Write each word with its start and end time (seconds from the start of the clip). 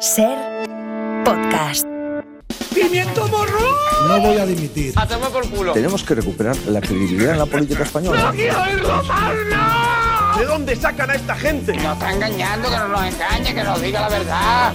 Ser 0.00 0.36
podcast. 1.24 1.86
¡Pimiento 2.74 3.26
morro! 3.28 3.60
No 4.08 4.20
voy 4.20 4.36
a 4.36 4.44
dimitir. 4.44 4.92
¡Hacemos 4.94 5.30
por 5.30 5.48
culo! 5.48 5.72
Tenemos 5.72 6.04
que 6.04 6.14
recuperar 6.14 6.54
la 6.68 6.82
credibilidad 6.82 7.32
en 7.32 7.38
la 7.38 7.46
política 7.46 7.84
española. 7.84 8.30
¿De 8.32 8.50
dónde 10.44 10.76
sacan 10.76 11.08
a 11.10 11.14
esta 11.14 11.34
gente? 11.34 11.72
Nos 11.74 11.94
está 11.94 12.12
engañando, 12.12 12.68
que 12.68 12.76
no 12.76 12.88
nos 12.88 13.06
engañe, 13.06 13.54
que 13.54 13.64
nos 13.64 13.80
diga 13.80 14.02
la 14.02 14.08
verdad. 14.10 14.74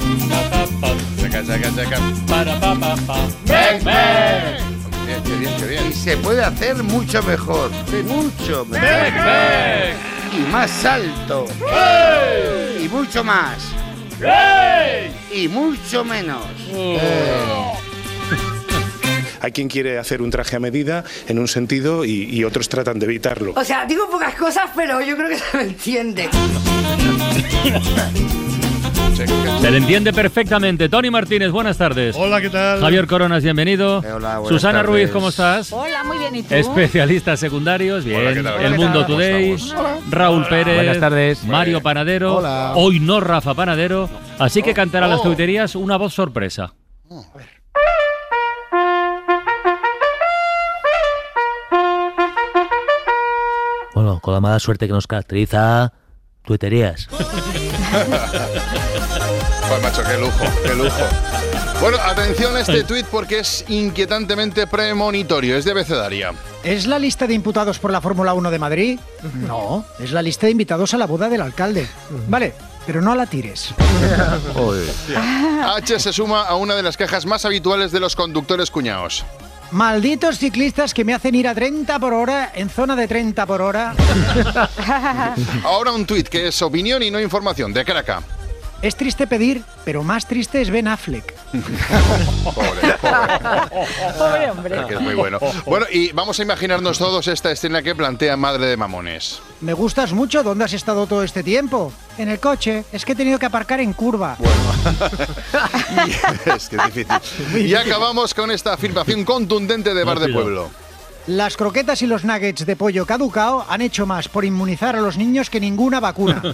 Checa, 1.20 1.44
checa, 1.44 1.70
checa. 1.76 2.00
Para, 2.28 2.60
pa, 2.60 2.74
pa, 2.80 2.96
pa. 3.06 3.18
¡Ven, 3.46 3.84
ven! 3.84 4.58
Bien, 5.06 5.22
qué 5.24 5.36
bien, 5.36 5.54
qué 5.60 5.66
bien. 5.68 5.86
Y 5.88 5.94
se 5.94 6.18
puede 6.18 6.44
hacer 6.44 6.82
mucho 6.82 7.22
mejor, 7.22 7.70
mucho 8.06 8.66
mejor. 8.66 8.90
¡Ven, 8.90 9.14
ven! 9.14 9.98
Y 10.34 10.40
más 10.52 10.84
alto. 10.84 11.46
Y 12.84 12.88
mucho 12.88 13.24
más. 13.24 13.60
Y 15.34 15.48
mucho 15.48 16.04
menos. 16.04 16.46
Hay 19.42 19.52
quien 19.52 19.68
quiere 19.68 19.98
hacer 19.98 20.22
un 20.22 20.30
traje 20.30 20.56
a 20.56 20.60
medida 20.60 21.04
en 21.28 21.40
un 21.40 21.48
sentido 21.48 22.06
y, 22.06 22.26
y 22.26 22.44
otros 22.44 22.70
tratan 22.70 23.00
de 23.00 23.06
evitarlo. 23.06 23.54
O 23.56 23.64
sea, 23.64 23.86
digo 23.86 24.08
pocas 24.10 24.36
cosas, 24.36 24.70
pero 24.76 25.02
yo 25.02 25.18
creo 25.18 25.30
que 25.30 25.40
se 25.40 25.58
me 25.58 25.64
entiende. 25.64 26.30
Se 29.28 29.70
le 29.72 29.78
entiende 29.78 30.12
perfectamente. 30.14 30.90
Tony 30.90 31.10
Martínez, 31.12 31.52
buenas 31.52 31.78
tardes. 31.78 32.16
Hola, 32.18 32.42
¿qué 32.42 32.50
tal? 32.50 32.80
Javier 32.80 33.08
Coronas, 33.08 33.44
bienvenido. 33.44 34.00
Hola, 34.00 34.40
buenas 34.40 34.48
Susana 34.48 34.80
tardes. 34.80 34.90
Ruiz, 34.90 35.12
¿cómo 35.12 35.30
estás? 35.30 35.72
Hola, 35.72 36.04
muy 36.04 36.18
bien. 36.18 36.36
¿Y 36.36 36.44
tú? 36.44 36.56
Especialistas 36.56 37.40
secundarios, 37.40 38.04
bien. 38.04 38.20
Hola, 38.22 38.34
¿qué 38.34 38.44
tal? 38.44 38.62
El 38.66 38.72
¿Qué 38.74 38.78
Mundo 38.78 39.06
Today. 39.06 39.52
estamos? 39.52 40.02
Raúl 40.10 40.48
Pérez. 40.48 40.76
Buenas 40.76 41.00
tardes. 41.00 41.44
Mario 41.44 41.82
Panadero. 41.82 42.38
Hola. 42.38 42.74
Hoy 42.76 43.00
no 43.00 43.20
Rafa 43.20 43.54
Panadero. 43.54 44.10
Así 44.40 44.62
que 44.64 44.74
cantará 44.74 45.08
las 45.08 45.20
Oh. 45.20 45.24
tuiterías 45.24 45.76
una 45.76 45.98
voz 45.98 46.14
sorpresa. 46.14 46.74
Bueno, 53.94 54.20
con 54.22 54.34
la 54.34 54.40
mala 54.40 54.60
suerte 54.60 54.88
que 54.88 54.94
nos 54.94 55.08
caracteriza, 55.08 55.94
tuiterías. 56.44 57.08
Pues 59.72 59.82
macho, 59.84 60.04
qué 60.04 60.18
lujo, 60.18 60.44
qué 60.66 60.76
lujo. 60.76 61.00
Bueno, 61.80 61.98
atención 62.04 62.56
a 62.58 62.60
este 62.60 62.84
tuit 62.84 63.06
porque 63.06 63.40
es 63.40 63.64
inquietantemente 63.70 64.68
premonitorio, 64.68 65.56
es 65.56 65.64
de 65.64 65.72
abecedaria. 65.72 66.34
¿Es 66.62 66.88
la 66.88 67.00
lista 67.00 67.26
de 67.26 67.34
imputados 67.36 67.80
por 67.80 67.92
la 67.92 68.02
Fórmula 68.02 68.34
1 68.34 68.52
de 68.52 68.60
Madrid? 68.60 69.00
No, 69.34 69.86
es 69.98 70.12
la 70.12 70.22
lista 70.22 70.48
de 70.48 70.52
invitados 70.52 70.94
a 70.94 70.98
la 70.98 71.08
boda 71.08 71.30
del 71.30 71.42
alcalde. 71.42 71.88
Vale, 72.28 72.54
pero 72.86 73.02
no 73.02 73.16
la 73.16 73.26
tires. 73.28 73.74
H 75.76 76.00
se 76.00 76.12
suma 76.12 76.44
a 76.44 76.56
una 76.56 76.76
de 76.76 76.84
las 76.84 76.98
quejas 76.98 77.26
más 77.26 77.46
habituales 77.46 77.94
de 77.94 78.02
los 78.02 78.16
conductores 78.18 78.70
cuñados. 78.72 79.24
Malditos 79.72 80.38
ciclistas 80.38 80.94
que 80.94 81.06
me 81.06 81.14
hacen 81.14 81.34
ir 81.34 81.48
a 81.48 81.56
30 81.56 81.98
por 82.00 82.14
hora 82.14 82.52
en 82.54 82.70
zona 82.70 82.96
de 82.96 83.08
30 83.08 83.46
por 83.46 83.62
hora. 83.62 83.94
Ahora 85.64 85.92
un 85.92 86.06
tuit 86.06 86.28
que 86.28 86.48
es 86.48 86.62
opinión 86.62 87.02
y 87.04 87.10
no 87.10 87.20
información, 87.20 87.72
de 87.74 87.86
Craca. 87.86 88.22
Es 88.82 88.96
triste 88.96 89.28
pedir, 89.28 89.64
pero 89.86 90.02
más 90.04 90.26
triste 90.28 90.60
es 90.60 90.72
Ben 90.72 90.88
Affleck. 90.88 91.36
Pobre, 92.44 92.96
pobre. 93.00 93.40
Pobre 94.18 94.50
hombre. 94.52 94.86
Que 94.88 94.94
es 94.96 95.02
muy 95.02 95.14
bueno. 95.14 95.38
Bueno, 95.68 95.86
y 95.92 96.12
vamos 96.14 96.40
a 96.40 96.42
imaginarnos 96.44 96.98
todos 96.98 97.28
esta 97.28 97.52
escena 97.52 97.84
que 97.84 97.94
plantea 97.94 98.36
Madre 98.38 98.66
de 98.66 98.78
Mamones. 98.78 99.40
Me 99.62 99.74
gustas 99.74 100.14
mucho, 100.14 100.42
¿dónde 100.42 100.66
has 100.66 100.74
estado 100.74 101.06
todo 101.06 101.22
este 101.24 101.44
tiempo? 101.44 101.94
En 102.18 102.30
el 102.30 102.40
coche, 102.40 102.84
es 102.92 103.06
que 103.06 103.12
he 103.12 103.16
tenido 103.16 103.38
que 103.38 103.46
aparcar 103.46 103.80
en 103.82 103.94
curva. 103.94 104.36
Y- 106.08 106.50
es 106.50 106.68
que 106.70 106.76
es 106.78 106.86
difícil. 106.96 107.68
Y 107.68 107.76
acabamos 107.76 108.34
con 108.34 108.50
esta 108.50 108.74
afirmación 108.74 109.24
contundente 109.26 109.94
de 109.94 110.04
Bar 110.04 110.20
de. 110.20 110.30
Pueblo. 110.34 110.72
Las 111.28 111.56
croquetas 111.56 112.02
y 112.02 112.08
los 112.08 112.24
nuggets 112.26 112.66
de 112.66 112.76
pollo 112.76 113.06
caducao 113.06 113.64
han 113.70 113.82
hecho 113.82 114.08
más 114.08 114.28
por 114.28 114.44
inmunizar 114.44 114.96
a 114.96 115.02
los 115.02 115.18
niños 115.18 115.52
que 115.52 115.60
ninguna 115.60 116.00
vacuna. 116.00 116.42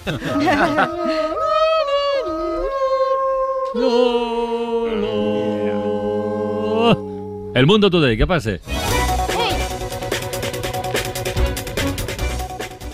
El 7.54 7.66
Mundo 7.66 7.90
Today, 7.90 8.18
¿qué 8.18 8.28
pase? 8.28 8.62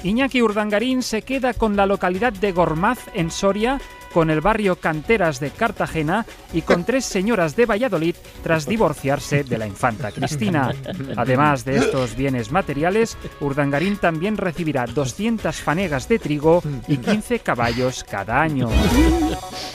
Iñaki 0.04 0.42
Urdangarín 0.42 1.02
se 1.02 1.22
queda 1.22 1.54
con 1.54 1.78
la 1.78 1.86
localidad 1.86 2.34
de 2.34 2.52
Gormaz, 2.52 3.00
en 3.14 3.32
Soria, 3.32 3.80
con 4.13 4.29
el 4.29 4.41
barrio 4.41 4.75
Canteras 4.75 5.40
de 5.40 5.50
Cartagena 5.50 6.25
y 6.53 6.62
con 6.62 6.84
tres 6.85 7.06
señoras 7.06 7.56
de 7.56 7.66
Valladolid 7.66 8.16
tras 8.44 8.68
divorciarse 8.68 9.44
de 9.44 9.57
la 9.57 9.68
infanta 9.68 10.12
Cristina. 10.12 10.72
Además 11.18 11.66
de 11.66 11.78
estos 11.78 12.16
bienes 12.16 12.51
materiales, 12.51 13.18
Urdangarín 13.41 13.97
también 13.97 14.38
recibirá 14.38 14.85
200 14.85 15.56
fanegas 15.56 16.07
de 16.07 16.19
trigo 16.19 16.62
y 16.88 16.97
15 16.97 17.40
caballos 17.40 18.03
cada 18.03 18.41
año. 18.41 18.69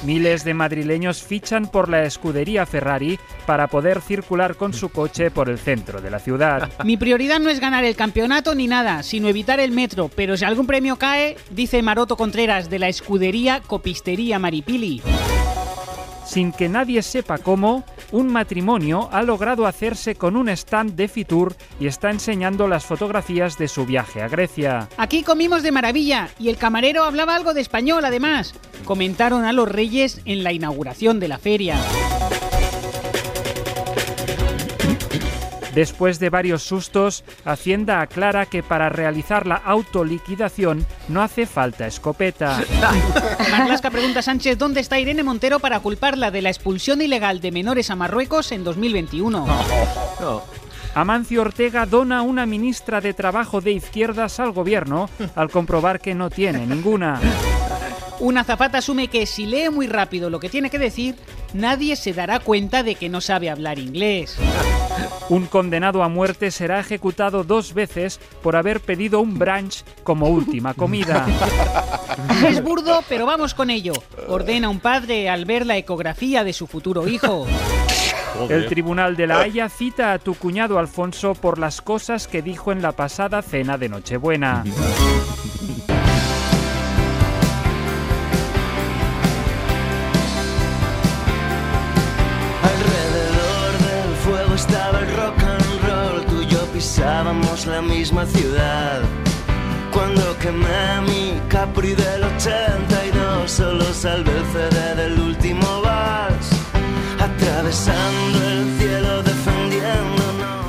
Miles 0.04 0.44
de 0.44 0.54
madrileños 0.54 1.22
fichan 1.22 1.66
por 1.66 1.88
la 1.88 2.04
escudería 2.04 2.64
Ferrari 2.66 3.18
para 3.46 3.66
poder 3.66 4.00
circular 4.00 4.54
con 4.54 4.72
su 4.72 4.90
coche 4.90 5.30
por 5.30 5.48
el 5.48 5.58
centro 5.58 6.00
de 6.00 6.10
la 6.10 6.20
ciudad. 6.20 6.70
Mi 6.84 6.96
prioridad 6.96 7.40
no 7.40 7.50
es 7.50 7.58
ganar 7.58 7.84
el 7.84 7.96
campeonato 7.96 8.54
ni 8.54 8.68
nada, 8.68 9.02
sino 9.02 9.28
evitar 9.28 9.58
el 9.58 9.72
metro. 9.72 10.08
Pero 10.14 10.36
si 10.36 10.44
algún 10.44 10.66
premio 10.66 10.96
cae, 10.96 11.36
dice 11.50 11.82
Maroto 11.82 12.16
Contreras 12.16 12.70
de 12.70 12.78
la 12.78 12.88
escudería 12.88 13.60
Copistería 13.66 14.27
Maripili. 14.36 15.00
Sin 16.28 16.52
que 16.52 16.68
nadie 16.68 17.02
sepa 17.02 17.38
cómo, 17.38 17.84
un 18.12 18.28
matrimonio 18.28 19.08
ha 19.12 19.22
logrado 19.22 19.66
hacerse 19.66 20.14
con 20.14 20.36
un 20.36 20.50
stand 20.50 20.94
de 20.94 21.08
Fitur 21.08 21.56
y 21.80 21.86
está 21.86 22.10
enseñando 22.10 22.68
las 22.68 22.84
fotografías 22.84 23.56
de 23.56 23.66
su 23.66 23.86
viaje 23.86 24.20
a 24.20 24.28
Grecia. 24.28 24.88
Aquí 24.98 25.22
comimos 25.22 25.62
de 25.62 25.72
maravilla 25.72 26.28
y 26.38 26.50
el 26.50 26.58
camarero 26.58 27.04
hablaba 27.04 27.34
algo 27.34 27.54
de 27.54 27.62
español 27.62 28.04
además. 28.04 28.54
Comentaron 28.84 29.46
a 29.46 29.54
los 29.54 29.68
reyes 29.68 30.20
en 30.26 30.44
la 30.44 30.52
inauguración 30.52 31.18
de 31.18 31.28
la 31.28 31.38
feria. 31.38 31.76
Después 35.78 36.18
de 36.18 36.28
varios 36.28 36.64
sustos, 36.64 37.22
Hacienda 37.44 38.00
aclara 38.00 38.46
que 38.46 38.64
para 38.64 38.88
realizar 38.88 39.46
la 39.46 39.54
autoliquidación 39.54 40.84
no 41.06 41.22
hace 41.22 41.46
falta 41.46 41.86
escopeta. 41.86 42.60
Marlasca 43.52 43.88
pregunta 43.88 44.18
a 44.18 44.22
Sánchez 44.22 44.58
dónde 44.58 44.80
está 44.80 44.98
Irene 44.98 45.22
Montero 45.22 45.60
para 45.60 45.78
culparla 45.78 46.32
de 46.32 46.42
la 46.42 46.48
expulsión 46.48 47.00
ilegal 47.00 47.40
de 47.40 47.52
menores 47.52 47.90
a 47.90 47.94
Marruecos 47.94 48.50
en 48.50 48.64
2021. 48.64 49.46
Amancio 50.96 51.42
Ortega 51.42 51.86
dona 51.86 52.22
una 52.22 52.44
ministra 52.44 53.00
de 53.00 53.14
Trabajo 53.14 53.60
de 53.60 53.70
izquierdas 53.70 54.40
al 54.40 54.50
gobierno 54.50 55.08
al 55.36 55.48
comprobar 55.48 56.00
que 56.00 56.12
no 56.12 56.28
tiene 56.28 56.66
ninguna. 56.66 57.20
Una 58.20 58.42
zapata 58.42 58.78
asume 58.78 59.08
que 59.08 59.26
si 59.26 59.46
lee 59.46 59.70
muy 59.70 59.86
rápido 59.86 60.28
lo 60.28 60.40
que 60.40 60.48
tiene 60.48 60.70
que 60.70 60.78
decir, 60.78 61.14
nadie 61.54 61.94
se 61.94 62.12
dará 62.12 62.40
cuenta 62.40 62.82
de 62.82 62.96
que 62.96 63.08
no 63.08 63.20
sabe 63.20 63.48
hablar 63.48 63.78
inglés. 63.78 64.36
Un 65.28 65.46
condenado 65.46 66.02
a 66.02 66.08
muerte 66.08 66.50
será 66.50 66.80
ejecutado 66.80 67.44
dos 67.44 67.74
veces 67.74 68.18
por 68.42 68.56
haber 68.56 68.80
pedido 68.80 69.20
un 69.20 69.38
brunch 69.38 69.84
como 70.02 70.28
última 70.28 70.74
comida. 70.74 71.26
Es 72.48 72.62
burdo, 72.62 73.04
pero 73.08 73.26
vamos 73.26 73.54
con 73.54 73.70
ello. 73.70 73.92
Ordena 74.26 74.68
un 74.68 74.80
padre 74.80 75.28
al 75.28 75.44
ver 75.44 75.64
la 75.64 75.76
ecografía 75.76 76.42
de 76.42 76.52
su 76.52 76.66
futuro 76.66 77.06
hijo. 77.06 77.46
El 78.48 78.66
Tribunal 78.66 79.16
de 79.16 79.28
la 79.28 79.40
Haya 79.40 79.68
cita 79.68 80.12
a 80.12 80.18
tu 80.18 80.34
cuñado 80.34 80.80
Alfonso 80.80 81.34
por 81.34 81.58
las 81.58 81.80
cosas 81.80 82.26
que 82.26 82.42
dijo 82.42 82.72
en 82.72 82.82
la 82.82 82.92
pasada 82.92 83.42
cena 83.42 83.78
de 83.78 83.88
Nochebuena. 83.88 84.64
fuego 94.78 94.98
estaba 94.98 94.98
el 95.00 95.16
rock 95.16 95.42
and 95.42 95.88
roll, 95.88 96.24
tú 96.26 96.42
y 96.42 96.46
yo 96.46 96.64
pisábamos 96.72 97.66
la 97.66 97.82
misma 97.82 98.24
ciudad. 98.26 99.02
Cuando 99.92 100.36
quemé 100.38 101.00
mi 101.06 101.40
Capri 101.48 101.94
del 101.94 102.24
82, 102.24 103.50
solo 103.50 103.84
salvé 103.92 104.32
el 104.36 104.44
CD 104.52 104.94
del 104.94 105.20
último 105.20 105.82
vals, 105.82 106.50
atravesando 107.18 108.38
el 108.48 108.78
cielo. 108.78 109.17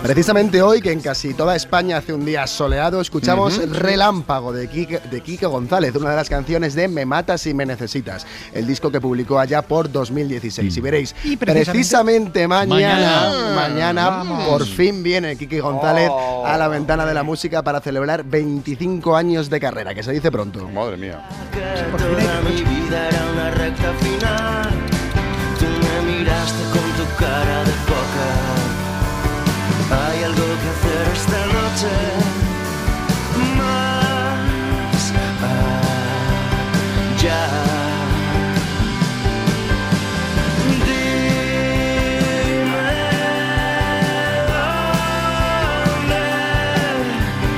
Precisamente 0.09 0.59
hoy, 0.63 0.81
que 0.81 0.91
en 0.91 1.01
casi 1.01 1.35
toda 1.35 1.55
España 1.55 1.97
hace 1.97 2.13
un 2.13 2.25
día 2.25 2.47
soleado, 2.47 2.99
escuchamos. 2.99 3.59
Relámpago 3.69 4.51
de 4.51 4.67
Quique, 4.67 4.99
de 4.99 5.37
González, 5.45 5.95
una 5.95 6.09
de 6.09 6.15
las 6.15 6.27
canciones 6.27 6.73
de 6.73 6.87
Me 6.87 7.05
Matas 7.05 7.45
y 7.45 7.53
Me 7.53 7.63
Necesitas, 7.63 8.25
el 8.51 8.65
disco 8.65 8.89
que 8.89 8.99
publicó 8.99 9.37
allá 9.37 9.61
por 9.61 9.91
2016. 9.91 10.75
Y 10.75 10.81
veréis, 10.81 11.15
Y 11.23 11.37
precisamente- 11.37 11.71
precisamente, 11.71 12.47
mañana, 12.47 13.53
Mañana. 13.53 14.23
por 14.49 14.65
fin 14.65 15.03
viene 15.03 15.37
Quique 15.37 15.61
González 15.61 16.09
Oh. 16.11 16.43
a 16.43 16.57
la 16.57 16.67
ventana 16.69 17.05
de 17.05 17.13
la 17.13 17.21
música 17.21 17.61
para 17.61 17.79
celebrar 17.79 18.23
25 18.23 19.15
años 19.15 19.47
de 19.47 19.59
carrera, 19.59 19.93
que 19.93 20.01
se 20.01 20.11
dice 20.11 20.31
pronto. 20.31 20.67
Madre 20.69 20.97
mía. 20.97 21.23
Que 21.53 21.97
toda 21.99 22.41
mi 22.49 22.63
vida 22.63 23.09
era 23.09 23.25
una 23.31 23.51
recta 23.51 23.93
final. 24.01 24.89
Hay 29.91 30.23
algo 30.23 30.45
que 30.61 30.69
hacer 30.69 31.07
esta 31.15 31.45
noche. 31.47 31.91
Más 33.57 33.89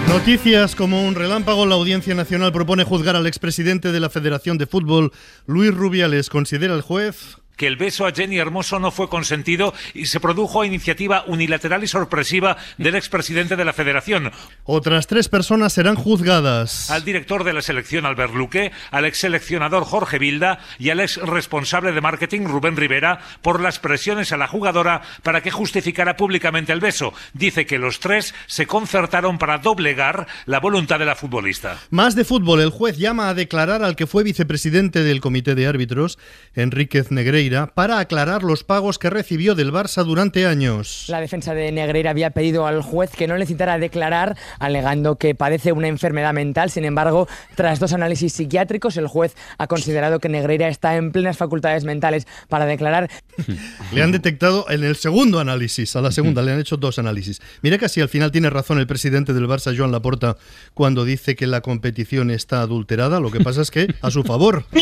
Noticias 0.07 0.75
como 0.75 1.03
un 1.03 1.15
relámpago, 1.15 1.65
la 1.65 1.75
Audiencia 1.75 2.13
Nacional 2.13 2.51
propone 2.51 2.83
juzgar 2.83 3.15
al 3.15 3.27
expresidente 3.27 3.91
de 3.91 3.99
la 3.99 4.09
Federación 4.09 4.57
de 4.57 4.67
Fútbol, 4.67 5.11
Luis 5.47 5.73
Rubiales. 5.73 6.29
Considera 6.29 6.75
el 6.75 6.81
juez 6.81 7.40
que 7.56 7.68
el 7.68 7.77
beso 7.77 8.06
a 8.06 8.12
Jenny 8.12 8.38
Hermoso 8.38 8.80
no 8.80 8.92
fue 8.92 9.09
consentido 9.09 9.74
y 9.94 10.06
se 10.07 10.19
produjo 10.19 10.62
a 10.62 10.65
iniciativa 10.65 11.24
unilateral 11.27 11.83
y 11.83 11.88
sorpresiva 11.88 12.57
del 12.77 12.95
expresidente 12.95 13.56
de 13.56 13.65
la 13.65 13.74
Federación. 13.74 14.31
Otras 14.63 15.07
tres 15.07 15.30
personas 15.30 15.74
serán 15.74 15.95
juzgadas. 15.95 16.89
Al 16.89 17.03
director 17.03 17.44
de 17.44 17.53
la 17.53 17.62
selección 17.62 18.06
Albert 18.06 18.33
Luque, 18.33 18.71
al 18.92 19.06
ex 19.06 19.19
seleccionador 19.19 19.83
Jorge 19.83 20.19
Vilda 20.19 20.59
y 20.80 20.89
al 20.89 21.00
ex 21.00 21.18
responsable 21.18 21.92
de 21.92 22.01
marketing 22.01 22.42
Rubén 22.45 22.77
Rivera 22.77 23.19
por 23.42 23.62
las 23.62 23.80
presiones 23.80 24.31
a 24.31 24.38
la 24.38 24.48
jugadora 24.48 25.01
para 25.24 25.42
que 25.42 25.51
justificara 25.51 26.15
públicamente 26.15 26.74
el 26.74 26.80
beso. 26.80 27.13
Dice 27.33 27.65
que 27.65 27.77
los 27.77 28.00
tres 28.00 28.33
se 28.48 28.68
concertaron 28.68 29.38
para 29.38 29.59
doblegar 29.59 30.27
la 30.45 30.59
voluntad 30.59 31.00
de 31.00 31.06
la 31.06 31.15
futbolista. 31.15 31.80
Más 31.89 32.15
de 32.15 32.25
fútbol, 32.25 32.62
el 32.62 32.69
juez 32.69 32.98
llama 32.98 33.30
a 33.30 33.33
declarar 33.33 33.83
al 33.83 33.95
que 33.95 34.07
fue 34.07 34.24
vicepresidente 34.24 35.03
del 35.03 35.21
comité 35.21 35.56
de 35.56 35.68
árbitros, 35.68 36.18
Enríquez 36.56 37.12
Negreira, 37.41 37.73
para 37.73 37.97
aclarar 37.97 38.43
los 38.43 38.63
pagos 38.63 38.99
que 38.99 39.09
recibió 39.09 39.55
del 39.55 39.71
Barça 39.71 40.03
durante 40.03 40.45
años. 40.45 41.05
La 41.07 41.19
defensa 41.19 41.55
de 41.55 41.71
Negreira 41.71 42.11
había 42.11 42.29
pedido 42.29 42.67
al 42.67 42.83
juez 42.83 43.09
que 43.09 43.27
no 43.27 43.35
le 43.35 43.47
citara 43.47 43.73
a 43.73 43.79
declarar, 43.79 44.38
alegando 44.59 45.15
que 45.15 45.33
padece 45.33 45.71
una 45.71 45.88
enfermedad 45.88 46.33
mental. 46.33 46.69
Sin 46.69 46.85
embargo, 46.85 47.27
tras 47.55 47.79
dos 47.79 47.93
análisis 47.93 48.33
psiquiátricos, 48.33 48.95
el 48.97 49.07
juez 49.07 49.35
ha 49.57 49.65
considerado 49.65 50.19
que 50.19 50.29
Negreira 50.29 50.67
está 50.67 50.95
en 50.97 51.11
plenas 51.11 51.35
facultades 51.35 51.83
mentales 51.83 52.27
para 52.47 52.67
declarar. 52.67 53.09
Le 53.91 54.03
han 54.03 54.11
detectado 54.11 54.69
en 54.69 54.83
el 54.83 54.95
segundo 54.95 55.39
análisis, 55.39 55.95
a 55.95 56.01
la 56.01 56.11
segunda, 56.11 56.43
le 56.43 56.51
han 56.51 56.59
hecho 56.59 56.77
dos 56.77 56.99
análisis. 56.99 57.41
Mira 57.63 57.79
que 57.79 57.89
si 57.89 58.01
al 58.01 58.09
final 58.09 58.31
tiene 58.31 58.51
razón 58.51 58.77
el 58.77 58.85
presidente 58.85 59.33
del 59.33 59.47
Barça, 59.47 59.75
Joan 59.75 59.91
Laporta, 59.91 60.38
cuando 60.75 61.05
dice 61.05 61.35
que 61.35 61.47
la 61.47 61.61
competición 61.61 62.29
está 62.29 62.61
adulterada. 62.61 63.19
Lo 63.19 63.31
que 63.31 63.39
pasa 63.39 63.63
es 63.63 63.71
que 63.71 63.95
a 64.01 64.11
su 64.11 64.23
favor. 64.23 64.65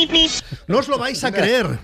No 0.68 0.80
os 0.80 0.88
lo 0.88 0.98
vais 0.98 1.24
a 1.24 1.32
creer. 1.32 1.80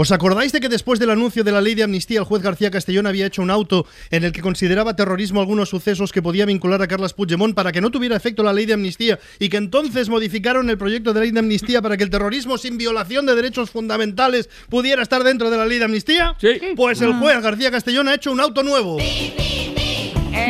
¿Os 0.00 0.12
acordáis 0.12 0.52
de 0.52 0.60
que 0.60 0.68
después 0.68 1.00
del 1.00 1.10
anuncio 1.10 1.42
de 1.42 1.50
la 1.50 1.60
ley 1.60 1.74
de 1.74 1.82
amnistía 1.82 2.20
el 2.20 2.24
juez 2.24 2.40
García 2.40 2.70
Castellón 2.70 3.08
había 3.08 3.26
hecho 3.26 3.42
un 3.42 3.50
auto 3.50 3.84
en 4.12 4.22
el 4.22 4.30
que 4.30 4.42
consideraba 4.42 4.94
terrorismo 4.94 5.40
algunos 5.40 5.70
sucesos 5.70 6.12
que 6.12 6.22
podía 6.22 6.46
vincular 6.46 6.80
a 6.80 6.86
Carlas 6.86 7.14
Puigdemont 7.14 7.52
para 7.52 7.72
que 7.72 7.80
no 7.80 7.90
tuviera 7.90 8.14
efecto 8.14 8.44
la 8.44 8.52
ley 8.52 8.64
de 8.64 8.74
amnistía 8.74 9.18
y 9.40 9.48
que 9.48 9.56
entonces 9.56 10.08
modificaron 10.08 10.70
el 10.70 10.78
proyecto 10.78 11.12
de 11.12 11.22
ley 11.22 11.30
de 11.32 11.40
amnistía 11.40 11.82
para 11.82 11.96
que 11.96 12.04
el 12.04 12.10
terrorismo 12.10 12.58
sin 12.58 12.78
violación 12.78 13.26
de 13.26 13.34
derechos 13.34 13.70
fundamentales 13.70 14.48
pudiera 14.68 15.02
estar 15.02 15.24
dentro 15.24 15.50
de 15.50 15.56
la 15.56 15.66
ley 15.66 15.78
de 15.78 15.86
amnistía? 15.86 16.36
Sí. 16.40 16.60
Pues 16.76 17.00
el 17.00 17.14
juez 17.14 17.42
García 17.42 17.72
Castellón 17.72 18.06
ha 18.06 18.14
hecho 18.14 18.30
un 18.30 18.38
auto 18.38 18.62
nuevo. 18.62 18.98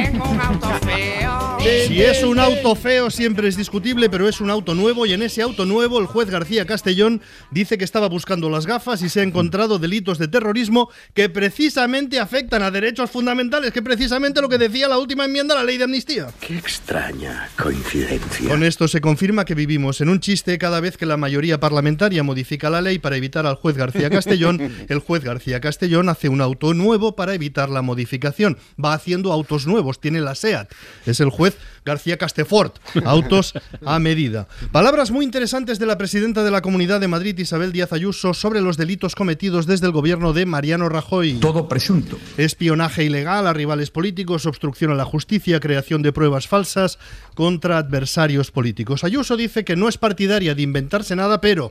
Un 0.06 0.40
auto 0.40 0.68
feo. 0.84 1.58
Si 1.86 2.02
es 2.02 2.22
un 2.22 2.38
auto 2.38 2.74
feo 2.74 3.10
siempre 3.10 3.48
es 3.48 3.56
discutible, 3.56 4.08
pero 4.08 4.28
es 4.28 4.40
un 4.40 4.48
auto 4.48 4.74
nuevo 4.74 5.06
y 5.06 5.12
en 5.12 5.22
ese 5.22 5.42
auto 5.42 5.66
nuevo 5.66 5.98
el 5.98 6.06
juez 6.06 6.30
García 6.30 6.66
Castellón 6.66 7.20
dice 7.50 7.76
que 7.76 7.84
estaba 7.84 8.08
buscando 8.08 8.48
las 8.48 8.64
gafas 8.64 9.02
y 9.02 9.08
se 9.08 9.20
ha 9.20 9.22
encontrado 9.24 9.78
delitos 9.78 10.18
de 10.18 10.28
terrorismo 10.28 10.88
que 11.14 11.28
precisamente 11.28 12.20
afectan 12.20 12.62
a 12.62 12.70
derechos 12.70 13.10
fundamentales, 13.10 13.72
que 13.72 13.82
precisamente 13.82 14.40
lo 14.40 14.48
que 14.48 14.56
decía 14.56 14.88
la 14.88 14.98
última 14.98 15.24
enmienda 15.24 15.54
a 15.54 15.58
la 15.58 15.64
ley 15.64 15.78
de 15.78 15.84
amnistía. 15.84 16.28
Qué 16.40 16.56
extraña 16.56 17.48
coincidencia. 17.60 18.48
Con 18.48 18.62
esto 18.62 18.86
se 18.86 19.00
confirma 19.00 19.44
que 19.44 19.54
vivimos 19.54 20.00
en 20.00 20.10
un 20.10 20.20
chiste 20.20 20.58
cada 20.58 20.80
vez 20.80 20.96
que 20.96 21.06
la 21.06 21.16
mayoría 21.16 21.58
parlamentaria 21.58 22.22
modifica 22.22 22.70
la 22.70 22.80
ley 22.80 22.98
para 22.98 23.16
evitar 23.16 23.46
al 23.46 23.56
juez 23.56 23.76
García 23.76 24.10
Castellón, 24.10 24.60
el 24.88 25.00
juez 25.00 25.24
García 25.24 25.60
Castellón 25.60 26.08
hace 26.08 26.28
un 26.28 26.40
auto 26.40 26.72
nuevo 26.72 27.16
para 27.16 27.34
evitar 27.34 27.68
la 27.68 27.82
modificación. 27.82 28.58
Va 28.82 28.94
haciendo 28.94 29.32
autos 29.32 29.66
nuevos, 29.66 29.87
tiene 29.96 30.20
la 30.20 30.34
SEAT. 30.34 30.70
Es 31.06 31.20
el 31.20 31.30
juez 31.30 31.56
García 31.84 32.18
Castefort, 32.18 32.78
autos 33.04 33.54
a 33.84 33.98
medida. 33.98 34.46
Palabras 34.72 35.10
muy 35.10 35.24
interesantes 35.24 35.78
de 35.78 35.86
la 35.86 35.96
presidenta 35.96 36.44
de 36.44 36.50
la 36.50 36.60
Comunidad 36.60 37.00
de 37.00 37.08
Madrid, 37.08 37.38
Isabel 37.38 37.72
Díaz 37.72 37.92
Ayuso, 37.92 38.34
sobre 38.34 38.60
los 38.60 38.76
delitos 38.76 39.14
cometidos 39.14 39.66
desde 39.66 39.86
el 39.86 39.92
gobierno 39.92 40.32
de 40.34 40.44
Mariano 40.44 40.88
Rajoy. 40.88 41.34
Todo 41.40 41.68
presunto. 41.68 42.18
Espionaje 42.36 43.04
ilegal 43.04 43.46
a 43.46 43.54
rivales 43.54 43.90
políticos, 43.90 44.44
obstrucción 44.44 44.90
a 44.90 44.94
la 44.94 45.04
justicia, 45.06 45.60
creación 45.60 46.02
de 46.02 46.12
pruebas 46.12 46.46
falsas 46.46 46.98
contra 47.34 47.78
adversarios 47.78 48.50
políticos. 48.50 49.04
Ayuso 49.04 49.36
dice 49.36 49.64
que 49.64 49.76
no 49.76 49.88
es 49.88 49.96
partidaria 49.96 50.54
de 50.54 50.62
inventarse 50.62 51.16
nada, 51.16 51.40
pero... 51.40 51.70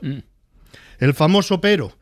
El 0.98 1.14
famoso 1.14 1.60
pero. 1.60 1.92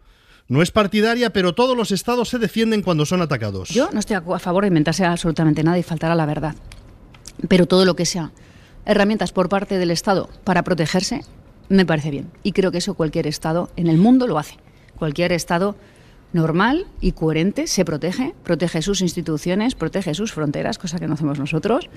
No 0.48 0.62
es 0.62 0.70
partidaria, 0.70 1.30
pero 1.30 1.54
todos 1.54 1.76
los 1.76 1.90
estados 1.90 2.28
se 2.28 2.38
defienden 2.38 2.82
cuando 2.82 3.04
son 3.04 3.20
atacados. 3.20 3.70
Yo 3.70 3.90
no 3.92 3.98
estoy 3.98 4.16
a 4.16 4.38
favor 4.38 4.62
de 4.62 4.68
inventarse 4.68 5.04
absolutamente 5.04 5.64
nada 5.64 5.78
y 5.78 5.82
faltar 5.82 6.12
a 6.12 6.14
la 6.14 6.26
verdad. 6.26 6.54
Pero 7.48 7.66
todo 7.66 7.84
lo 7.84 7.96
que 7.96 8.06
sea 8.06 8.30
herramientas 8.86 9.32
por 9.32 9.48
parte 9.48 9.78
del 9.78 9.90
Estado 9.90 10.30
para 10.44 10.62
protegerse, 10.62 11.22
me 11.68 11.84
parece 11.84 12.10
bien. 12.10 12.30
Y 12.42 12.52
creo 12.52 12.70
que 12.70 12.78
eso 12.78 12.94
cualquier 12.94 13.26
Estado 13.26 13.70
en 13.76 13.88
el 13.88 13.98
mundo 13.98 14.26
lo 14.26 14.38
hace. 14.38 14.56
Cualquier 14.96 15.32
Estado 15.32 15.76
normal 16.32 16.86
y 17.00 17.12
coherente 17.12 17.66
se 17.66 17.84
protege, 17.84 18.34
protege 18.44 18.82
sus 18.82 19.00
instituciones, 19.00 19.74
protege 19.74 20.14
sus 20.14 20.32
fronteras, 20.32 20.78
cosa 20.78 20.98
que 20.98 21.06
no 21.06 21.14
hacemos 21.14 21.38
nosotros, 21.38 21.88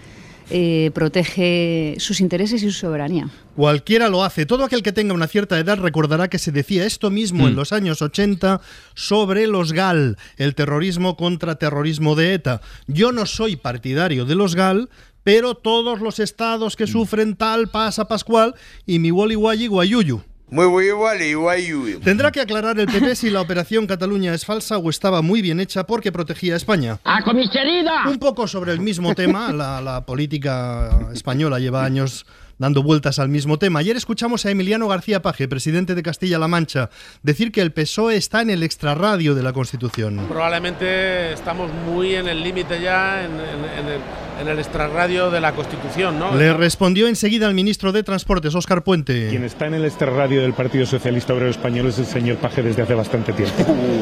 eh, 0.50 0.92
protege 0.94 1.96
sus 2.00 2.22
intereses 2.22 2.64
y 2.64 2.72
su 2.72 2.80
soberanía. 2.80 3.30
Cualquiera 3.56 4.10
lo 4.10 4.24
hace. 4.24 4.46
Todo 4.46 4.64
aquel 4.64 4.82
que 4.82 4.92
tenga 4.92 5.14
una 5.14 5.28
cierta 5.28 5.60
edad 5.60 5.78
recordará 5.78 6.28
que 6.28 6.40
se 6.40 6.52
decía 6.52 6.86
esto 6.86 7.10
mismo 7.10 7.48
en 7.48 7.56
los 7.56 7.74
años 7.74 8.02
80 8.02 8.62
sobre 8.96 9.48
los 9.48 9.74
GAL, 9.74 10.18
el 10.38 10.56
terrorismo 10.56 11.18
contra 11.18 11.56
terrorismo 11.56 12.16
de 12.16 12.34
ETA. 12.34 12.62
Yo 12.88 13.12
no 13.12 13.26
soy 13.26 13.58
partidario 13.58 14.26
de 14.26 14.36
los 14.36 14.56
GAL, 14.56 14.90
pero 15.24 15.56
todos 15.56 16.02
los 16.02 16.20
estados 16.20 16.76
que 16.76 16.88
sufren 16.88 17.36
tal 17.36 17.68
pasa 17.68 18.08
Pascual 18.08 18.56
y 18.86 19.00
mi 19.00 19.12
Wally 19.12 19.36
Guayi 19.36 19.68
Guayuyu. 19.68 20.24
Muy 20.52 20.92
Guayuyu. 20.92 22.00
Tendrá 22.00 22.32
que 22.32 22.42
aclarar 22.42 22.80
el 22.80 22.88
PP 22.88 23.16
si 23.16 23.30
la 23.30 23.42
operación 23.42 23.86
Cataluña 23.86 24.34
es 24.34 24.46
falsa 24.46 24.78
o 24.78 24.90
estaba 24.90 25.22
muy 25.22 25.42
bien 25.42 25.60
hecha 25.60 25.86
porque 25.86 26.12
protegía 26.12 26.56
a 26.56 26.58
España. 26.58 27.00
¡A 27.04 27.22
comisaría! 27.24 28.08
Un 28.08 28.18
poco 28.18 28.48
sobre 28.48 28.72
el 28.72 28.80
mismo 28.80 29.14
tema, 29.14 29.52
la, 29.54 29.80
la 29.82 30.06
política 30.06 31.10
española 31.14 31.60
lleva 31.60 31.86
años 31.86 32.26
dando 32.60 32.84
vueltas 32.84 33.18
al 33.18 33.30
mismo 33.30 33.58
tema. 33.58 33.80
Ayer 33.80 33.96
escuchamos 33.98 34.46
a 34.46 34.52
Emiliano 34.52 34.88
García 34.88 35.22
Paje, 35.24 35.48
presidente 35.48 35.96
de 35.96 36.04
Castilla-La 36.04 36.48
Mancha, 36.48 36.90
decir 37.24 37.52
que 37.52 37.62
el 37.62 37.72
PSOE 37.72 38.16
está 38.18 38.42
en 38.42 38.52
el 38.52 38.62
extrarradio 38.62 39.34
de 39.34 39.42
la 39.42 39.54
Constitución. 39.54 40.20
Probablemente 40.30 41.34
estamos 41.34 41.72
muy 41.88 42.14
en 42.16 42.28
el 42.28 42.44
límite 42.44 42.82
ya, 42.82 43.24
en, 43.26 43.32
en- 43.32 43.80
en 43.80 43.86
el, 43.94 44.02
en 44.42 44.48
el 44.48 44.60
extrarradio 44.60 45.32
de 45.32 45.42
la 45.42 45.54
Constitución, 45.54 46.20
¿no? 46.20 46.36
Le 46.36 46.54
respondió 46.54 47.08
enseguida 47.08 47.48
al 47.48 47.54
ministro 47.54 47.92
de 47.92 48.04
Transportes, 48.04 48.54
Óscar 48.56 48.84
Puente. 48.84 49.28
Quien 49.30 49.44
está 49.44 49.68
en 49.68 49.74
el 49.76 49.86
extrarradio 49.86 50.42
del 50.42 50.54
Partido 50.54 50.86
Socialista 50.86 51.34
Obrero 51.34 51.50
Español 51.52 51.88
es 51.88 51.98
el 52.00 52.06
señor 52.06 52.38
Paje 52.38 52.62
desde 52.62 52.82
hace 52.82 52.94
bastante 52.94 53.34
tiempo. 53.34 53.54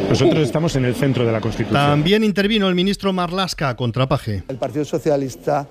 Nosotros 0.10 0.40
estamos 0.44 0.76
en 0.76 0.86
el 0.86 0.96
centro 0.96 1.26
de 1.26 1.32
la 1.32 1.42
Constitución. 1.42 1.80
También 1.82 2.24
intervino 2.24 2.68
el 2.68 2.76
ministro 2.76 3.14
Marlasca 3.14 3.76
contra 3.76 4.08
Paje. 4.08 4.44
El 4.48 4.58
Partido 4.58 4.84
Socialista 4.86 5.68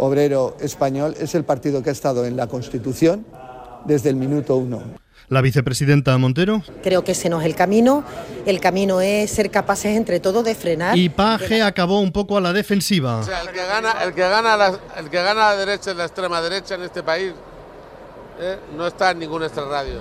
Obrero 0.00 0.56
Español 0.60 1.14
es 1.20 1.34
el 1.34 1.44
partido 1.44 1.82
que 1.82 1.90
ha 1.90 1.92
estado 1.92 2.24
en 2.24 2.34
la 2.34 2.46
Constitución 2.46 3.26
desde 3.84 4.08
el 4.08 4.16
minuto 4.16 4.56
uno. 4.56 4.82
La 5.28 5.42
vicepresidenta 5.42 6.16
Montero 6.16 6.62
Creo 6.82 7.04
que 7.04 7.12
ese 7.12 7.28
no 7.28 7.38
es 7.40 7.46
el 7.46 7.54
camino. 7.54 8.02
El 8.46 8.60
camino 8.60 9.02
es 9.02 9.30
ser 9.30 9.50
capaces 9.50 9.96
entre 9.96 10.18
todos 10.18 10.42
de 10.42 10.54
frenar. 10.54 10.96
y 10.96 11.10
Paje 11.10 11.62
acabó 11.62 12.00
un 12.00 12.12
poco 12.12 12.38
a 12.38 12.40
la 12.40 12.52
defensiva. 12.54 13.18
O 13.18 13.22
sea, 13.22 13.42
el 13.42 13.50
que 13.50 13.64
gana, 13.64 13.92
el 14.02 14.14
que 14.14 14.22
gana, 14.22 14.56
la, 14.56 14.80
el 14.96 15.10
que 15.10 15.22
gana 15.22 15.50
la 15.50 15.56
derecha, 15.56 15.92
la 15.92 16.06
extrema 16.06 16.40
derecha 16.40 16.76
en 16.76 16.82
este 16.82 17.02
país, 17.02 17.34
¿eh? 18.40 18.58
no 18.76 18.86
está 18.86 19.10
en 19.10 19.18
ningún 19.18 19.42
extrarradio. 19.42 20.00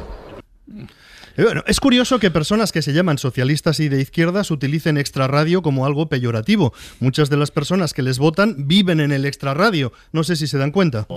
Eh, 0.73 0.87
Bueno, 1.43 1.63
es 1.67 1.79
curioso 1.79 2.19
que 2.19 2.31
personas 2.31 2.71
que 2.71 2.81
se 2.81 2.91
llaman 2.91 3.17
socialistas 3.17 3.79
y 3.79 3.87
de 3.87 4.01
izquierdas 4.01 4.51
utilicen 4.51 4.97
extrarradio 4.97 5.61
como 5.61 5.85
algo 5.85 6.09
peyorativo. 6.09 6.73
Muchas 6.99 7.29
de 7.29 7.37
las 7.37 7.51
personas 7.51 7.93
que 7.93 8.01
les 8.01 8.19
votan 8.19 8.67
viven 8.67 8.99
en 8.99 9.11
el 9.11 9.25
extrarradio. 9.25 9.93
No 10.11 10.23
sé 10.23 10.35
si 10.35 10.47
se 10.47 10.57
dan 10.57 10.71
cuenta. 10.71 11.07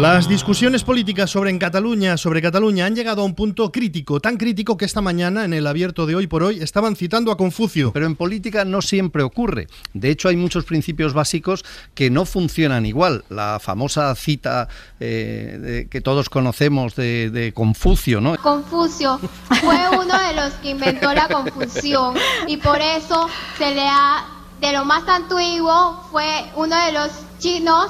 Las 0.00 0.28
discusiones 0.28 0.84
políticas 0.84 1.30
sobre 1.30 1.48
en 1.50 1.58
Cataluña, 1.58 2.16
sobre 2.18 2.42
Cataluña 2.42 2.84
han 2.84 2.94
llegado 2.94 3.22
a 3.22 3.24
un 3.24 3.34
punto 3.34 3.72
crítico, 3.72 4.20
tan 4.20 4.36
crítico 4.36 4.76
que 4.76 4.84
esta 4.84 5.00
mañana 5.00 5.44
en 5.46 5.54
el 5.54 5.66
abierto 5.66 6.04
de 6.04 6.14
hoy 6.14 6.26
por 6.26 6.42
hoy 6.42 6.58
estaban 6.60 6.96
citando 6.96 7.32
a 7.32 7.36
Confucio. 7.38 7.92
Pero 7.92 8.04
en 8.04 8.14
política 8.14 8.64
no 8.66 8.82
siempre 8.82 9.22
ocurre. 9.22 9.68
De 9.94 10.10
hecho, 10.10 10.28
hay 10.28 10.36
muchos 10.36 10.64
principios 10.64 11.14
básicos 11.14 11.64
que 11.94 12.10
no 12.10 12.26
funcionan 12.26 12.84
igual. 12.84 13.24
La 13.30 13.58
famosa 13.58 14.14
cita 14.14 14.68
eh, 15.00 15.58
de- 15.60 15.88
que 15.88 16.00
todos 16.02 16.28
conocemos 16.28 16.94
de, 16.94 17.30
de 17.30 17.52
Confucio, 17.54 18.20
¿no? 18.20 18.36
Confucio 18.36 19.18
fue 19.62 19.78
uno 19.92 20.18
de 20.20 20.34
los 20.34 20.52
que 20.62 20.70
inventó 20.70 21.14
la 21.14 21.26
confusión 21.28 22.14
y 22.46 22.58
por 22.58 22.80
eso 22.80 23.28
se 23.56 23.74
le 23.74 23.86
ha, 23.88 24.26
de 24.60 24.72
lo 24.72 24.84
más 24.84 25.08
antiguo, 25.08 26.06
fue 26.10 26.44
uno 26.54 26.76
de 26.84 26.92
los 26.92 27.08
chinos 27.38 27.86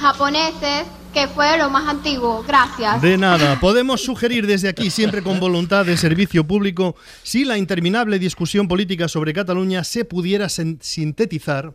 japoneses 0.00 0.84
que 1.14 1.28
fue 1.28 1.56
lo 1.56 1.70
más 1.70 1.88
antiguo. 1.88 2.44
Gracias. 2.46 3.00
De 3.00 3.16
nada, 3.16 3.58
podemos 3.60 4.02
sugerir 4.02 4.46
desde 4.46 4.68
aquí, 4.68 4.90
siempre 4.90 5.22
con 5.22 5.40
voluntad 5.40 5.86
de 5.86 5.96
servicio 5.96 6.46
público, 6.46 6.96
si 7.22 7.44
la 7.44 7.56
interminable 7.56 8.18
discusión 8.18 8.68
política 8.68 9.08
sobre 9.08 9.32
Cataluña 9.32 9.84
se 9.84 10.04
pudiera 10.04 10.48
sintetizar 10.48 11.74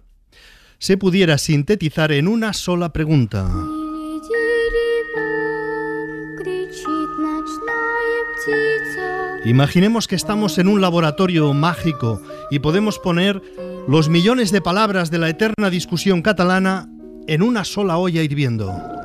se 0.80 0.96
pudiera 0.98 1.38
sintetizar 1.38 2.14
en 2.14 2.28
una 2.28 2.54
sola 2.54 2.92
pregunta. 2.94 3.52
Imaginemos 9.46 10.08
que 10.08 10.16
estamos 10.16 10.58
en 10.58 10.68
un 10.68 10.82
laboratorio 10.82 11.54
mágico 11.54 12.22
y 12.50 12.60
podemos 12.60 12.98
poner 13.00 13.42
los 13.88 14.10
millones 14.10 14.52
de 14.52 14.62
palabras 14.62 15.12
de 15.12 15.18
la 15.18 15.30
eterna 15.30 15.70
discusión 15.70 16.22
catalana 16.22 16.90
en 17.28 17.42
una 17.42 17.64
sola 17.64 17.98
olla 17.98 18.24
hirviendo. 18.24 18.99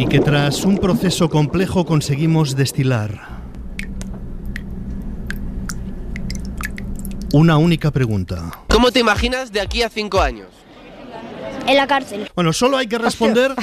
Y 0.00 0.06
que 0.06 0.18
tras 0.18 0.64
un 0.64 0.78
proceso 0.78 1.28
complejo 1.28 1.84
conseguimos 1.84 2.56
destilar. 2.56 3.20
Una 7.34 7.58
única 7.58 7.90
pregunta. 7.90 8.50
¿Cómo 8.68 8.92
te 8.92 9.00
imaginas 9.00 9.52
de 9.52 9.60
aquí 9.60 9.82
a 9.82 9.90
cinco 9.90 10.22
años? 10.22 10.48
En 11.66 11.76
la 11.76 11.86
cárcel. 11.86 12.30
Bueno, 12.34 12.54
solo 12.54 12.78
hay 12.78 12.86
que 12.86 12.96
responder. 12.96 13.54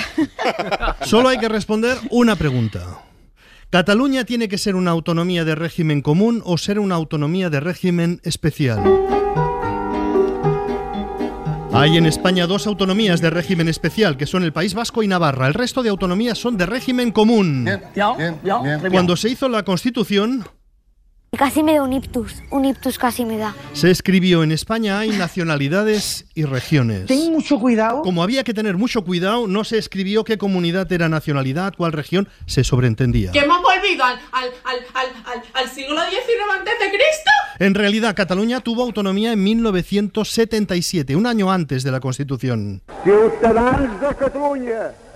solo 1.01 1.29
hay 1.29 1.39
que 1.39 1.49
responder 1.49 1.97
una 2.11 2.35
pregunta. 2.35 2.83
¿Cataluña 3.71 4.23
tiene 4.23 4.47
que 4.47 4.59
ser 4.59 4.75
una 4.75 4.91
autonomía 4.91 5.43
de 5.43 5.55
régimen 5.55 6.03
común 6.03 6.43
o 6.45 6.59
ser 6.59 6.77
una 6.77 6.93
autonomía 6.93 7.49
de 7.49 7.61
régimen 7.61 8.21
especial? 8.23 8.83
Hay 11.77 11.95
en 11.95 12.07
España 12.07 12.47
dos 12.47 12.65
autonomías 12.65 13.21
de 13.21 13.29
régimen 13.29 13.67
especial, 13.67 14.17
que 14.17 14.25
son 14.25 14.43
el 14.43 14.51
País 14.51 14.73
Vasco 14.73 15.03
y 15.03 15.07
Navarra. 15.07 15.45
El 15.45 15.53
resto 15.53 15.83
de 15.83 15.89
autonomías 15.89 16.39
son 16.39 16.57
de 16.57 16.65
régimen 16.65 17.11
común. 17.11 17.69
Cuando 18.89 19.15
se 19.15 19.29
hizo 19.29 19.47
la 19.47 19.61
Constitución, 19.61 20.43
Casi 21.37 21.61
me 21.61 21.75
da 21.75 21.83
un 21.83 21.93
ictus, 21.93 22.41
un 22.49 22.65
ictus 22.65 22.97
casi 22.97 23.23
me 23.23 23.37
da. 23.37 23.53
se 23.73 23.91
escribió 23.91 24.41
en 24.41 24.51
España 24.51 24.97
hay 24.97 25.09
nacionalidades 25.09 26.25
y 26.33 26.45
regiones. 26.45 27.05
Ten 27.05 27.31
mucho 27.31 27.59
cuidado. 27.59 28.01
Como 28.01 28.23
había 28.23 28.43
que 28.43 28.55
tener 28.55 28.75
mucho 28.75 29.03
cuidado, 29.03 29.45
no 29.47 29.63
se 29.63 29.77
escribió 29.77 30.23
qué 30.23 30.39
comunidad 30.39 30.91
era 30.91 31.09
nacionalidad, 31.09 31.75
cuál 31.77 31.91
región, 31.91 32.27
se 32.47 32.63
sobreentendía. 32.63 33.31
¿Que 33.33 33.39
hemos 33.39 33.61
volvido 33.61 34.03
al, 34.03 34.15
al, 34.31 34.49
al, 34.63 34.77
al, 34.95 35.07
al, 35.25 35.43
al 35.53 35.69
siglo 35.69 35.95
XIX 36.01 36.57
antes 36.57 36.73
de 36.79 36.85
Cristo? 36.87 37.31
En 37.59 37.75
realidad, 37.75 38.15
Cataluña 38.15 38.61
tuvo 38.61 38.81
autonomía 38.81 39.31
en 39.33 39.43
1977, 39.43 41.15
un 41.15 41.27
año 41.27 41.51
antes 41.51 41.83
de 41.83 41.91
la 41.91 41.99
Constitución. 41.99 42.81
Ciutadans 43.03 44.01
de 44.01 44.07
aquí. 44.07 45.06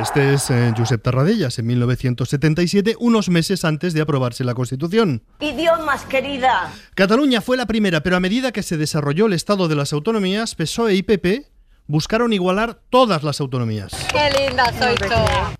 Este 0.00 0.34
es 0.34 0.50
eh, 0.50 0.72
Josep 0.76 1.00
Tarradellas 1.00 1.58
en 1.58 1.66
1977, 1.66 2.96
unos 2.98 3.28
meses 3.28 3.64
antes 3.64 3.94
de 3.94 4.00
aprobarse 4.00 4.42
la 4.42 4.54
Constitución. 4.54 5.22
Idiomas, 5.38 6.04
querida. 6.06 6.72
Cataluña 6.94 7.40
fue 7.40 7.56
la 7.56 7.66
primera, 7.66 8.02
pero 8.02 8.16
a 8.16 8.20
medida 8.20 8.50
que 8.50 8.64
se 8.64 8.76
desarrolló 8.76 9.26
el 9.26 9.32
estado 9.32 9.68
de 9.68 9.76
las 9.76 9.92
autonomías, 9.92 10.56
PSOE 10.56 10.94
y 10.94 11.02
PP 11.02 11.46
buscaron 11.86 12.32
igualar 12.32 12.80
todas 12.90 13.22
las 13.22 13.40
autonomías. 13.40 13.92
Qué 14.10 14.30
linda 14.40 14.72
soy. 14.76 14.96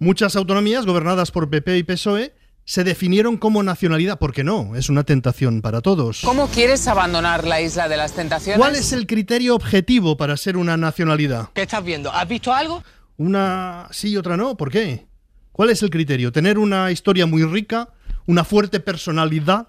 Muchas 0.00 0.34
autonomías 0.34 0.84
gobernadas 0.84 1.30
por 1.30 1.48
PP 1.48 1.78
y 1.78 1.82
PSOE 1.84 2.34
se 2.64 2.82
definieron 2.82 3.36
como 3.36 3.62
nacionalidad, 3.62 4.18
porque 4.18 4.42
no, 4.42 4.74
es 4.74 4.88
una 4.88 5.04
tentación 5.04 5.62
para 5.62 5.82
todos. 5.82 6.22
¿Cómo 6.24 6.48
quieres 6.48 6.88
abandonar 6.88 7.46
la 7.46 7.60
isla 7.60 7.88
de 7.88 7.96
las 7.96 8.12
tentaciones? 8.12 8.58
¿Cuál 8.58 8.74
es 8.74 8.92
el 8.92 9.06
criterio 9.06 9.54
objetivo 9.54 10.16
para 10.16 10.36
ser 10.36 10.56
una 10.56 10.76
nacionalidad? 10.76 11.50
¿Qué 11.54 11.62
estás 11.62 11.84
viendo? 11.84 12.10
¿Has 12.10 12.26
visto 12.26 12.52
algo? 12.52 12.82
Una 13.18 13.88
sí 13.92 14.10
y 14.10 14.16
otra 14.16 14.36
no, 14.36 14.56
¿por 14.56 14.70
qué? 14.70 15.06
¿Cuál 15.52 15.70
es 15.70 15.82
el 15.82 15.90
criterio? 15.90 16.32
¿Tener 16.32 16.58
una 16.58 16.90
historia 16.90 17.24
muy 17.24 17.42
rica, 17.44 17.88
una 18.26 18.44
fuerte 18.44 18.78
personalidad, 18.78 19.68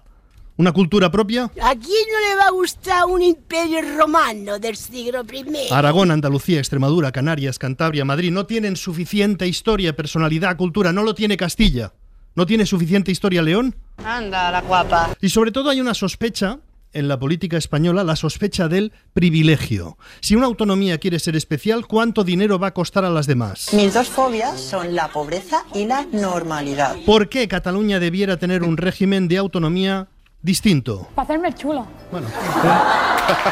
una 0.58 0.72
cultura 0.72 1.10
propia? 1.10 1.44
¿A 1.44 1.74
quién 1.74 2.06
no 2.12 2.28
le 2.28 2.36
va 2.36 2.48
a 2.48 2.50
gustar 2.50 3.06
un 3.06 3.22
imperio 3.22 3.80
romano 3.96 4.58
del 4.58 4.76
siglo 4.76 5.24
I? 5.32 5.72
Aragón, 5.72 6.10
Andalucía, 6.10 6.58
Extremadura, 6.58 7.10
Canarias, 7.10 7.58
Cantabria, 7.58 8.04
Madrid 8.04 8.30
no 8.30 8.44
tienen 8.44 8.76
suficiente 8.76 9.46
historia, 9.46 9.96
personalidad, 9.96 10.58
cultura, 10.58 10.92
no 10.92 11.02
lo 11.02 11.14
tiene 11.14 11.36
Castilla. 11.38 11.94
¿No 12.34 12.44
tiene 12.46 12.66
suficiente 12.66 13.10
historia 13.10 13.42
León? 13.42 13.74
Anda, 14.04 14.50
la 14.52 14.60
guapa. 14.60 15.16
Y 15.20 15.30
sobre 15.30 15.52
todo 15.52 15.70
hay 15.70 15.80
una 15.80 15.94
sospecha 15.94 16.60
en 16.92 17.08
la 17.08 17.18
política 17.18 17.56
española, 17.56 18.04
la 18.04 18.16
sospecha 18.16 18.68
del 18.68 18.92
privilegio. 19.12 19.98
Si 20.20 20.34
una 20.34 20.46
autonomía 20.46 20.98
quiere 20.98 21.18
ser 21.18 21.36
especial, 21.36 21.86
¿cuánto 21.86 22.24
dinero 22.24 22.58
va 22.58 22.68
a 22.68 22.74
costar 22.74 23.04
a 23.04 23.10
las 23.10 23.26
demás? 23.26 23.72
Mis 23.72 23.94
dos 23.94 24.08
fobias 24.08 24.60
son 24.60 24.94
la 24.94 25.08
pobreza 25.08 25.64
y 25.74 25.86
la 25.86 26.06
normalidad. 26.12 26.96
¿Por 27.04 27.28
qué 27.28 27.48
Cataluña 27.48 28.00
debiera 28.00 28.36
tener 28.36 28.62
un 28.62 28.76
régimen 28.76 29.28
de 29.28 29.38
autonomía 29.38 30.08
distinto? 30.42 31.08
Para 31.14 31.24
hacerme 31.24 31.54
chulo. 31.54 31.86
Bueno, 32.10 32.28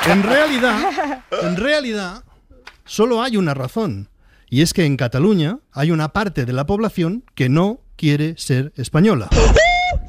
en 0.07 0.23
realidad, 0.23 1.23
en 1.43 1.57
realidad, 1.57 2.25
solo 2.85 3.23
hay 3.23 3.37
una 3.37 3.55
razón. 3.55 4.09
Y 4.49 4.63
es 4.63 4.73
que 4.73 4.85
en 4.85 4.97
Cataluña 4.97 5.59
hay 5.73 5.91
una 5.91 6.13
parte 6.13 6.45
de 6.45 6.53
la 6.53 6.67
población 6.67 7.25
que 7.35 7.49
no 7.49 7.81
quiere 7.97 8.35
ser 8.39 8.73
española. 8.77 9.29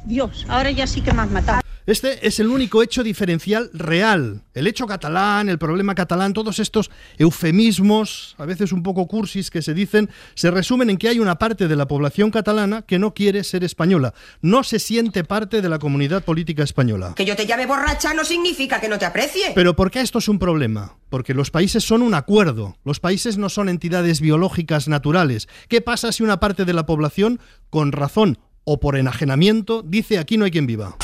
Dios, 0.08 0.46
ahora 0.48 0.70
ya 0.70 0.86
sí 0.86 1.02
que 1.02 1.12
me 1.12 1.20
has 1.20 1.30
matado. 1.30 1.60
Este 1.84 2.26
es 2.26 2.38
el 2.38 2.48
único 2.48 2.82
hecho 2.82 3.02
diferencial 3.02 3.70
real. 3.72 4.42
El 4.52 4.66
hecho 4.66 4.86
catalán, 4.86 5.48
el 5.48 5.58
problema 5.58 5.94
catalán, 5.94 6.34
todos 6.34 6.58
estos 6.58 6.90
eufemismos, 7.16 8.34
a 8.36 8.44
veces 8.44 8.72
un 8.72 8.82
poco 8.82 9.06
cursis 9.06 9.50
que 9.50 9.62
se 9.62 9.72
dicen, 9.72 10.10
se 10.34 10.50
resumen 10.50 10.90
en 10.90 10.98
que 10.98 11.08
hay 11.08 11.18
una 11.18 11.36
parte 11.36 11.66
de 11.66 11.76
la 11.76 11.88
población 11.88 12.30
catalana 12.30 12.82
que 12.82 12.98
no 12.98 13.14
quiere 13.14 13.42
ser 13.42 13.64
española, 13.64 14.12
no 14.42 14.64
se 14.64 14.78
siente 14.78 15.24
parte 15.24 15.62
de 15.62 15.68
la 15.70 15.78
comunidad 15.78 16.24
política 16.24 16.62
española. 16.62 17.14
Que 17.16 17.24
yo 17.24 17.36
te 17.36 17.46
llame 17.46 17.64
borracha 17.64 18.12
no 18.12 18.24
significa 18.24 18.80
que 18.80 18.88
no 18.88 18.98
te 18.98 19.06
aprecie. 19.06 19.52
Pero 19.54 19.74
¿por 19.74 19.90
qué 19.90 20.00
esto 20.00 20.18
es 20.18 20.28
un 20.28 20.38
problema? 20.38 20.98
Porque 21.08 21.32
los 21.32 21.50
países 21.50 21.84
son 21.84 22.02
un 22.02 22.12
acuerdo, 22.12 22.76
los 22.84 23.00
países 23.00 23.38
no 23.38 23.48
son 23.48 23.70
entidades 23.70 24.20
biológicas 24.20 24.88
naturales. 24.88 25.48
¿Qué 25.68 25.80
pasa 25.80 26.12
si 26.12 26.22
una 26.22 26.38
parte 26.38 26.66
de 26.66 26.74
la 26.74 26.84
población, 26.84 27.40
con 27.70 27.92
razón 27.92 28.38
o 28.70 28.78
por 28.78 28.96
enajenamiento, 28.96 29.82
dice 29.82 30.18
aquí 30.18 30.36
no 30.36 30.44
hay 30.44 30.50
quien 30.50 30.66
viva? 30.66 30.94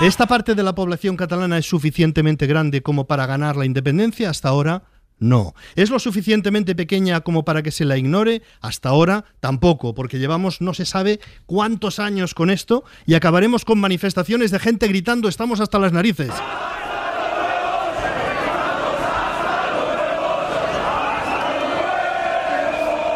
¿Esta 0.00 0.26
parte 0.26 0.54
de 0.54 0.62
la 0.62 0.74
población 0.74 1.14
catalana 1.14 1.58
es 1.58 1.66
suficientemente 1.66 2.46
grande 2.46 2.82
como 2.82 3.06
para 3.06 3.26
ganar 3.26 3.54
la 3.54 3.66
independencia? 3.66 4.30
Hasta 4.30 4.48
ahora, 4.48 4.84
no. 5.18 5.54
¿Es 5.74 5.90
lo 5.90 5.98
suficientemente 5.98 6.74
pequeña 6.74 7.20
como 7.20 7.44
para 7.44 7.62
que 7.62 7.70
se 7.70 7.84
la 7.84 7.98
ignore? 7.98 8.40
Hasta 8.62 8.88
ahora, 8.88 9.26
tampoco, 9.40 9.94
porque 9.94 10.18
llevamos 10.18 10.62
no 10.62 10.72
se 10.72 10.86
sabe 10.86 11.20
cuántos 11.44 11.98
años 11.98 12.32
con 12.32 12.48
esto 12.48 12.84
y 13.04 13.12
acabaremos 13.12 13.66
con 13.66 13.78
manifestaciones 13.78 14.50
de 14.50 14.58
gente 14.58 14.88
gritando 14.88 15.28
estamos 15.28 15.60
hasta 15.60 15.78
las 15.78 15.92
narices. 15.92 16.32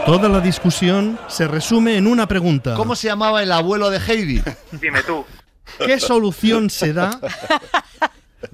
Toda 0.07 0.29
la 0.29 0.41
discusión 0.41 1.19
se 1.29 1.47
resume 1.47 1.97
en 1.97 2.07
una 2.07 2.27
pregunta. 2.27 2.75
¿Cómo 2.75 2.97
se 2.97 3.09
llamaba 3.09 3.43
el 3.43 3.53
abuelo 3.53 3.91
de 3.91 3.99
Heidi? 3.99 4.43
Dime 4.81 5.03
tú. 5.03 5.25
¿Qué 5.85 6.01
solución 6.01 6.71
se 6.71 6.93
da 6.93 7.21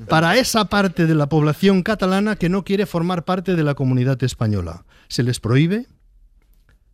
para 0.09 0.37
esa 0.37 0.67
parte 0.67 1.07
de 1.07 1.15
la 1.15 1.29
población 1.29 1.83
catalana 1.83 2.37
que 2.37 2.49
no 2.49 2.65
quiere 2.65 2.87
formar 2.87 3.25
parte 3.25 3.55
de 3.55 3.65
la 3.65 3.75
comunidad 3.75 4.23
española? 4.23 4.85
¿Se 5.09 5.23
les 5.23 5.41
prohíbe? 5.41 5.87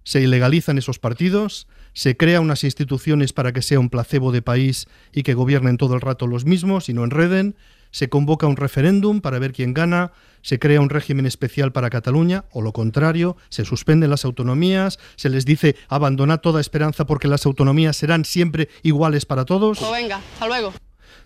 ¿Se 0.05 0.21
ilegalizan 0.21 0.79
esos 0.79 0.99
partidos? 0.99 1.67
¿Se 1.93 2.17
crea 2.17 2.41
unas 2.41 2.65
instituciones 2.65 3.33
para 3.33 3.53
que 3.53 3.63
sea 3.63 3.81
un 3.81 3.91
placebo 3.91 4.33
de 4.33 4.43
país 4.43 4.87
y 5.13 5.23
que 5.23 5.35
gobiernen 5.35 5.77
todo 5.77 5.95
el 5.95 6.01
rato 6.01 6.27
los 6.27 6.45
mismos 6.45 6.89
y 6.89 6.95
no 6.95 7.05
enreden? 7.05 7.57
¿Se 7.93 8.09
convoca 8.09 8.47
un 8.47 8.57
referéndum 8.57 9.21
para 9.21 9.39
ver 9.39 9.53
quién 9.53 9.75
gana? 9.75 10.13
¿Se 10.41 10.59
crea 10.59 10.81
un 10.81 10.89
régimen 10.89 11.27
especial 11.27 11.73
para 11.73 11.91
Cataluña? 11.91 12.47
¿O 12.51 12.63
lo 12.63 12.73
contrario? 12.73 13.37
¿Se 13.51 13.67
suspenden 13.67 14.09
las 14.09 14.25
autonomías? 14.25 14.99
¿Se 15.17 15.29
les 15.29 15.45
dice 15.45 15.77
abandonad 15.89 16.41
toda 16.41 16.61
esperanza 16.61 17.07
porque 17.07 17.29
las 17.29 17.45
autonomías 17.45 17.97
serán 17.97 18.25
siempre 18.25 18.71
iguales 18.83 19.27
para 19.27 19.45
todos? 19.45 19.79
Pues 19.79 19.93
venga, 19.93 20.17
hasta 20.17 20.47
luego. 20.47 20.73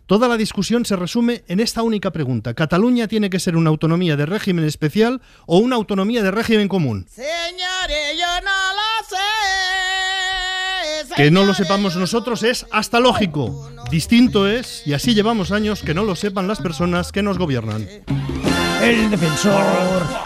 Toda 0.06 0.26
la 0.28 0.37
discusión 0.37 0.85
se 0.85 0.96
resume 0.96 1.44
en 1.46 1.61
esta 1.61 1.82
única 1.82 2.12
pregunta. 2.12 2.54
¿Cataluña 2.54 3.06
tiene 3.06 3.30
que 3.30 3.40
ser 3.40 3.56
una 3.56 3.70
autonomía 3.70 4.16
de 4.16 4.26
régimen 4.26 4.64
especial 4.64 5.23
o 5.46 5.58
una 5.58 5.76
autonomía 5.76 6.23
de 6.23 6.32
régimen 6.32 6.68
común? 6.68 7.06
Señores, 7.08 8.18
yo 8.18 8.40
no 8.44 8.50
lo 8.50 9.08
sé. 9.08 9.45
Que 11.16 11.30
no 11.30 11.44
lo 11.44 11.54
sepamos 11.54 11.96
nosotros 11.96 12.42
es 12.42 12.66
hasta 12.70 13.00
lógico. 13.00 13.70
Distinto 13.90 14.46
es, 14.46 14.87
y 14.87 14.92
así 14.92 15.14
llevamos 15.14 15.50
años, 15.50 15.82
que 15.82 15.94
no 15.94 16.04
lo 16.04 16.14
sepan 16.14 16.46
las 16.46 16.61
personas 16.61 17.11
que 17.11 17.23
nos 17.23 17.38
gobiernan. 17.38 17.88
El 18.82 19.11
defensor 19.11 19.64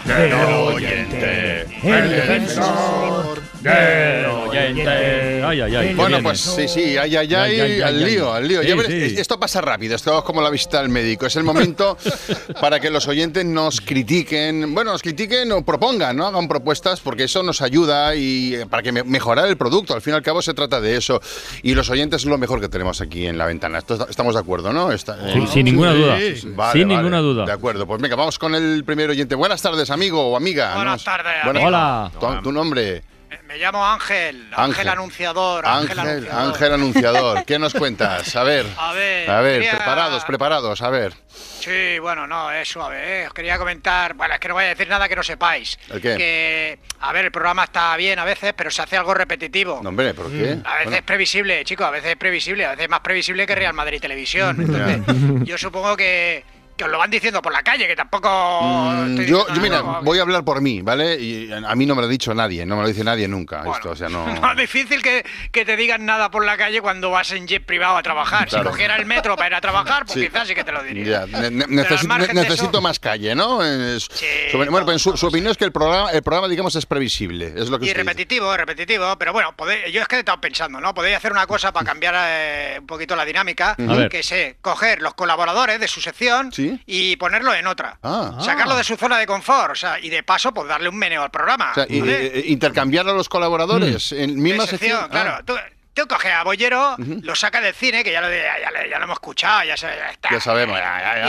del 0.04 0.32
oyente. 0.32 1.62
El 1.84 2.10
defensor 2.10 3.40
Ay, 3.62 5.60
ay, 5.60 5.76
ay. 5.76 5.94
Bueno, 5.94 6.18
pues 6.22 6.40
sí, 6.40 6.66
sí, 6.68 6.96
ay, 6.96 7.16
ay, 7.16 7.34
ay, 7.34 7.80
al 7.80 8.04
lío, 8.04 8.32
al 8.32 8.46
lío. 8.46 8.62
Sí, 8.62 8.68
Ya 8.68 8.76
sí. 8.84 9.14
Esto 9.18 9.38
pasa 9.38 9.60
rápido, 9.60 9.94
esto 9.96 10.16
es 10.18 10.24
como 10.24 10.40
la 10.42 10.50
visita 10.50 10.80
al 10.80 10.88
médico. 10.88 11.26
Es 11.26 11.36
el 11.36 11.44
momento 11.44 11.96
para 12.60 12.80
que 12.80 12.90
los 12.90 13.06
oyentes 13.08 13.44
nos 13.44 13.80
critiquen, 13.80 14.74
bueno, 14.74 14.92
nos 14.92 15.02
critiquen 15.02 15.52
o 15.52 15.64
propongan, 15.64 16.16
¿no? 16.16 16.26
Hagan 16.26 16.48
propuestas 16.48 17.00
porque 17.00 17.24
eso 17.24 17.42
nos 17.42 17.60
ayuda 17.62 18.14
y 18.14 18.54
eh, 18.54 18.66
para 18.66 18.82
que 18.82 18.92
me- 18.92 19.02
mejorar 19.04 19.48
el 19.48 19.56
producto. 19.56 19.94
Al 19.94 20.00
fin 20.02 20.14
y 20.14 20.16
al 20.16 20.22
cabo 20.22 20.40
se 20.42 20.54
trata 20.54 20.80
de 20.80 20.96
eso. 20.96 21.20
Y 21.62 21.74
los 21.74 21.90
oyentes 21.90 22.22
es 22.22 22.26
lo 22.26 22.38
mejor 22.38 22.60
que 22.60 22.68
tenemos 22.68 23.00
aquí 23.00 23.26
en 23.26 23.36
la 23.38 23.46
ventana. 23.46 23.78
Esto- 23.78 24.06
estamos 24.08 24.34
de 24.34 24.40
acuerdo, 24.40 24.72
¿no? 24.72 24.92
Está- 24.92 25.16
Sí, 25.32 25.38
eh, 25.38 25.46
sin 25.52 25.64
ninguna 25.66 25.92
duda. 25.92 26.14
Vale, 26.14 26.36
Sin 26.36 26.54
vale. 26.56 26.84
ninguna 26.86 27.18
duda. 27.18 27.44
De 27.46 27.52
acuerdo, 27.52 27.86
pues 27.86 28.00
venga, 28.00 28.16
vamos 28.16 28.38
con 28.38 28.54
el 28.54 28.84
primer 28.84 29.10
oyente. 29.10 29.34
Buenas 29.34 29.60
tardes, 29.60 29.90
amigo 29.90 30.30
o 30.30 30.36
amiga. 30.36 30.74
Buenas 30.76 31.04
tardes, 31.04 31.32
Buenas-. 31.44 31.64
Hola. 31.64 32.10
Tu, 32.18 32.42
tu 32.42 32.52
nombre. 32.52 33.02
Me 33.50 33.58
llamo 33.58 33.84
Ángel, 33.84 34.46
Ángel, 34.52 34.62
Ángel. 34.62 34.88
Anunciador. 34.90 35.66
Ángel, 35.66 35.98
Ángel, 35.98 36.08
Anunciador. 36.30 36.46
Ángel 36.54 36.72
Anunciador. 36.72 37.44
¿Qué 37.44 37.58
nos 37.58 37.74
cuentas? 37.74 38.36
A 38.36 38.44
ver. 38.44 38.64
A 38.78 38.92
ver, 38.92 39.28
A 39.28 39.40
ver, 39.40 39.54
quería- 39.54 39.76
preparados, 39.76 40.24
preparados, 40.24 40.82
a 40.82 40.90
ver. 40.90 41.14
Sí, 41.28 41.98
bueno, 41.98 42.28
no, 42.28 42.52
es 42.52 42.68
suave. 42.68 43.22
¿eh? 43.22 43.26
Os 43.26 43.34
quería 43.34 43.58
comentar, 43.58 44.14
bueno, 44.14 44.34
es 44.34 44.38
que 44.40 44.46
no 44.46 44.54
voy 44.54 44.64
a 44.64 44.68
decir 44.68 44.86
nada 44.88 45.08
que 45.08 45.16
no 45.16 45.24
sepáis. 45.24 45.76
¿El 45.88 46.00
qué? 46.00 46.16
Que, 46.16 46.78
a 47.00 47.12
ver, 47.12 47.24
el 47.24 47.32
programa 47.32 47.64
está 47.64 47.96
bien 47.96 48.20
a 48.20 48.24
veces, 48.24 48.54
pero 48.56 48.70
se 48.70 48.82
hace 48.82 48.96
algo 48.96 49.14
repetitivo. 49.14 49.80
No, 49.82 49.88
hombre, 49.88 50.14
¿por 50.14 50.30
qué? 50.30 50.58
A 50.64 50.74
veces 50.74 50.84
Bueno, 50.84 50.96
es 50.98 51.02
previsible, 51.02 51.64
chicos, 51.64 51.86
a 51.88 51.90
veces 51.90 52.10
es 52.12 52.16
previsible, 52.16 52.64
a 52.66 52.70
veces 52.70 52.84
es 52.84 52.90
más 52.90 53.00
previsible 53.00 53.48
que 53.48 53.56
Real 53.56 53.74
Madrid 53.74 54.00
Televisión. 54.00 54.60
Entonces, 54.60 55.00
yo 55.44 55.58
supongo 55.58 55.96
que, 55.96 56.44
que 56.80 56.84
os 56.86 56.90
lo 56.90 56.96
van 56.96 57.10
diciendo 57.10 57.42
por 57.42 57.52
la 57.52 57.62
calle, 57.62 57.86
que 57.86 57.94
tampoco... 57.94 58.62
mm, 58.62 59.10
estoy 59.10 59.26
yo, 59.26 59.46
mira, 59.60 59.82
voy 59.82 60.18
a 60.18 60.22
hablar 60.22 60.44
por 60.44 60.62
mí, 60.62 60.80
¿vale? 60.80 61.16
Y 61.20 61.52
a 61.52 61.74
mí 61.74 61.84
no 61.84 61.94
me 61.94 62.00
lo 62.00 62.06
ha 62.06 62.10
dicho 62.10 62.32
nadie, 62.32 62.64
no 62.64 62.76
me 62.76 62.82
lo 62.82 62.88
dice 62.88 63.04
nadie 63.04 63.28
nunca. 63.28 63.62
Esto, 63.70 63.90
o 63.90 63.96
sea, 63.96 64.08
no. 64.08 64.26
No 64.40 64.50
es 64.52 64.56
difícil 64.56 65.02
que, 65.02 65.22
que 65.52 65.66
te 65.66 65.76
digan 65.76 66.06
nada 66.06 66.30
por 66.30 66.42
la 66.46 66.56
calle 66.56 66.80
cuando 66.80 67.10
vas 67.10 67.32
en 67.32 67.46
jet 67.46 67.66
privado 67.66 67.98
a 67.98 68.02
trabajar. 68.02 68.48
Claro. 68.48 68.64
Si 68.64 68.70
cogiera 68.70 68.96
el 68.96 69.04
metro 69.04 69.36
para 69.36 69.48
ir 69.48 69.54
a 69.56 69.60
trabajar, 69.60 70.06
pues 70.06 70.14
Sí. 70.20 70.26
quizás 70.26 70.48
sí 70.48 70.54
que 70.54 70.64
te 70.64 70.72
lo 70.72 70.82
diría. 70.82 71.26
Ya, 71.30 71.50
ne- 71.50 71.50
ne- 71.50 71.84
Pero 71.84 71.96
al 72.12 72.34
necesito, 72.34 72.70
eso- 72.70 72.80
más 72.80 72.98
calle, 72.98 73.34
¿no? 73.34 73.62
Es- 73.62 74.08
sobre- 74.50 74.70
bueno, 74.70 74.86
pues 74.86 75.02
su, 75.02 75.14
su 75.18 75.26
opinión 75.26 75.50
es 75.50 75.58
que 75.58 75.66
el 75.66 75.72
programa, 75.72 76.10
el 76.12 76.22
programa, 76.22 76.48
digamos, 76.48 76.74
es 76.76 76.86
previsible. 76.86 77.52
Es 77.56 77.68
lo 77.68 77.78
que 77.78 77.84
Y 77.84 77.88
dice. 77.88 77.98
repetitivo, 77.98 78.56
repetitivo, 78.56 79.16
pero 79.18 79.34
bueno, 79.34 79.52
podéis- 79.54 79.92
yo 79.92 80.00
es 80.00 80.08
que 80.08 80.16
he 80.16 80.18
estado 80.20 80.40
pensando, 80.40 80.80
¿no? 80.80 80.94
Podéis 80.94 81.16
hacer 81.18 81.30
una 81.32 81.46
cosa 81.46 81.72
para 81.72 81.84
cambiar 81.84 82.14
eh, 82.16 82.76
un 82.80 82.86
poquito 82.86 83.14
la 83.16 83.26
dinámica. 83.26 83.76
A 83.78 84.08
que 84.08 84.20
es 84.20 84.32
eh, 84.32 84.56
coger 84.62 85.02
los 85.02 85.12
colaboradores 85.12 85.78
de 85.80 85.86
su 85.88 86.00
sección 86.00 86.52
Sí. 86.52 86.69
Y 86.86 87.16
ponerlo 87.16 87.54
en 87.54 87.66
otra. 87.66 87.98
Ah. 88.02 88.38
Sacarlo 88.40 88.76
de 88.76 88.84
su 88.84 88.96
zona 88.96 89.18
de 89.18 89.26
confort, 89.26 89.72
o 89.72 89.74
sea, 89.74 89.98
y 90.00 90.08
de 90.10 90.22
paso, 90.22 90.52
pues 90.52 90.68
darle 90.68 90.88
un 90.88 90.96
meneo 90.96 91.22
al 91.22 91.30
programa. 91.30 91.70
O 91.72 91.74
sea, 91.74 91.86
y- 91.88 92.00
¿vale? 92.00 92.26
eh, 92.38 92.44
intercambiar 92.48 93.08
a 93.08 93.12
los 93.12 93.28
colaboradores 93.28 94.12
en 94.12 94.40
misma 94.40 94.66
sección. 94.66 95.08
claro. 95.08 95.36
Ah, 95.38 95.42
Tú, 95.44 95.54
tú 96.00 96.08
coges 96.08 96.32
a 96.32 96.42
Bollero, 96.44 96.96
lo 96.98 97.34
saca 97.34 97.60
del 97.60 97.74
cine, 97.74 98.02
que 98.04 98.12
ya 98.12 98.20
lo, 98.20 98.28
ya, 98.30 98.36
ya- 98.58 98.86
ya 98.90 98.98
lo 98.98 99.04
hemos 99.04 99.14
escuchado, 99.16 99.64
ya, 99.64 99.74
está. 99.74 100.28
ya 100.30 100.40
sabemos. 100.40 100.78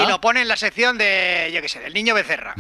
Y 0.04 0.08
lo 0.08 0.20
pone 0.22 0.42
en 0.42 0.48
la 0.48 0.56
sección 0.58 0.98
de, 0.98 1.52
yo 1.54 1.62
qué 1.62 1.70
sé, 1.70 1.80
del 1.80 1.94
niño 1.94 2.14
Becerra. 2.14 2.54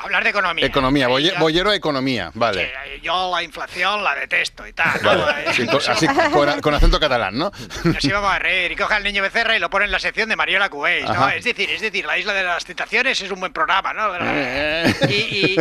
Hablar 0.00 0.24
de 0.24 0.30
economía. 0.30 0.66
Economía, 0.66 1.08
ya- 1.20 1.38
bollero 1.38 1.72
economía, 1.72 2.30
vale. 2.34 2.72
yo 3.02 3.30
la 3.34 3.42
inflación 3.42 4.02
la 4.04 4.14
detesto 4.14 4.66
y 4.66 4.72
tal. 4.72 5.00
¿no? 5.02 5.08
Vale, 5.26 5.50
Eh, 5.50 5.54
sí, 5.54 5.66
con, 5.66 5.80
así, 5.88 6.06
con, 6.06 6.60
con 6.60 6.74
acento 6.74 6.98
catalán, 7.00 7.36
¿no? 7.38 7.50
Nos 7.84 8.04
íbamos 8.04 8.32
a 8.32 8.38
reír 8.38 8.72
y 8.72 8.76
coge 8.76 8.94
al 8.94 9.02
niño 9.04 9.22
Becerra 9.22 9.56
y 9.56 9.58
lo 9.58 9.70
pone 9.70 9.84
en 9.86 9.90
la 9.90 9.98
sección 9.98 10.28
de 10.28 10.36
Mariola 10.36 10.68
Cubéis, 10.68 11.04
¿no? 11.06 11.28
Es 11.28 11.44
decir, 11.44 11.70
es 11.70 11.80
decir, 11.80 12.04
la 12.04 12.18
isla 12.18 12.32
de 12.32 12.42
las 12.44 12.64
tentaciones 12.64 13.20
es 13.20 13.30
un 13.30 13.40
buen 13.40 13.52
programa, 13.52 13.92
¿no? 13.92 14.12
Eh. 14.20 14.94
Y, 15.08 15.12
y- 15.12 15.56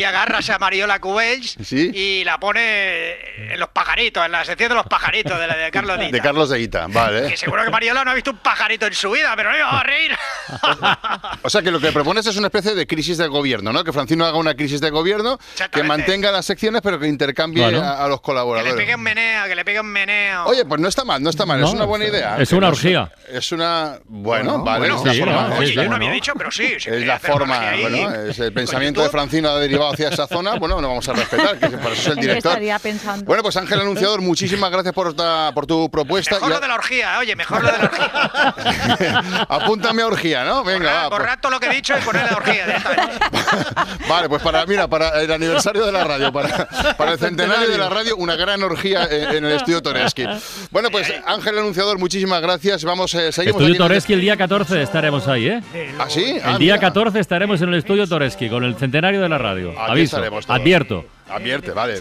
y 0.00 0.04
agarras 0.04 0.48
a 0.50 0.58
Mariola 0.58 0.98
Cubéis 1.00 1.56
Sí. 1.62 1.90
y 1.94 2.24
la 2.24 2.38
pone 2.38 3.52
en 3.52 3.58
los 3.60 3.68
pajaritos, 3.70 4.24
en 4.24 4.32
la 4.32 4.44
sección 4.44 4.68
de 4.70 4.74
los 4.76 4.86
pajaritos 4.86 5.17
de 5.24 5.46
la 5.46 5.56
de 5.56 5.70
Carlos. 5.70 5.98
De 5.98 6.20
Carlos 6.20 6.48
de 6.50 6.60
Ita, 6.60 6.86
vale. 6.88 7.28
Que 7.28 7.36
seguro 7.36 7.64
que 7.64 7.70
Mariola 7.70 8.04
no 8.04 8.10
ha 8.10 8.14
visto 8.14 8.30
un 8.30 8.38
pajarito 8.38 8.86
en 8.86 8.94
su 8.94 9.10
vida, 9.10 9.32
pero 9.36 9.50
no 9.50 9.56
íbamos 9.56 9.80
a 9.80 9.84
reír. 9.84 10.16
O 11.42 11.50
sea 11.50 11.62
que 11.62 11.70
lo 11.70 11.80
que 11.80 11.92
propones 11.92 12.26
es 12.26 12.36
una 12.36 12.48
especie 12.48 12.74
de 12.74 12.86
crisis 12.86 13.16
de 13.18 13.26
gobierno, 13.28 13.72
¿no? 13.72 13.84
Que 13.84 13.92
Francino 13.92 14.24
haga 14.24 14.36
una 14.38 14.54
crisis 14.54 14.80
de 14.80 14.90
gobierno, 14.90 15.38
que 15.70 15.82
mantenga 15.82 16.30
las 16.32 16.44
secciones, 16.46 16.82
pero 16.82 16.98
que 16.98 17.06
intercambie 17.06 17.66
Claro. 17.68 17.82
a, 17.82 18.04
a 18.04 18.08
los 18.08 18.18
Que 18.20 18.22
le 18.22 18.22
colaboradores. 18.22 18.74
pegue 18.74 18.94
un 18.94 19.02
meneo, 19.02 19.44
que 19.46 19.54
le 19.54 19.64
pegue 19.64 19.80
un 19.80 19.86
meneo. 19.86 20.44
Oye, 20.46 20.64
pues 20.64 20.80
no 20.80 20.88
está 20.88 21.04
mal, 21.04 21.22
no 21.22 21.30
está 21.30 21.46
mal, 21.46 21.58
es 21.60 21.66
No, 21.66 21.72
una 21.72 21.84
buena 21.84 22.04
es- 22.06 22.10
idea. 22.12 22.36
es 22.38 22.52
una 22.52 22.66
no 22.68 22.72
orgía. 22.72 23.10
Es 23.30 23.52
una. 23.52 23.98
Bueno, 24.06 24.50
Bueno, 24.58 24.64
vale, 24.64 24.78
bueno, 24.80 24.96
es 24.98 25.04
la 25.04 25.12
sí, 25.12 25.18
forma. 25.20 25.48
no, 25.48 25.56
Oye, 25.56 25.72
yo 25.74 25.84
no 25.88 25.96
había 25.96 26.10
dicho, 26.12 26.32
pero 26.36 26.50
sí. 26.50 26.74
Es 26.78 27.06
la 27.06 27.18
forma, 27.18 27.72
bueno, 27.80 28.14
es 28.28 28.38
el 28.38 28.52
pensamiento 28.52 29.02
de. 29.02 29.08
Francino 29.10 29.48
ha 29.50 29.58
derivado 29.60 29.92
hacia 29.92 30.08
esa 30.08 30.26
zona, 30.26 30.54
bueno, 30.56 30.80
lo 30.80 30.88
vamos 30.88 31.08
a 31.08 31.12
respetar, 31.14 31.58
que 31.58 31.68
por 31.70 31.92
eso 31.92 32.00
es 32.00 32.06
el 32.06 32.12
¿En 32.12 32.16
qué 32.16 32.20
director. 32.28 32.52
estaría 32.52 32.78
pensando? 32.78 33.24
Bueno, 33.24 33.42
pues 33.42 33.56
Ángel 33.56 33.80
Anunciador, 33.80 34.20
muchísimas 34.20 34.70
gracias 34.70 34.94
por, 34.94 35.07
por 35.16 35.66
tu 35.66 35.90
propuesta. 35.90 36.34
Mejor 36.36 36.50
lo 36.50 36.60
de 36.60 36.68
la 36.68 36.74
orgía, 36.74 37.18
oye, 37.18 37.36
mejor 37.36 37.62
lo 37.62 37.70
de 37.72 37.78
la 37.78 37.84
orgía. 37.84 39.44
Apúntame 39.48 40.02
a 40.02 40.06
orgía, 40.06 40.44
¿no? 40.44 40.64
Venga, 40.64 40.92
va. 40.92 41.08
pues- 41.08 41.18
Borrar 41.20 41.40
todo 41.40 41.52
lo 41.52 41.60
que 41.60 41.66
he 41.66 41.74
dicho 41.74 41.94
y 41.96 42.00
poner 42.02 42.30
la 42.30 42.36
orgía 42.36 42.66
directamente. 42.66 43.18
Vale, 44.08 44.28
pues 44.28 44.42
para, 44.42 44.64
mira, 44.66 44.88
para 44.88 45.20
el 45.20 45.30
aniversario 45.32 45.84
de 45.84 45.92
la 45.92 46.04
radio, 46.04 46.32
para, 46.32 46.66
para 46.96 47.12
el 47.12 47.18
centenario 47.18 47.68
de 47.68 47.78
la 47.78 47.88
radio, 47.88 48.16
una 48.16 48.36
gran 48.36 48.62
orgía 48.62 49.04
en, 49.10 49.36
en 49.36 49.44
el 49.44 49.52
estudio 49.52 49.82
Toreski. 49.82 50.26
Bueno, 50.70 50.90
pues 50.90 51.12
Ángel 51.26 51.58
Anunciador, 51.58 51.98
muchísimas 51.98 52.40
gracias. 52.40 52.84
Vamos, 52.84 53.14
eh, 53.14 53.32
seguimos 53.32 53.60
Estudio 53.60 53.66
aquí 53.66 53.76
en 53.76 53.82
el- 53.82 53.88
Toreski 53.88 54.12
el 54.14 54.20
día 54.20 54.36
14 54.36 54.82
estaremos 54.82 55.28
ahí, 55.28 55.48
¿eh? 55.48 55.62
¿Ah, 55.98 56.06
sí? 56.08 56.38
Ah, 56.44 56.52
El 56.52 56.58
día 56.58 56.74
mira. 56.74 56.80
14 56.88 57.20
estaremos 57.20 57.60
en 57.62 57.68
el 57.70 57.74
estudio 57.76 58.06
Toreski 58.06 58.48
con 58.48 58.64
el 58.64 58.76
centenario 58.76 59.20
de 59.20 59.28
la 59.28 59.38
radio. 59.38 59.70
Aquí 59.80 59.90
Aviso, 59.92 60.22
advierto. 60.48 61.04
Advierte, 61.28 61.72
vale. 61.72 62.00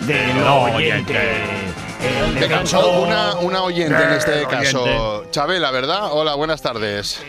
Del 0.00 0.42
oyente. 0.46 1.18
Venga, 2.02 2.62
una, 3.00 3.34
una 3.36 3.62
oyente 3.62 4.02
en 4.02 4.12
este 4.12 4.46
caso. 4.46 5.26
Chabela, 5.30 5.70
¿verdad? 5.70 6.08
Hola, 6.12 6.34
buenas 6.34 6.62
tardes. 6.62 7.22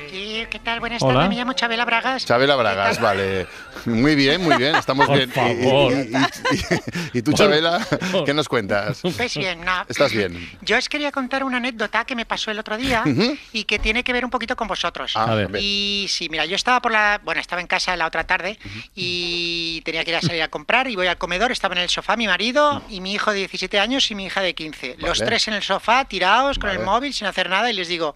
¿qué 0.50 0.60
tal? 0.60 0.80
Buenas 0.80 1.02
Hola. 1.02 1.14
tardes, 1.14 1.30
me 1.30 1.36
llamo 1.36 1.54
Chabela 1.54 1.86
Bragas. 1.86 2.26
Chabela 2.26 2.56
Bragas, 2.56 3.00
vale. 3.02 3.48
Muy 3.86 4.16
bien, 4.16 4.42
muy 4.44 4.56
bien, 4.58 4.76
estamos 4.76 5.08
Por 5.08 5.18
bien. 5.18 5.30
Y- 5.30 5.34
favor. 5.34 5.94
Y, 5.94 5.96
y- 5.96 7.16
y- 7.16 7.18
y 7.20 7.22
tú, 7.22 7.34
Chabela, 7.34 7.86
qué 8.26 8.34
nos 8.34 8.48
cuentas? 8.48 9.02
Pues 9.18 9.36
bien, 9.36 9.64
no. 9.64 9.86
¿Estás 9.88 10.12
bien? 10.12 10.50
Yo 10.62 10.78
os 10.78 10.88
quería 10.90 11.12
contar 11.12 11.44
una 11.44 11.58
anécdota 11.58 12.06
que 12.06 12.16
me 12.16 12.26
pasó 12.26 12.52
el 12.52 12.60
otro 12.60 12.78
día 12.78 13.04
y 13.52 13.64
que 13.66 13.80
tiene 13.80 14.04
que 14.04 14.14
ver 14.14 14.24
un 14.26 14.32
poquito 14.32 14.56
con 14.56 14.68
vosotros. 14.68 15.14
Ah, 15.16 15.32
A 15.32 15.36
ver. 15.36 15.50
Y 15.62 16.06
sí, 16.10 16.28
mira, 16.30 16.46
yo 16.46 16.56
estaba 16.56 16.82
por 16.82 16.92
la. 16.92 17.20
Bueno, 17.24 17.42
estaba 17.42 17.62
en 17.62 17.68
casa 17.68 17.96
la 17.96 18.06
otra 18.08 18.26
tarde 18.26 18.58
y 18.96 19.82
tenía 19.84 20.04
que 20.04 20.12
ir 20.12 20.18
a 20.18 20.22
salir 20.22 20.42
a 20.42 20.48
comprar 20.50 20.88
y 20.88 20.96
voy 20.96 21.08
al 21.08 21.18
comedor. 21.18 21.52
Estaba 21.52 21.76
en 21.76 21.82
el 21.82 21.90
sofá 21.90 22.16
mi 22.16 22.28
marido 22.28 22.82
y 22.90 23.02
mi 23.02 23.14
hijo 23.14 23.32
de 23.32 23.40
17 23.40 23.80
años 23.80 24.10
y 24.12 24.16
mi 24.16 24.26
hija 24.26 24.42
de 24.42 24.54
15. 24.54 24.96
Los 25.00 25.20
tres 25.20 25.48
en 25.48 25.54
el 25.56 25.64
sofá, 25.64 26.06
tirados, 26.06 26.60
con 26.60 26.70
el 26.70 26.80
móvil, 26.80 27.14
sin 27.14 27.28
hacer 27.28 27.50
nada, 27.50 27.70
y 27.70 27.74
les 27.74 27.88
digo: 27.88 28.16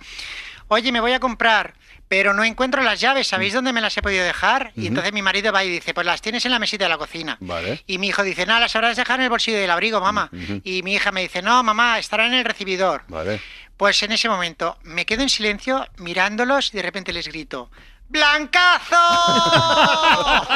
Oye, 0.68 0.92
me 0.92 1.00
voy 1.00 1.14
a 1.14 1.20
comprar. 1.20 1.74
Pero 2.08 2.34
no 2.34 2.44
encuentro 2.44 2.84
las 2.84 3.00
llaves, 3.02 3.28
¿sabéis 3.28 3.54
Mm. 3.54 3.56
dónde 3.58 3.74
me 3.74 3.82
las 3.82 3.98
he 3.98 4.02
podido 4.02 4.24
dejar? 4.24 4.72
Y 4.76 4.88
entonces 4.88 5.12
mi 5.12 5.22
marido 5.24 5.52
va 5.52 5.64
y 5.64 5.70
dice, 5.70 5.94
pues 5.94 6.06
las 6.06 6.22
tienes 6.22 6.46
en 6.46 6.52
la 6.52 6.60
mesita 6.60 6.86
de 6.86 6.90
la 6.90 6.98
cocina. 6.98 7.38
Vale. 7.40 7.84
Y 7.88 7.98
mi 7.98 8.08
hijo 8.10 8.22
dice, 8.24 8.46
no, 8.46 8.60
las 8.60 8.76
habrás 8.76 8.96
dejado 8.96 9.20
en 9.20 9.24
el 9.24 9.30
bolsillo 9.30 9.58
del 9.58 9.72
abrigo, 9.72 10.00
mamá. 10.00 10.30
Ujú. 10.32 10.62
Y 10.64 10.84
mi 10.84 10.94
hija 10.94 11.12
me 11.12 11.22
dice, 11.22 11.42
no, 11.42 11.64
mamá, 11.64 11.98
estará 11.98 12.28
en 12.28 12.34
el 12.36 12.46
recibidor. 12.46 13.04
Vale. 13.08 13.42
Pues 13.78 14.02
en 14.04 14.12
ese 14.12 14.30
momento 14.30 14.78
me 14.84 15.06
quedo 15.06 15.24
en 15.24 15.30
silencio 15.30 15.86
mirándolos 15.98 16.74
y 16.74 16.78
de 16.78 16.84
repente 16.84 17.12
les 17.12 17.28
grito, 17.28 17.70
¡Blancazo! 18.10 18.96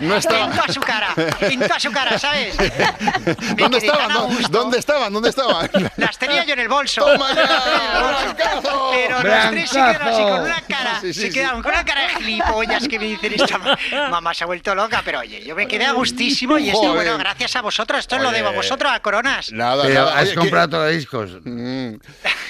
No 0.00 0.16
estaba. 0.16 0.44
En 0.46 0.50
toda 0.50 0.68
su 0.72 0.80
cara, 0.80 1.14
en 1.40 1.60
toda 1.60 1.78
su 1.78 1.92
cara, 1.92 2.18
¿sabes? 2.18 2.56
¿Dónde 3.56 3.78
estaban? 3.78 4.10
a 4.10 4.14
¿Dó- 4.14 4.26
gusto. 4.26 4.48
¿Dónde 4.48 4.78
estaban? 4.78 5.12
¿Dónde 5.12 5.28
estaban? 5.28 5.70
Las 5.96 6.18
tenía 6.18 6.44
yo 6.44 6.54
en 6.54 6.58
el 6.60 6.68
bolso. 6.68 7.04
¡Toma 7.04 7.32
ya! 7.32 8.32
¡Blancazo! 8.34 8.90
Pero 8.92 9.22
los 9.22 9.50
tres 9.50 9.70
se 9.70 9.76
quedaron 9.78 10.08
así 10.08 10.22
con 10.22 10.40
una 10.40 10.60
cara, 10.62 11.00
Sí, 11.00 11.14
sí, 11.14 11.20
se 11.20 11.26
sí. 11.28 11.32
quedaron 11.34 11.62
con 11.62 11.72
una 11.72 11.84
cara 11.84 12.02
de 12.02 12.08
gilipollas 12.08 12.88
que 12.88 12.98
me 12.98 13.04
dicen 13.06 13.32
esta 13.34 13.58
ma- 13.58 13.78
mamá 14.10 14.34
se 14.34 14.42
ha 14.42 14.46
vuelto 14.48 14.74
loca, 14.74 15.02
pero 15.04 15.20
oye, 15.20 15.44
yo 15.44 15.54
me 15.54 15.68
quedé 15.68 15.84
a 15.86 15.92
gustísimo 15.92 16.58
y 16.58 16.70
esto, 16.70 16.94
bueno, 16.94 17.16
gracias 17.18 17.54
a 17.54 17.60
vosotros, 17.62 18.00
esto 18.00 18.18
lo 18.18 18.32
debo 18.32 18.48
a 18.48 18.52
vosotros, 18.52 18.90
a 18.92 18.98
Coronas. 19.00 19.52
Nada, 19.52 19.84
Pero 19.84 20.06
nada. 20.06 20.16
has 20.16 20.22
Oye, 20.22 20.30
¿qué- 20.30 20.36
comprado 20.36 20.68
tocadiscos. 20.70 21.30
Mm. 21.44 21.94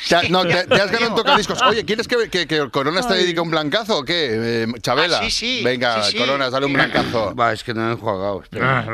Te 0.08 0.16
ha- 0.16 0.22
no, 0.30 0.46
te, 0.46 0.66
te 0.66 0.74
has 0.80 0.90
ganado 0.90 1.10
un 1.10 1.16
tocadiscos. 1.16 1.60
Oye, 1.62 1.84
¿quieres 1.84 2.08
que, 2.08 2.30
que, 2.30 2.46
que 2.46 2.70
Coronas 2.70 3.06
te 3.06 3.14
dedique 3.14 3.40
un 3.40 3.50
blancazo 3.72 3.98
o 3.98 4.04
qué? 4.04 4.64
Eh, 4.64 4.66
Chabela. 4.82 5.18
Ah, 5.18 5.24
sí, 5.24 5.30
sí. 5.30 5.62
Venga, 5.64 6.02
Sí, 6.02 6.12
sí. 6.12 6.18
Coronas, 6.18 6.52
dale 6.52 6.66
un 6.66 6.72
blancazo. 6.74 7.34
Va, 7.38 7.52
es 7.52 7.64
que 7.64 7.72
no 7.74 7.88
he 7.88 7.92
enjuagado. 7.92 8.42
espera. 8.42 8.84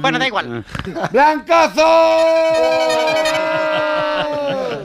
Bueno, 0.00 0.18
da 0.18 0.26
igual. 0.26 0.64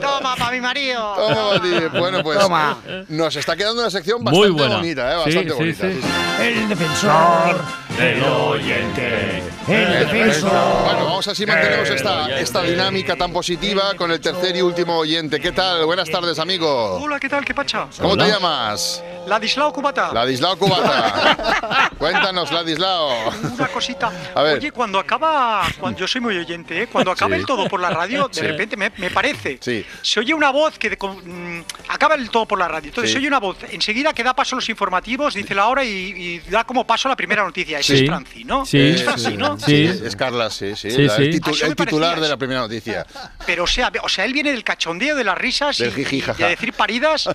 Toma, 0.00 0.34
mi 0.50 0.60
marido. 0.60 1.14
Toma, 1.14 1.52
Mati. 1.58 1.98
Bueno, 1.98 2.22
pues 2.22 2.38
Toma. 2.38 2.76
nos 3.08 3.36
está 3.36 3.56
quedando 3.56 3.80
una 3.82 3.90
sección 3.90 4.22
Muy 4.22 4.32
bastante 4.32 4.52
buena. 4.62 4.76
bonita, 4.76 5.10
¿eh? 5.10 5.12
Sí, 5.12 5.36
Bastante 5.36 5.50
sí, 5.50 5.56
bonita. 5.56 5.86
sí. 5.88 5.92
sí, 5.94 6.00
sí. 6.02 6.42
El 6.42 6.68
defensor 6.68 7.60
Del 7.98 8.22
oyente. 8.24 9.42
El 9.68 9.90
defensor. 10.06 10.50
Bueno, 10.84 11.04
vamos 11.04 11.26
a 11.26 11.30
ver 11.30 11.36
si 11.36 11.46
mantenemos 11.46 11.90
esta, 11.90 12.40
esta 12.40 12.62
dinámica 12.62 13.14
tan 13.16 13.32
positiva 13.32 13.94
con 13.96 14.10
el 14.10 14.20
tercer 14.20 14.56
y 14.56 14.62
último 14.62 14.96
oyente. 14.98 15.38
¿Qué 15.40 15.52
tal? 15.52 15.84
Buenas 15.84 16.08
tardes, 16.10 16.38
amigo. 16.38 16.94
Hola, 17.00 17.20
¿qué 17.20 17.28
tal? 17.28 17.44
¿Qué 17.44 17.54
pacha? 17.54 17.86
¿Cómo 18.00 18.16
te 18.16 18.26
llamas? 18.26 19.02
Ladislao 19.26 19.72
Cubata. 19.72 20.12
Ladislao 20.12 20.56
Cubata. 20.56 21.90
Cuéntanos, 21.98 22.50
Ladislao. 22.50 23.30
Una 23.54 23.68
cosita. 23.68 24.10
A 24.34 24.42
ver. 24.42 24.58
Oye, 24.58 24.72
cuando 24.72 24.98
acaba, 24.98 25.62
cuando, 25.78 26.00
yo 26.00 26.08
soy 26.08 26.20
muy 26.22 26.36
oyente, 26.38 26.82
¿eh? 26.82 26.86
cuando 26.86 27.10
acaba 27.10 27.34
Sí. 27.34 27.40
el 27.40 27.46
todo 27.46 27.68
por 27.68 27.80
la 27.80 27.90
radio, 27.90 28.28
de 28.28 28.34
Sí. 28.34 28.40
repente 28.40 28.76
me, 28.76 28.90
me 28.96 29.10
parece, 29.10 29.58
Sí. 29.60 29.84
se 30.02 30.20
oye 30.20 30.32
una 30.40 30.50
voz 30.50 30.78
que 30.78 30.90
de- 30.90 30.96
con- 30.96 31.58
mm, 31.58 31.64
acaba 31.88 32.14
el 32.14 32.30
todo 32.30 32.46
por 32.46 32.58
la 32.58 32.66
radio. 32.66 32.88
Entonces 32.88 33.10
Sí. 33.10 33.14
se 33.14 33.18
oye 33.18 33.28
una 33.28 33.38
voz 33.40 33.58
enseguida 33.70 34.12
que 34.14 34.24
da 34.24 34.34
paso 34.34 34.56
a 34.56 34.58
los 34.58 34.68
informativos, 34.70 35.34
dice 35.34 35.54
la 35.54 35.66
hora 35.66 35.84
y, 35.84 35.88
y 35.90 36.38
da 36.50 36.64
como 36.64 36.86
paso 36.86 37.08
a 37.08 37.10
la 37.10 37.16
primera 37.16 37.44
noticia. 37.44 37.78
Ese 37.78 37.96
Sí. 37.96 38.02
es 38.04 38.08
Franci, 38.10 38.44
¿no? 38.44 38.64
Sí, 38.66 38.78
es 38.78 39.04
Franci, 39.04 39.36
¿no? 39.36 39.58
Sí, 39.60 39.84
es 39.84 40.16
Carla, 40.16 40.48
sí, 40.50 40.74
sí. 40.76 40.90
Sí, 40.90 41.02
la- 41.02 41.16
sí. 41.16 41.22
El, 41.24 41.34
titu- 41.40 41.52
titular 41.76 41.76
parecía 42.10 42.22
de 42.22 42.28
la 42.28 42.36
primera 42.36 42.60
noticia. 42.60 43.06
Pero 43.46 43.64
o 43.64 43.66
sea, 43.66 43.92
o 44.02 44.08
sea, 44.08 44.24
él 44.24 44.32
viene 44.32 44.50
del 44.52 44.64
cachondeo 44.64 45.14
de 45.14 45.24
las 45.24 45.36
risas 45.38 45.78
y, 45.80 45.84
Del 45.84 45.94
jiji, 45.94 46.16
y 46.16 46.20
jaja. 46.22 46.42
de 46.44 46.50
decir 46.50 46.72
paridas 46.72 47.28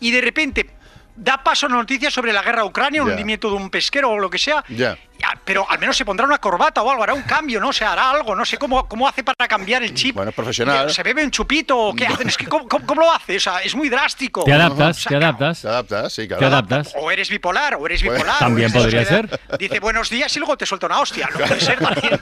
y 0.00 0.10
de 0.10 0.20
repente 0.20 0.70
da 1.14 1.42
paso 1.42 1.66
a 1.66 1.68
una 1.68 1.78
noticia 1.78 2.10
sobre 2.10 2.32
la 2.32 2.42
guerra 2.42 2.62
de 2.62 2.68
Ucrania, 2.68 3.02
un 3.02 3.08
Ya. 3.08 3.14
hundimiento 3.14 3.48
de 3.48 3.56
un 3.56 3.70
pesquero 3.70 4.10
o 4.10 4.18
lo 4.18 4.28
que 4.30 4.38
sea. 4.38 4.64
Ya. 4.68 4.96
Pero 5.46 5.64
al 5.70 5.78
menos 5.78 5.96
se 5.96 6.04
pondrá 6.04 6.26
una 6.26 6.38
corbata 6.38 6.82
o 6.82 6.90
algo, 6.90 7.02
hará 7.04 7.14
un 7.14 7.22
cambio, 7.22 7.60
¿no? 7.60 7.68
O 7.68 7.72
sea, 7.72 7.92
hará 7.92 8.10
algo, 8.10 8.34
no 8.36 8.44
sé 8.44 8.58
cómo, 8.58 8.86
cómo 8.88 9.08
hace 9.08 9.22
para 9.24 9.46
cambiar 9.48 9.82
el 9.82 9.94
chip. 9.94 10.14
Bueno, 10.16 10.30
es 10.30 10.34
profesional. 10.36 10.90
¿Se 10.92 11.02
bebe 11.02 11.22
un 11.24 11.30
chupito 11.30 11.78
o 11.78 11.94
qué 11.94 12.06
hacen? 12.06 12.28
Es 12.28 12.36
que, 12.36 12.46
¿cómo, 12.46 12.68
cómo- 12.68 12.84
cómo 12.84 13.00
lo 13.02 13.12
hace? 13.12 13.36
O 13.36 13.40
sea, 13.40 13.58
es 13.60 13.74
muy 13.74 13.88
drástico. 13.88 14.44
Te 14.44 14.52
adaptas, 14.52 15.04
te 15.04 15.14
adaptas. 15.16 15.62
Te 15.62 15.68
adaptas, 15.68 16.12
sí, 16.12 16.26
claro. 16.26 16.40
Te 16.40 16.46
adaptas. 16.46 16.92
O 16.98 17.10
eres 17.10 17.30
bipolar, 17.30 17.76
o 17.76 17.86
eres 17.86 18.02
bipolar. 18.02 18.36
o 18.36 18.38
También 18.40 18.70
eres 18.70 18.82
podría 18.82 19.04
ser. 19.04 19.40
Dice 19.58 19.78
buenos 19.80 20.10
días 20.10 20.34
y 20.36 20.40
luego 20.40 20.56
te 20.56 20.66
suelta 20.66 20.86
una 20.86 20.98
hostia. 21.00 21.28
No 21.32 21.38
puede 21.46 21.60
ser 21.60 21.78
también. 21.78 22.20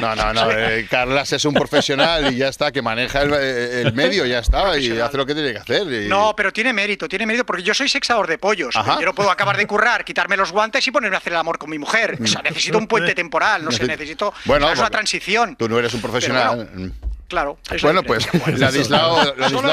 No, 0.00 0.14
no, 0.16 0.32
no. 0.32 0.50
eh, 0.50 0.86
Carlas 0.90 1.32
es 1.32 1.44
un 1.44 1.54
profesional 1.54 2.32
y 2.32 2.38
ya 2.38 2.48
está, 2.48 2.72
que 2.72 2.82
maneja 2.82 3.22
el, 3.22 3.32
el 3.34 3.92
medio, 3.92 4.26
ya 4.26 4.40
está, 4.40 4.76
y 4.78 4.98
hace 4.98 5.16
lo 5.16 5.26
que 5.26 5.34
tiene 5.34 5.52
que 5.52 5.58
hacer. 5.58 5.86
y- 5.92 6.08
No, 6.08 6.34
pero 6.36 6.52
tiene 6.52 6.72
mérito, 6.72 7.06
tiene 7.08 7.26
mérito, 7.26 7.46
porque 7.46 7.62
yo 7.62 7.72
soy 7.74 7.88
sexador 7.88 8.26
de 8.26 8.38
pollos. 8.38 8.74
Ajá. 8.76 8.98
Yo 9.00 9.06
no 9.06 9.14
puedo 9.14 9.30
acabar 9.30 9.56
de 9.56 9.66
currar, 9.66 10.04
quitarme 10.04 10.36
los 10.36 10.50
guantes 10.52 10.86
y 10.86 10.90
ponerme 10.90 11.16
a 11.16 11.18
hacer 11.18 11.32
el 11.32 11.38
amor 11.38 11.58
con 11.58 11.70
mi 11.70 11.78
mujer. 11.78 12.18
O 12.38 12.42
sea, 12.42 12.50
necesito 12.50 12.78
un 12.78 12.86
puente 12.86 13.14
temporal, 13.14 13.64
no 13.64 13.70
sé, 13.70 13.84
Necesi- 13.84 13.88
necesito. 13.88 14.34
Bueno, 14.44 14.68
una 14.72 14.90
transición. 14.90 15.56
Tú 15.56 15.68
no 15.68 15.78
eres 15.78 15.94
un 15.94 16.00
profesional. 16.00 16.92
Claro. 17.28 17.56
es 17.70 17.82
la 17.82 17.86
Bueno, 17.88 18.02
pues, 18.02 18.30
diferencia. 18.30 18.66
Ladislao, 18.66 19.22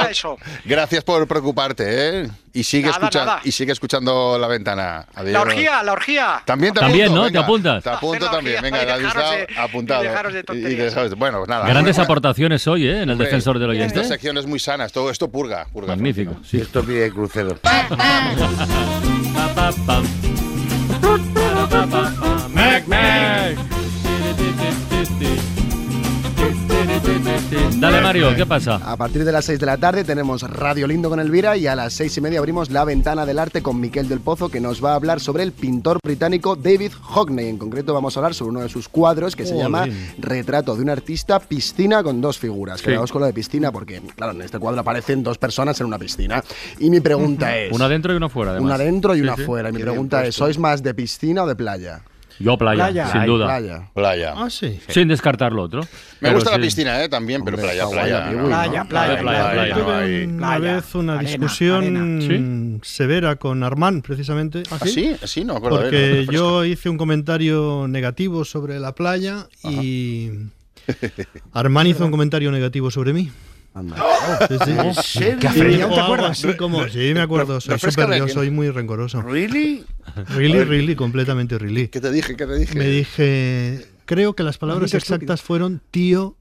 eso. 0.10 0.38
gracias 0.64 1.04
por 1.04 1.28
preocuparte, 1.28 2.22
¿eh? 2.22 2.30
Y 2.54 2.64
sigue, 2.64 2.86
Nada, 2.88 3.00
escucha- 3.00 3.26
nada. 3.26 3.42
y 3.44 3.52
sigue 3.52 3.74
escuchando 3.74 4.38
la 4.40 4.48
ventana. 4.48 5.06
Adiós. 5.14 5.34
La 5.34 5.42
orgía, 5.42 5.84
la 5.84 5.92
orgía. 5.92 6.42
También 6.46 6.74
te 6.74 6.80
También, 6.80 7.08
apunto, 7.08 7.22
¿no? 7.22 7.28
¿Te 7.28 7.34
venga. 7.34 7.44
apuntas? 7.44 7.84
Te 7.84 7.90
apunto 7.90 8.32
también. 8.32 8.62
Venga, 8.62 8.86
Ladislao, 8.86 9.32
de- 9.32 9.48
apuntado. 9.58 10.04
y 10.06 10.08
dejaros 10.08 10.34
de 10.34 10.46
Y 10.54 10.76
de- 10.76 11.16
Bueno, 11.18 11.40
pues 11.40 11.50
nada. 11.50 11.68
Grandes 11.68 11.98
Muy- 11.98 12.04
aportaciones 12.06 12.66
hoy, 12.66 12.88
¿eh? 12.88 13.02
En 13.02 13.10
el 13.10 13.18
defensor 13.18 13.60
del 13.60 13.72
Esta 13.72 13.84
oyente. 13.84 14.04
sección 14.06 14.38
es 14.38 14.46
muy 14.46 14.60
sana, 14.60 14.86
esto, 14.86 15.10
esto 15.10 15.30
purga. 15.30 15.66
purga 15.66 15.98
Magnífico. 15.98 16.38
Sí. 16.50 16.62
Esto 16.62 16.82
pide 16.82 17.12
crucero. 17.12 17.60
Mac, 22.88 22.88
Mac. 22.88 23.58
Dale, 27.80 28.02
Mario, 28.02 28.36
¿qué 28.36 28.46
pasa? 28.46 28.76
A 28.76 28.96
partir 28.98 29.24
de 29.24 29.32
las 29.32 29.46
6 29.46 29.60
de 29.60 29.66
la 29.66 29.78
tarde 29.78 30.04
tenemos 30.04 30.44
Radio 30.44 30.86
Lindo 30.86 31.10
con 31.10 31.20
Elvira 31.20 31.56
y 31.58 31.66
a 31.68 31.76
las 31.76 31.94
6 31.94 32.18
y 32.18 32.22
media 32.22 32.40
abrimos 32.40 32.70
La 32.72 32.84
Ventana 32.84 33.26
del 33.26 33.40
Arte 33.40 33.62
con 33.62 33.80
Miquel 33.80 34.08
del 34.10 34.20
Pozo 34.20 34.50
que 34.50 34.60
nos 34.60 34.84
va 34.84 34.92
a 34.92 34.96
hablar 34.96 35.20
sobre 35.20 35.44
el 35.44 35.52
pintor 35.54 36.00
británico 36.04 36.56
David 36.56 36.92
Hockney. 37.02 37.48
En 37.48 37.58
concreto 37.58 37.94
vamos 37.94 38.16
a 38.16 38.20
hablar 38.20 38.34
sobre 38.34 38.52
uno 38.52 38.62
de 38.62 38.70
sus 38.70 38.88
cuadros 38.90 39.36
que 39.36 39.46
se 39.46 39.58
llama 39.58 39.88
Retrato 40.18 40.76
de 40.76 40.82
un 40.84 40.90
artista 40.90 41.40
piscina 41.40 42.04
con 42.04 42.22
dos 42.22 42.38
figuras. 42.38 42.80
Sí. 42.80 42.88
Quedaos 42.88 43.12
con 43.12 43.22
lo 43.22 43.28
de 43.28 43.34
piscina 43.34 43.72
porque, 43.72 44.02
claro, 44.16 44.34
en 44.34 44.42
este 44.42 44.60
cuadro 44.60 44.82
aparecen 44.82 45.24
dos 45.24 45.38
personas 45.38 45.80
en 45.80 45.88
una 45.88 45.98
piscina. 45.98 46.44
Y 46.80 46.90
mi 46.90 47.00
pregunta 47.00 47.58
es... 47.58 47.72
Una 47.74 47.88
dentro 47.90 48.14
y 48.14 48.18
una 48.18 48.30
fuera, 48.30 48.52
además. 48.52 48.66
Una 48.68 48.78
dentro 48.78 49.16
y 49.16 49.20
Sí, 49.20 49.24
una 49.24 49.36
sí. 49.36 49.44
fuera. 49.44 49.70
Y 49.70 49.74
mi 49.74 49.82
pregunta 49.82 50.26
es. 50.26 50.36
¿sois 50.36 50.58
más 50.58 50.84
de 50.84 50.94
piscina 50.94 51.44
o 51.44 51.48
de 51.48 51.56
playa? 51.56 52.02
Yo 52.40 52.58
playa, 52.58 52.86
Playa. 52.86 53.12
sin 53.12 53.26
duda. 53.26 53.46
Playa. 53.48 53.90
Playa. 53.94 54.34
Ah, 54.38 54.50
sí. 54.50 54.80
Sin 54.88 55.10
descartar 55.10 55.52
lo 55.52 55.64
otro. 55.64 55.82
Me 55.82 55.88
Pero 56.22 56.36
gusta 56.36 56.52
la 56.52 56.60
piscina, 56.60 57.04
¿eh? 57.04 57.10
También, 57.10 57.44
pero 57.44 57.58
playa, 57.58 57.88
playa. 57.88 58.30
playa, 58.32 58.84
playa, 58.86 59.22
playa, 59.22 60.28
Una 60.28 60.58
vez 60.58 60.96
una 60.96 61.20
arena, 61.20 61.30
discusión 61.30 62.80
severa 62.84 63.36
con 63.36 63.64
Armand, 63.64 64.04
precisamente. 64.04 64.64
¿Ah, 64.72 64.80
sí? 64.86 65.16
Sí, 65.24 65.44
no 65.44 65.54
me 65.54 65.58
acuerdo. 65.58 65.82
Porque 65.82 66.22
eh, 66.22 66.26
no, 66.28 66.32
yo 66.32 66.66
hice 66.66 66.90
un 66.90 66.98
comentario 66.98 67.88
negativo 67.90 68.46
sobre 68.46 68.80
la 68.80 68.96
playa 68.96 69.48
y 69.64 70.30
Armand 71.54 71.90
hizo 71.90 72.06
un 72.06 72.12
comentario 72.12 72.52
negativo 72.52 72.90
sobre 72.90 73.14
mí. 73.14 73.30
Sí, 74.48 74.58
sí. 74.66 74.72
¿En 74.72 74.94
serio? 74.96 75.50
Y 75.52 75.54
¿Qué 75.54 75.64
dijo 75.66 75.90
¿Te 75.94 76.00
acuerdas? 76.00 76.32
así 76.32 76.58
como, 76.58 76.88
sí, 76.90 77.12
me 77.14 77.22
acuerdo. 77.22 77.62
Soy, 77.62 77.78
súper- 77.80 78.18
yo 78.18 78.28
soy 78.28 78.50
muy 78.52 78.70
rencoroso. 78.70 79.22
¿Really? 79.22 79.86
Really, 80.36 80.64
really, 80.64 80.96
completamente 80.96 81.58
really. 81.58 81.88
¿Qué 81.88 82.02
te 82.02 82.12
dije? 82.12 82.36
¿Qué 82.36 82.46
te 82.46 82.56
dije? 82.58 82.76
Me 82.78 82.88
dije, 82.88 83.86
creo 84.06 84.34
que 84.34 84.44
las 84.44 84.58
palabras 84.58 84.94
exactas 84.94 85.42
fueron, 85.42 85.82
tío, 85.92 86.36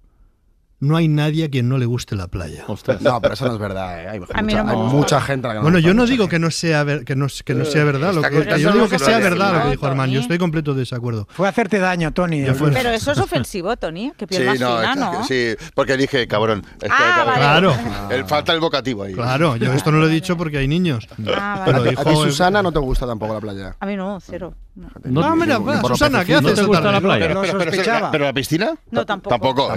no 0.80 0.96
hay 0.96 1.08
nadie 1.08 1.44
a 1.44 1.50
quien 1.50 1.68
no 1.68 1.76
le 1.76 1.86
guste 1.86 2.14
la 2.14 2.28
playa. 2.28 2.64
No, 3.00 3.20
pero 3.20 3.34
eso 3.34 3.46
no 3.46 3.54
es 3.54 3.58
verdad. 3.58 4.00
¿eh? 4.04 4.08
Hay, 4.08 4.20
A 4.32 4.42
mí 4.42 4.52
mucha, 4.54 4.62
no 4.64 4.70
hay 4.70 4.76
mucha 4.92 5.20
gente 5.20 5.46
a 5.46 5.48
la 5.48 5.54
que 5.54 5.58
no 5.58 5.62
Bueno, 5.62 5.78
le 5.78 5.82
yo 5.84 5.92
no 5.94 6.06
digo 6.06 6.28
que 6.28 6.38
no 6.38 6.50
sea 6.50 6.84
ver- 6.84 7.04
que 7.04 7.16
no, 7.16 7.26
que 7.44 7.54
no 7.54 7.64
sea 7.64 7.84
verdad, 7.84 8.14
lo 8.14 8.22
que, 8.22 8.60
yo 8.60 8.72
digo 8.72 8.88
que 8.88 8.98
sea 8.98 9.18
verdad 9.18 9.54
lo 9.54 9.62
que 9.64 9.70
dijo 9.70 9.86
Armand. 9.86 10.12
Yo 10.12 10.20
estoy 10.20 10.38
completo 10.38 10.74
desacuerdo. 10.74 11.26
Fue 11.30 11.48
hacerte 11.48 11.78
daño, 11.78 12.12
Tony. 12.12 12.44
Fue. 12.54 12.70
Pero 12.72 12.90
eso 12.90 13.12
es 13.12 13.18
ofensivo, 13.18 13.76
Tony. 13.76 14.12
Que 14.16 14.26
piel 14.26 14.52
Sí, 14.56 14.58
no, 14.62 14.94
¿no? 14.94 15.24
sí, 15.24 15.54
porque 15.74 15.96
dije 15.96 16.26
cabrón. 16.28 16.64
Es 16.80 16.88
que, 16.88 16.88
Ah, 16.90 17.24
vale. 17.26 17.38
Claro, 17.38 17.74
El, 18.10 18.24
falta 18.26 18.52
el 18.52 18.60
vocativo 18.60 19.02
ahí. 19.02 19.14
claro. 19.14 19.56
Yo 19.56 19.72
esto 19.72 19.90
no 19.90 19.98
lo 19.98 20.06
he 20.06 20.10
dicho 20.10 20.36
porque 20.36 20.58
hay 20.58 20.68
niños. 20.68 21.08
Ah, 21.36 21.62
Pero 21.66 21.78
vale. 21.78 21.94
A 21.98 22.04
ti, 22.04 22.14
Susana, 22.14 22.62
no 22.62 22.70
te 22.72 22.78
gusta 22.78 23.06
tampoco 23.06 23.34
la 23.34 23.40
playa. 23.40 23.76
A 23.80 23.86
mí 23.86 23.96
no, 23.96 24.18
cero. 24.20 24.54
No, 24.76 24.88
No, 25.04 25.24
Ah, 25.24 25.34
mira, 25.34 25.58
Susana, 25.88 26.24
¿qué 26.24 26.34
haces 26.36 26.50
¿No 26.50 26.54
te 26.54 26.62
gusta 26.62 26.92
la 26.92 27.00
playa? 27.00 27.26
Pero, 27.26 27.40
pero, 27.42 27.58
sospechaba. 27.64 28.10
pero 28.12 28.24
la 28.26 28.32
piscina? 28.32 28.74
No, 28.92 29.04
tampoco. 29.04 29.30
Tampoco. 29.30 29.68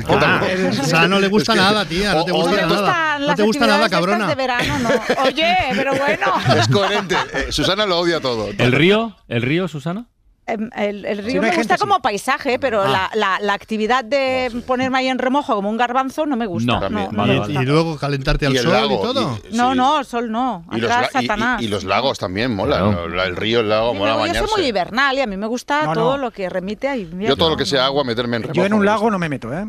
Ah, 0.93 0.99
sea, 0.99 1.08
no 1.08 1.19
le 1.19 1.27
gusta 1.27 1.54
Es 1.54 1.60
que- 1.60 1.63
nada, 1.65 1.86
tía. 1.86 2.13
No 2.13 2.25
te 2.25 2.32
gusta 2.32 2.62
No 2.62 2.75
nada. 2.75 3.19
No 3.19 3.36
te 3.36 3.43
gusta 3.43 3.67
nada, 3.67 3.89
cabrona. 3.89 4.27
de 4.27 4.36
verano, 4.36 4.73
no. 4.80 4.89
Oye, 5.23 5.56
pero 5.75 5.91
bueno. 5.95 6.27
Es 6.58 6.67
coherente. 6.67 7.15
Eh, 7.34 7.51
Susana 7.51 7.86
lo 7.86 7.99
odia 7.99 8.19
todo. 8.19 8.49
¿El 8.58 8.71
río? 8.71 9.15
¿El 9.27 9.41
río, 9.41 9.67
Susana? 9.67 10.06
Em, 10.47 10.69
El, 10.75 11.04
río 11.23 11.36
no 11.36 11.41
me 11.43 11.47
gusta 11.49 11.75
gente, 11.75 11.77
como 11.77 12.01
paisaje, 12.01 12.58
pero 12.58 12.86
la, 12.86 13.12
la, 13.13 13.38
la 13.39 13.54
actividad 13.54 14.04
de 14.04 14.51
ponerme 14.65 14.97
ahí 14.97 15.08
en 15.08 15.19
remojo 15.19 15.54
como 15.56 15.69
un 15.69 15.77
garbanzo 15.77 16.25
no 16.25 16.36
me 16.36 16.47
gusta. 16.47 16.80
No, 16.89 16.89
No, 16.89 17.12
me. 17.25 17.36
Y, 17.36 17.38
gusta. 17.38 17.62
y 17.62 17.65
luego 17.65 17.95
calentarte 17.97 18.47
al 18.47 18.58
sol 18.58 18.73
lago, 18.73 18.95
y 18.95 19.01
todo. 19.01 19.39
y- 19.49 19.56
No, 19.56 19.71
sí. 19.71 19.77
no, 19.77 20.04
sol 20.04 20.32
no. 20.32 20.65
Y 20.73 20.80
los, 20.82 20.91
Satanás. 21.13 21.62
y- 21.62 21.65
y 21.65 21.67
los 21.67 21.84
lagos 21.84 22.17
también 22.17 22.54
molan. 22.56 22.91
Claro. 22.91 23.08
¿no? 23.08 23.15
La- 23.15 23.25
El 23.25 23.36
río, 23.38 23.60
el 23.60 23.69
lago, 23.69 23.93
mola 23.93 24.27
yo 24.27 24.47
soy 24.47 24.62
muy 24.62 24.67
hibernal 24.69 25.15
y 25.15 25.21
a 25.21 25.27
mí 25.27 25.38
me 25.38 25.45
gusta 25.47 25.82
No, 25.84 25.88
no. 25.89 25.93
todo 25.93 26.17
lo 26.17 26.32
que 26.32 26.49
remite 26.49 26.88
a 26.89 26.97
invierno. 26.97 27.30
Yo 27.30 27.38
todo 27.38 27.51
lo 27.51 27.56
que 27.56 27.65
sea 27.67 27.86
agua, 27.86 28.04
meterme 28.04 28.38
en 28.38 28.41
remojo. 28.43 28.56
Yo 28.58 28.65
en 28.65 28.73
un 28.73 28.84
lago 28.84 29.12
no 29.12 29.19
me 29.19 29.30
meto, 29.30 29.54
¿eh? 29.54 29.65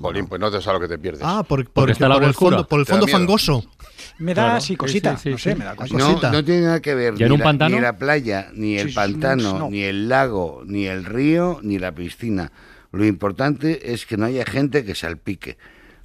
Jolín, 0.00 0.26
pues 0.26 0.40
no 0.40 0.50
te 0.50 0.60
sabes 0.60 0.80
lo 0.80 0.88
que 0.88 0.94
te 0.94 0.98
pierdes. 1.00 1.22
Ah, 1.24 1.44
por, 1.46 1.68
porque 1.70 1.92
está 1.92 2.06
el 2.06 2.12
por 2.12 2.24
el 2.24 2.34
fondo, 2.34 2.66
por 2.66 2.80
el 2.80 2.86
fondo 2.86 3.06
fangoso. 3.06 3.64
Me 4.18 4.32
da 4.34 4.42
Claro, 4.44 4.56
así 4.58 4.76
cosita. 4.76 5.16
sí, 5.16 5.22
sí, 5.24 5.30
no 5.30 5.38
sé, 5.38 5.52
sí. 5.52 5.58
me 5.58 5.64
da 5.64 5.74
cosita. 5.76 6.30
No, 6.30 6.44
tiene 6.44 6.60
nada 6.62 6.80
que 6.80 6.94
ver 6.94 7.14
¿Y 7.18 7.22
en 7.22 7.28
ni, 7.28 7.34
un 7.34 7.38
la, 7.40 7.44
pantano? 7.44 7.76
ni 7.76 7.82
la 7.82 7.96
playa, 7.96 8.48
ni 8.54 8.76
el 8.78 8.92
pantano, 8.92 9.58
no. 9.60 9.70
ni 9.70 9.82
el 9.82 10.08
lago, 10.08 10.62
ni 10.66 10.86
el 10.86 11.04
río, 11.04 11.58
ni 11.62 11.78
la 11.78 11.92
piscina. 11.92 12.52
Lo 12.92 13.04
importante 13.04 13.92
es 13.92 14.06
que 14.06 14.16
no 14.16 14.26
haya 14.26 14.44
gente 14.44 14.84
que 14.84 14.94
salpique. 14.94 15.56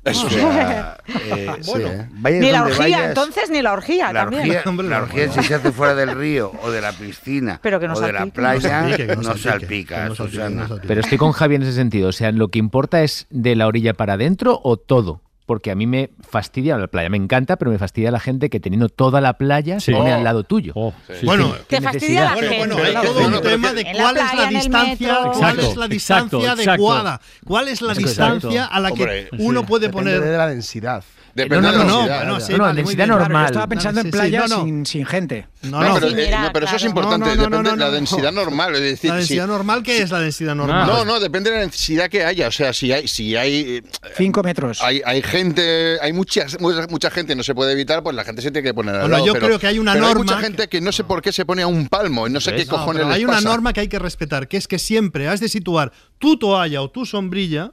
Eso 0.04 0.28
O 0.28 0.30
sea, 0.30 0.98
eh, 1.08 1.48
Sí, 1.62 1.72
¿eh? 1.76 2.08
vayas 2.14 2.42
Ni 2.42 2.52
la 2.52 2.64
orgía, 2.64 2.78
vayas, 2.80 3.08
entonces, 3.10 3.50
ni 3.50 3.62
la 3.62 3.74
orgía 3.74 4.14
la 4.14 4.22
también. 4.22 4.44
orgía, 4.44 4.64
Hombre, 4.66 4.88
la 4.88 4.98
orgía 5.00 5.32
si 5.32 5.44
se 5.44 5.56
hace 5.56 5.72
fuera 5.72 5.94
del 5.94 6.16
río 6.16 6.52
o 6.64 6.72
de 6.72 6.82
la 6.82 6.94
piscina 6.94 7.60
Pero 7.62 7.80
que 7.80 7.88
no 7.88 7.94
o 7.96 8.00
de 8.00 8.14
la 8.14 8.26
playa, 8.28 8.88
no 9.22 9.38
salpica, 9.38 10.14
Susana. 10.16 10.68
Pero 10.88 11.02
estoy 11.02 11.18
con 11.18 11.32
Javi 11.34 11.56
en 11.56 11.64
ese 11.64 11.74
sentido. 11.74 12.10
O 12.10 12.14
sea, 12.14 12.32
lo 12.32 12.48
que 12.48 12.60
importa 12.60 13.04
es 13.04 13.28
de 13.30 13.56
la 13.56 13.68
orilla 13.68 13.94
para 13.94 14.14
adentro 14.14 14.60
o 14.64 14.78
todo. 14.78 15.22
Porque 15.50 15.72
a 15.72 15.76
mí 15.76 15.88
me 15.88 16.12
fastidia 16.22 16.78
la 16.78 16.86
playa. 16.86 17.10
Me 17.10 17.18
encanta, 17.18 17.58
pero 17.58 17.72
me 17.72 17.80
fastidia 17.80 18.12
la 18.12 18.20
gente 18.20 18.52
que 18.52 18.60
teniendo 18.60 18.88
toda 18.88 19.20
la 19.20 19.34
playa 19.34 19.80
se 19.80 19.92
pone 19.94 20.12
Oh. 20.14 20.16
al 20.16 20.24
lado 20.24 20.44
tuyo. 20.44 20.74
Oh, 20.76 20.94
sí, 21.20 21.26
Bueno. 21.26 21.54
Te 21.68 21.78
¿Qué 21.78 21.82
fastidia 21.82 22.26
la? 22.26 22.34
Bueno, 22.36 22.50
gente. 22.52 22.76
bueno, 22.76 23.00
hay 23.00 23.06
todo 23.08 23.28
un 23.28 23.42
tema 23.42 23.74
de 23.74 23.84
cuál 23.92 24.18
es 24.18 24.34
la 24.36 24.46
distancia, 24.48 25.18
cuál 25.34 25.60
es 25.60 25.76
la 25.76 25.88
distancia 25.88 26.38
exacto. 26.52 26.70
adecuada, 26.70 27.22
cuál 27.48 27.68
es 27.68 27.82
la 27.82 27.94
Exacto. 27.94 28.08
distancia 28.40 28.66
a 28.66 28.80
la 28.80 28.92
que 28.92 29.02
Hombre, 29.02 29.30
uno 29.40 29.66
puede 29.66 29.88
Depende 29.88 30.12
de 30.12 30.20
poner. 30.20 30.38
la 30.38 30.48
densidad. 30.50 31.04
Depende 31.36 31.68
No, 31.68 31.72
de 31.72 31.78
no, 31.78 31.84
la 31.84 31.86
no, 31.86 32.00
densidad. 32.36 32.40
sí, 32.46 32.52
No, 32.54 32.58
no, 32.58 32.64
vale, 32.64 32.76
densidad 32.78 32.98
bien. 32.98 33.08
Claro, 33.08 33.14
yo 33.14 33.20
normal. 33.30 33.46
estaba 33.46 33.68
pensando 33.68 34.02
Sí, 34.02 34.08
en 34.08 34.12
sí, 34.14 34.18
playa 34.18 34.40
no, 34.42 34.48
no. 34.48 34.64
Sin, 34.66 34.86
sin 34.86 35.06
gente. 35.06 35.48
No, 35.62 35.70
No, 35.82 35.88
no, 35.90 35.94
pero, 35.96 36.08
eh, 36.08 36.32
no, 36.32 36.60
eso 36.66 36.76
es 36.76 36.84
importante. 36.86 37.36
No, 37.36 37.36
no, 37.36 37.50
no, 37.50 37.58
depende 37.58 37.70
no, 37.70 37.76
de 37.76 37.78
la 37.78 37.86
no. 37.88 37.92
densidad 37.92 38.32
normal. 38.32 38.76
Es 38.76 38.82
decir, 38.82 39.10
La 39.10 39.16
densidad 39.18 39.44
si- 39.46 39.52
normal, 39.52 39.84
¿qué 39.84 40.02
es 40.02 40.10
la 40.12 40.20
densidad 40.20 40.56
normal? 40.56 40.88
No, 40.88 41.06
no, 41.06 41.20
depende 41.20 41.52
de 41.52 41.58
la 41.60 41.66
necesidad 41.66 42.10
que 42.10 42.24
haya. 42.26 42.48
O 42.48 42.52
sea, 42.52 42.74
si 42.74 42.92
hay, 42.92 43.08
si 43.08 43.36
hay, 43.36 43.78
eh, 43.78 43.84
Cinco 44.18 44.42
metros. 44.44 44.82
hay, 44.82 45.02
hay 45.06 45.22
gente, 45.22 45.98
hay 46.02 46.14
muchas, 46.14 46.60
mucha, 46.60 46.88
mucha 46.88 47.12
gente, 47.12 47.36
no 47.36 47.44
se 47.44 47.54
puede 47.54 47.74
evitar, 47.74 48.02
pues 48.04 48.16
la 48.16 48.24
gente 48.24 48.42
se 48.42 48.52
tiene 48.52 48.68
que 48.68 48.74
poner 48.74 48.96
al 48.96 49.02
Bueno, 49.02 49.14
lado, 49.16 49.26
yo 49.26 49.34
pero- 49.34 49.46
creo 49.48 49.60
que 49.60 49.68
hay 49.68 49.80
una 49.80 49.96
norma 49.96 50.16
mucha 50.24 50.38
que- 50.38 50.44
gente 50.44 50.68
que 50.70 50.82
no 50.82 50.92
sé 50.92 51.04
por 51.04 51.22
qué 51.22 51.32
se 51.32 51.46
pone 51.46 51.62
a 51.62 51.68
un 51.68 51.88
palmo 51.90 52.28
y 52.28 52.32
no 52.32 52.40
sé 52.40 52.54
qué 52.56 52.66
No, 52.66 52.72
cojones 52.72 52.98
pero 53.02 53.08
les 53.10 53.18
hay 53.18 53.24
una 53.26 53.34
pasa. 53.36 53.50
norma 53.50 53.74
que 53.74 53.82
hay 53.82 53.88
que 53.88 54.00
respetar, 54.00 54.48
que 54.48 54.58
es 54.58 54.68
que 54.68 54.80
siempre 54.80 55.28
has 55.28 55.40
de 55.40 55.50
situar 55.50 55.92
tu 56.18 56.38
toalla 56.38 56.82
o 56.82 56.90
tu 56.90 57.06
sombrilla 57.06 57.72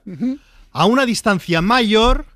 a 0.73 0.87
una 0.87 1.07
distancia 1.07 1.63
mayor 1.63 2.27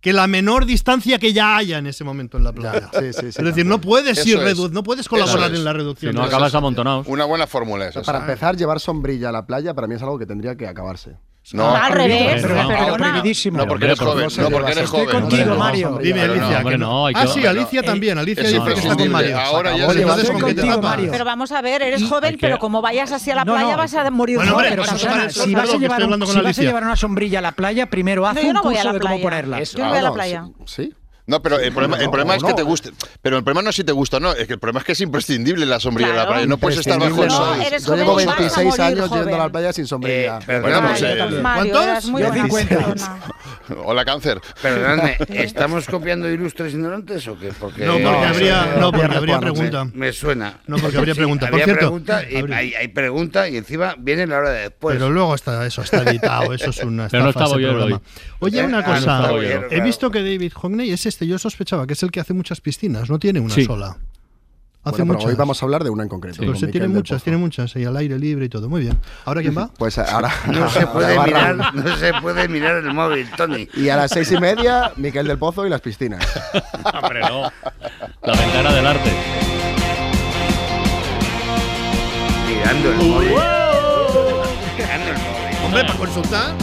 que 0.00 0.12
la 0.12 0.26
menor 0.26 0.64
distancia 0.64 1.18
que 1.18 1.32
ya 1.32 1.56
haya 1.56 1.78
en 1.78 1.86
ese 1.86 2.04
momento 2.04 2.36
en 2.38 2.44
la 2.44 2.52
playa. 2.52 2.88
Sí, 2.92 3.12
sí, 3.12 3.32
sí. 3.32 3.38
es 3.38 3.44
decir, 3.44 3.66
no 3.66 3.80
puedes 3.80 4.24
ir 4.26 4.38
es. 4.38 4.56
redu- 4.58 4.70
no 4.70 4.82
puedes 4.82 5.08
colaborar 5.08 5.50
es. 5.52 5.58
en 5.58 5.64
la 5.64 5.72
reducción. 5.72 6.12
Si 6.12 6.16
no 6.18 6.24
acabas 6.24 6.54
amontonado. 6.54 7.04
Una 7.06 7.24
buena 7.24 7.46
fórmula 7.46 7.88
esa. 7.88 8.02
Para 8.02 8.20
empezar, 8.20 8.56
llevar 8.56 8.78
sombrilla 8.80 9.30
a 9.30 9.32
la 9.32 9.46
playa 9.46 9.74
para 9.74 9.86
mí 9.86 9.94
es 9.96 10.02
algo 10.02 10.18
que 10.18 10.26
tendría 10.26 10.56
que 10.56 10.66
acabarse. 10.68 11.16
No, 11.52 11.74
Al 11.74 11.92
revés, 11.92 12.42
Pero 12.42 12.54
no, 12.62 12.68
perdona. 12.68 12.94
prohibidísimo. 12.96 13.58
no, 13.58 13.66
porque 13.66 13.84
eres 13.86 13.98
joven. 13.98 14.28
No, 14.38 14.50
porque 14.50 14.72
eres 14.72 14.84
estoy 14.84 15.06
joven. 15.06 15.20
contigo, 15.20 15.42
Hombre, 15.42 15.54
no. 15.54 15.58
Mario. 15.58 15.98
Dime, 16.02 16.20
Alicia. 16.22 16.64
que 16.64 16.78
no, 16.78 17.06
ah, 17.06 17.26
sí, 17.26 17.46
Alicia 17.46 17.82
también. 17.82 18.18
Alicia 18.18 18.42
es 18.44 18.52
dice 18.52 18.64
que 18.64 18.80
está 18.80 18.96
con. 18.96 19.08
Mario. 19.10 19.38
Ahora 19.38 19.76
ya 19.76 19.90
se- 19.90 20.00
Estoy 20.00 20.26
¿con 20.34 20.44
qué 20.44 20.54
te 20.54 20.60
contigo? 20.62 20.82
Mario. 20.82 21.10
Pero 21.10 21.24
vamos 21.24 21.52
a 21.52 21.62
ver, 21.62 21.82
eres 21.82 22.04
joven, 22.04 22.36
pero 22.40 22.58
como 22.58 22.82
vayas 22.82 23.12
así 23.12 23.30
a 23.30 23.34
la 23.36 23.44
playa 23.44 23.76
vas 23.76 23.94
a 23.94 24.10
morir 24.10 24.36
Bueno, 24.36 24.52
joven. 24.54 24.72
si 24.72 25.54
vas 25.54 25.72
a 25.74 25.76
llevar, 25.78 26.02
estoy 26.02 26.66
una 26.68 26.96
sombrilla 26.96 27.38
a 27.38 27.42
la 27.42 27.52
playa, 27.52 27.86
primero 27.88 28.26
haz 28.26 28.36
un 28.42 28.54
curso 28.56 28.92
de 28.92 29.00
cómo 29.00 29.20
ponerla. 29.20 29.62
Yo 29.62 29.78
no 29.84 29.88
voy 29.90 29.98
a 29.98 30.02
la 30.02 30.12
playa. 30.12 30.44
Sí. 30.66 30.92
No, 31.28 31.42
pero 31.42 31.58
el 31.60 31.72
problema, 31.72 31.98
el 31.98 32.08
problema 32.08 32.34
es 32.36 32.42
que 32.42 32.48
no. 32.48 32.54
te 32.56 32.62
guste. 32.62 32.90
Pero 33.22 33.36
el 33.36 33.44
problema 33.44 33.62
no 33.62 33.70
es 33.70 33.76
si 33.76 33.84
te 33.84 33.92
gusta 33.92 34.16
o 34.16 34.20
no, 34.20 34.32
es 34.32 34.46
que 34.46 34.54
el 34.54 34.58
problema 34.58 34.80
es 34.80 34.86
que 34.86 34.92
es 34.92 35.00
imprescindible 35.02 35.66
la 35.66 35.78
sombrilla 35.78 36.10
de 36.10 36.16
la 36.16 36.26
playa. 36.26 36.46
No 36.46 36.56
puedes 36.58 36.78
estar 36.80 36.98
bajo 36.98 37.22
el 37.22 37.30
sol. 37.30 37.58
Yo 37.86 37.96
llevo 37.96 38.12
joven 38.12 38.24
y 38.24 38.26
vas 38.26 38.36
a 38.36 38.40
26 38.62 38.64
morir 38.66 38.80
años 38.80 39.10
yendo 39.10 39.34
a 39.34 39.38
la 39.38 39.48
playa 39.50 39.72
sin 39.74 39.86
sombrilla. 39.86 40.38
Eh, 40.48 40.58
Bueno, 40.60 40.80
pues, 40.88 41.02
eh, 41.02 41.12
eh, 41.12 41.40
Mario, 41.42 41.72
¿Cuántos? 41.72 41.82
eras 41.84 42.04
muy 42.06 42.22
Yo 42.22 42.28
buena 42.28 42.44
50. 42.48 42.78
persona. 42.86 43.20
Hola, 43.84 44.04
cáncer. 44.06 44.40
Perdóname, 44.62 45.18
¿estamos 45.28 45.86
copiando 45.86 46.30
ilustres 46.30 46.72
ignorantes 46.72 47.28
o 47.28 47.38
qué? 47.38 47.52
Porque, 47.60 47.84
No, 47.84 47.92
porque 47.92 48.02
No, 48.04 48.10
habría, 48.10 48.74
no, 48.80 48.90
porque 48.92 49.16
habría 49.16 49.38
pregunta. 49.40 49.84
Me 49.92 50.12
suena. 50.14 50.60
No, 50.66 50.78
porque 50.78 50.96
habría 50.96 51.12
Sí, 51.12 51.18
pregunta. 51.18 51.46
Por 51.46 51.54
había 51.54 51.64
cierto, 51.66 51.80
pregunta 51.80 52.22
y 52.30 52.36
habría- 52.36 52.56
hay, 52.56 52.74
hay 52.74 52.88
pregunta 52.88 53.48
y 53.50 53.58
encima 53.58 53.94
viene 53.98 54.26
la 54.26 54.38
hora 54.38 54.50
de 54.50 54.60
después. 54.62 54.96
Pero 54.96 55.10
luego 55.10 55.34
está 55.34 55.66
eso, 55.66 55.82
está 55.82 56.02
editado, 56.02 56.54
eso 56.54 56.70
es 56.70 56.78
una 56.82 57.08
Pero 57.08 57.24
no 57.24 57.28
estafa 57.30 57.44
está 57.56 57.58
ese 57.58 57.68
hoy. 57.68 57.98
Oye, 58.40 58.60
Ah, 58.62 58.64
una 58.64 58.80
no 58.80 58.84
cosa, 58.86 59.30
he 59.70 59.80
visto 59.82 60.10
que 60.10 60.20
David 60.20 60.52
Hockney 60.54 60.90
es 60.92 61.04
este, 61.18 61.26
yo 61.26 61.36
sospechaba 61.38 61.84
que 61.86 61.94
es 61.94 62.02
el 62.04 62.12
que 62.12 62.20
hace 62.20 62.32
muchas 62.32 62.60
piscinas, 62.60 63.10
no 63.10 63.18
tiene 63.18 63.40
una 63.40 63.52
Sí. 63.52 63.64
sola. 63.64 63.96
Hace 64.84 65.02
Bueno, 65.02 65.18
pero 65.18 65.28
hoy 65.30 65.34
vamos 65.34 65.60
a 65.60 65.66
hablar 65.66 65.82
de 65.82 65.90
una 65.90 66.04
en 66.04 66.08
concreto. 66.08 66.36
Pero 66.38 66.52
con 66.52 66.60
se 66.60 66.68
tiene 66.68 66.86
muchas, 66.86 67.22
tiene 67.24 67.36
muchas, 67.36 67.74
y 67.74 67.84
al 67.84 67.96
aire 67.96 68.16
libre 68.18 68.44
y 68.44 68.48
todo. 68.48 68.68
Muy 68.68 68.82
bien. 68.82 68.96
¿Ahora 69.24 69.42
quién 69.42 69.58
va? 69.58 69.68
Pues 69.76 69.98
ahora 69.98 70.32
No 70.46 70.70
se 70.70 70.86
puede 70.86 71.18
mirar, 71.18 71.74
no 71.74 71.96
se 71.96 72.12
puede 72.22 72.48
mirar 72.48 72.76
el 72.76 72.94
móvil, 72.94 73.28
Tony. 73.36 73.68
Y 73.74 73.88
a 73.88 73.96
las 73.96 74.12
seis 74.12 74.30
y 74.30 74.38
media, 74.38 74.92
Miquel 74.96 75.26
del 75.26 75.36
Pozo 75.38 75.66
y 75.66 75.70
las 75.70 75.80
piscinas. 75.80 76.24
Hombre, 77.02 77.20
no. 77.22 77.50
La 78.22 78.32
ventana 78.34 78.72
del 78.72 78.86
arte. 78.86 79.10
Mirando 82.48 82.90
el 82.92 82.96
móvil. 82.96 83.28
Mirando 84.78 85.10
el 85.10 85.18
móvil. 85.18 85.64
Hombre, 85.64 85.82
para 85.84 85.98
consultar. 85.98 86.54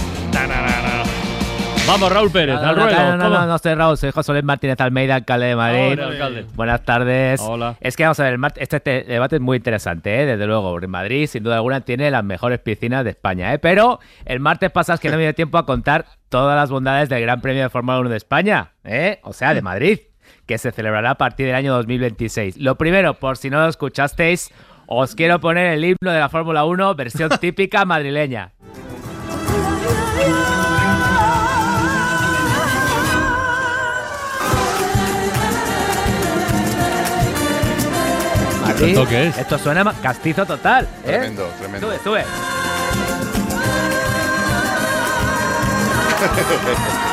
Vamos, 1.88 2.12
Raúl 2.12 2.32
Pérez, 2.32 2.56
No, 2.56 2.62
al 2.70 2.76
no, 2.76 2.84
ruedo. 2.84 2.98
no, 2.98 3.18
no, 3.18 3.30
no, 3.30 3.46
no 3.46 3.58
soy 3.60 3.76
Raúl, 3.76 3.96
soy 3.96 4.10
José 4.12 4.32
Luis 4.32 4.44
Martínez 4.44 4.82
Almeida, 4.82 5.16
alcalde 5.16 5.46
de 5.46 5.56
Madrid. 5.56 5.94
Hola, 5.94 6.08
alcalde. 6.08 6.46
Buenas 6.56 6.84
tardes. 6.84 7.40
Hola. 7.42 7.76
Es 7.80 7.96
que 7.96 8.04
vamos 8.04 8.20
a 8.20 8.24
ver, 8.24 8.40
este, 8.56 8.78
este 8.78 9.04
debate 9.04 9.36
es 9.36 9.42
muy 9.42 9.58
interesante, 9.58 10.22
¿eh? 10.22 10.26
desde 10.26 10.48
luego. 10.48 10.80
Madrid, 10.88 11.28
sin 11.28 11.44
duda 11.44 11.58
alguna, 11.58 11.82
tiene 11.82 12.10
las 12.10 12.24
mejores 12.24 12.60
piscinas 12.60 13.04
de 13.04 13.12
España, 13.12 13.54
¿eh? 13.54 13.60
Pero 13.60 14.00
el 14.26 14.40
martes 14.40 14.72
pasado 14.72 14.96
es 14.96 15.00
que 15.00 15.10
no 15.10 15.18
me 15.18 15.24
dio 15.24 15.36
tiempo 15.36 15.60
a 15.60 15.66
contar 15.68 16.06
todas 16.30 16.56
las 16.56 16.72
bondades 16.72 17.08
del 17.08 17.22
Gran 17.22 17.40
Premio 17.40 17.62
de 17.62 17.70
Fórmula 17.70 18.00
1 18.00 18.10
de 18.10 18.18
España, 18.18 18.72
¿eh? 18.84 19.20
O 19.22 19.32
sea, 19.34 19.54
de 19.54 19.62
Madrid, 19.62 20.00
que 20.48 20.58
se 20.58 20.72
celebrará 20.72 21.12
a 21.12 21.16
partir 21.16 21.46
del 21.46 21.56
año 21.56 21.72
2026. 21.76 22.58
Lo 22.58 22.76
primero, 22.80 23.14
por 23.14 23.38
si 23.38 23.52
no 23.52 23.60
lo 23.60 23.68
escuchasteis, 23.68 24.52
os 24.88 25.14
quiero 25.14 25.40
poner 25.40 25.74
el 25.74 25.86
himno 25.86 26.12
de 26.12 26.20
la 26.20 26.30
Fórmula 26.30 26.66
1, 26.66 26.96
versión 26.96 27.30
típica 27.40 27.86
madrileña. 27.86 28.54
Madrid, 38.76 38.90
¿Esto 38.90 39.08
qué 39.08 39.28
es? 39.28 39.38
Esto 39.38 39.58
suena 39.58 39.94
castizo 40.02 40.46
total. 40.46 40.86
¿eh? 40.86 40.88
Tremendo, 41.06 41.48
tremendo. 41.60 41.88
Sube, 41.88 42.00
sube. 42.04 42.26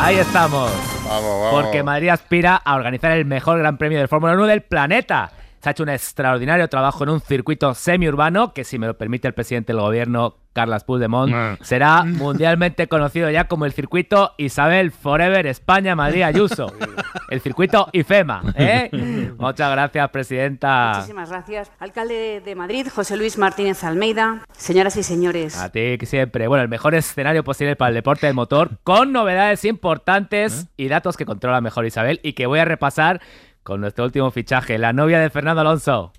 Ahí 0.00 0.16
estamos. 0.16 0.70
Vamos, 1.06 1.42
vamos. 1.42 1.62
Porque 1.62 1.82
Madrid 1.82 2.08
aspira 2.08 2.56
a 2.56 2.74
organizar 2.74 3.12
el 3.12 3.24
mejor 3.24 3.58
Gran 3.58 3.76
Premio 3.76 3.98
de 3.98 4.08
Fórmula 4.08 4.34
1 4.34 4.46
del 4.46 4.62
planeta. 4.62 5.30
Se 5.62 5.68
ha 5.68 5.72
hecho 5.72 5.82
un 5.82 5.90
extraordinario 5.90 6.68
trabajo 6.68 7.04
en 7.04 7.10
un 7.10 7.20
circuito 7.20 7.74
semiurbano 7.74 8.54
que, 8.54 8.64
si 8.64 8.78
me 8.78 8.86
lo 8.86 8.96
permite 8.96 9.28
el 9.28 9.34
presidente 9.34 9.72
del 9.72 9.82
gobierno, 9.82 10.36
Carlas 10.54 10.84
Puigdemont, 10.84 11.32
Ah. 11.34 11.56
será 11.60 12.02
mundialmente 12.04 12.88
conocido 12.88 13.30
ya 13.30 13.44
como 13.46 13.66
el 13.66 13.72
circuito 13.72 14.32
Isabel 14.38 14.90
Forever 14.90 15.46
España 15.46 15.94
Madrid 15.94 16.22
Ayuso. 16.22 16.72
El 17.30 17.40
circuito 17.40 17.88
IFEMA. 17.92 18.42
¿eh? 18.56 19.30
Muchas 19.38 19.70
gracias, 19.70 20.10
presidenta. 20.10 20.94
Muchísimas 20.96 21.28
gracias. 21.30 21.70
Alcalde 21.78 22.40
de 22.44 22.54
Madrid, 22.56 22.88
José 22.92 23.16
Luis 23.16 23.38
Martínez 23.38 23.84
Almeida, 23.84 24.42
señoras 24.56 24.96
y 24.96 25.04
señores. 25.04 25.56
A 25.56 25.68
ti 25.68 25.96
que 25.96 26.06
siempre. 26.06 26.48
Bueno, 26.48 26.62
el 26.64 26.68
mejor 26.68 26.96
escenario 26.96 27.44
posible 27.44 27.76
para 27.76 27.90
el 27.90 27.94
deporte 27.94 28.26
del 28.26 28.34
motor, 28.34 28.78
con 28.82 29.12
novedades 29.12 29.64
importantes 29.64 30.66
y 30.76 30.88
datos 30.88 31.16
que 31.16 31.24
controla 31.24 31.60
mejor 31.60 31.86
Isabel 31.86 32.18
y 32.24 32.32
que 32.32 32.46
voy 32.46 32.58
a 32.58 32.64
repasar 32.64 33.20
con 33.62 33.80
nuestro 33.80 34.04
último 34.04 34.30
fichaje, 34.30 34.78
la 34.78 34.92
novia 34.92 35.18
de 35.20 35.30
Fernando 35.30 35.60
Alonso, 35.60 36.12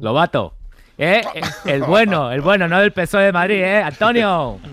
Lobato. 0.00 0.54
¿Eh? 0.96 1.22
El 1.64 1.82
bueno, 1.82 2.32
el 2.32 2.40
bueno, 2.40 2.66
no 2.66 2.80
del 2.80 2.92
PSOE 2.92 3.24
de 3.24 3.32
Madrid, 3.32 3.62
¿eh? 3.62 3.82
Antonio. 3.82 4.58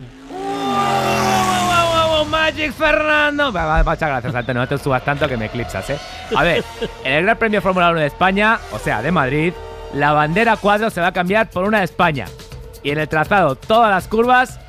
Magic 2.30 2.74
Fernando. 2.74 3.52
Muchas 3.52 4.00
gracias, 4.00 4.36
Antonio. 4.36 4.62
No 4.62 4.68
te 4.68 4.78
subas 4.78 5.04
tanto 5.04 5.28
que 5.28 5.38
me 5.38 5.46
eclipsas, 5.46 5.90
¿eh? 5.90 6.00
A 6.36 6.44
ver, 6.44 6.64
en 7.04 7.14
el 7.14 7.24
Gran 7.24 7.38
Premio 7.38 7.62
Fórmula 7.62 7.92
1 7.92 8.00
de 8.00 8.08
España, 8.08 8.60
o 8.72 8.80
sea, 8.80 9.02
de 9.02 9.12
Madrid, 9.12 9.54
la 9.94 10.14
bandera 10.14 10.58
cuadro 10.58 10.90
se 10.90 11.02
va 11.02 11.08
a 11.08 11.12
cambiar 11.12 11.50
por 11.50 11.64
una 11.64 11.80
de 11.80 11.86
España. 11.86 12.26
Y 12.84 12.92
en 12.92 13.00
el 13.00 13.08
trazado, 13.08 13.56
todas 13.56 13.90
las 13.90 14.08
curvas 14.08 14.60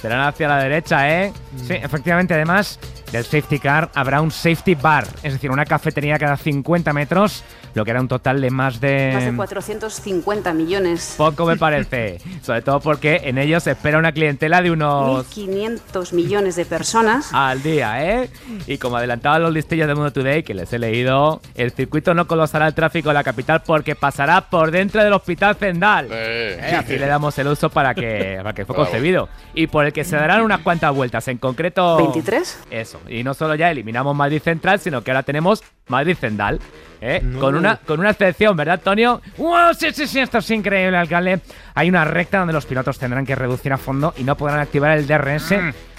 serán 0.00 0.20
hacia 0.20 0.48
la 0.48 0.58
derecha, 0.58 1.10
¿eh? 1.10 1.32
Sí, 1.56 1.74
efectivamente, 1.74 2.34
además 2.34 2.78
del 3.12 3.24
safety 3.24 3.58
car 3.58 3.90
habrá 3.94 4.20
un 4.20 4.30
safety 4.30 4.74
bar, 4.74 5.06
es 5.22 5.32
decir, 5.32 5.50
una 5.50 5.64
cafetería 5.64 6.18
cada 6.18 6.36
50 6.36 6.92
metros, 6.92 7.44
lo 7.74 7.84
que 7.84 7.90
era 7.90 8.00
un 8.00 8.08
total 8.08 8.40
de 8.40 8.50
más 8.50 8.80
de... 8.80 9.10
Más 9.14 9.24
de 9.24 9.34
450 9.36 10.54
millones. 10.54 11.14
Poco 11.16 11.44
me 11.44 11.56
parece, 11.56 12.20
sobre 12.42 12.62
todo 12.62 12.80
porque 12.80 13.22
en 13.24 13.38
ellos 13.38 13.62
se 13.64 13.72
espera 13.72 13.98
una 13.98 14.12
clientela 14.12 14.62
de 14.62 14.70
unos 14.70 15.26
1.500 15.36 16.12
millones 16.12 16.56
de 16.56 16.64
personas. 16.64 17.30
al 17.32 17.62
día, 17.62 18.04
¿eh? 18.04 18.30
Y 18.66 18.78
como 18.78 18.96
adelantaban 18.96 19.42
los 19.42 19.52
listillos 19.52 19.88
de 19.88 19.94
Mundo 19.94 20.12
Today, 20.12 20.42
que 20.42 20.54
les 20.54 20.72
he 20.72 20.78
leído, 20.78 21.40
el 21.54 21.72
circuito 21.72 22.14
no 22.14 22.26
colosará 22.26 22.66
el 22.66 22.74
tráfico 22.74 23.08
de 23.08 23.14
la 23.14 23.24
capital 23.24 23.62
porque 23.66 23.94
pasará 23.94 24.42
por 24.42 24.70
dentro 24.70 25.02
del 25.02 25.12
Hospital 25.12 25.56
Zendal. 25.56 26.08
¿Eh? 26.10 26.76
Así 26.78 26.96
le 26.96 27.06
damos 27.06 27.36
el 27.38 27.48
uso 27.48 27.70
para 27.70 27.94
que, 27.94 28.38
para 28.42 28.52
que 28.54 28.64
fue 28.64 28.74
Bravo. 28.74 28.90
concebido. 28.90 29.28
Y 29.54 29.66
por 29.66 29.84
el 29.84 29.92
que 29.92 30.04
se 30.04 30.16
darán 30.16 30.42
unas 30.42 30.60
cuantas 30.60 30.94
vueltas, 30.94 31.26
en 31.28 31.38
concreto... 31.38 31.96
23. 31.96 32.60
Eso. 32.70 33.00
Y 33.08 33.22
no 33.24 33.34
solo 33.34 33.54
ya 33.54 33.70
eliminamos 33.70 34.14
Madrid 34.14 34.40
Central, 34.42 34.78
sino 34.80 35.02
que 35.02 35.10
ahora 35.10 35.22
tenemos 35.22 35.62
Madrid 35.88 36.16
Zendal. 36.18 36.60
¿Eh? 37.04 37.22
Con, 37.38 37.54
una, 37.54 37.76
con 37.76 38.00
una 38.00 38.10
excepción, 38.10 38.56
¿verdad, 38.56 38.76
Antonio? 38.76 39.20
¡Wow! 39.36 39.74
Sí, 39.78 39.92
sí, 39.92 40.06
sí, 40.06 40.20
esto 40.20 40.38
es 40.38 40.50
increíble, 40.50 40.96
alcalde. 40.96 41.40
Hay 41.74 41.88
una 41.88 42.04
recta 42.04 42.38
donde 42.38 42.54
los 42.54 42.66
pilotos 42.66 42.98
tendrán 42.98 43.26
que 43.26 43.34
reducir 43.34 43.72
a 43.72 43.78
fondo 43.78 44.14
y 44.16 44.24
no 44.24 44.36
podrán 44.36 44.60
activar 44.60 44.96
el 44.96 45.06
DRS. 45.06 45.54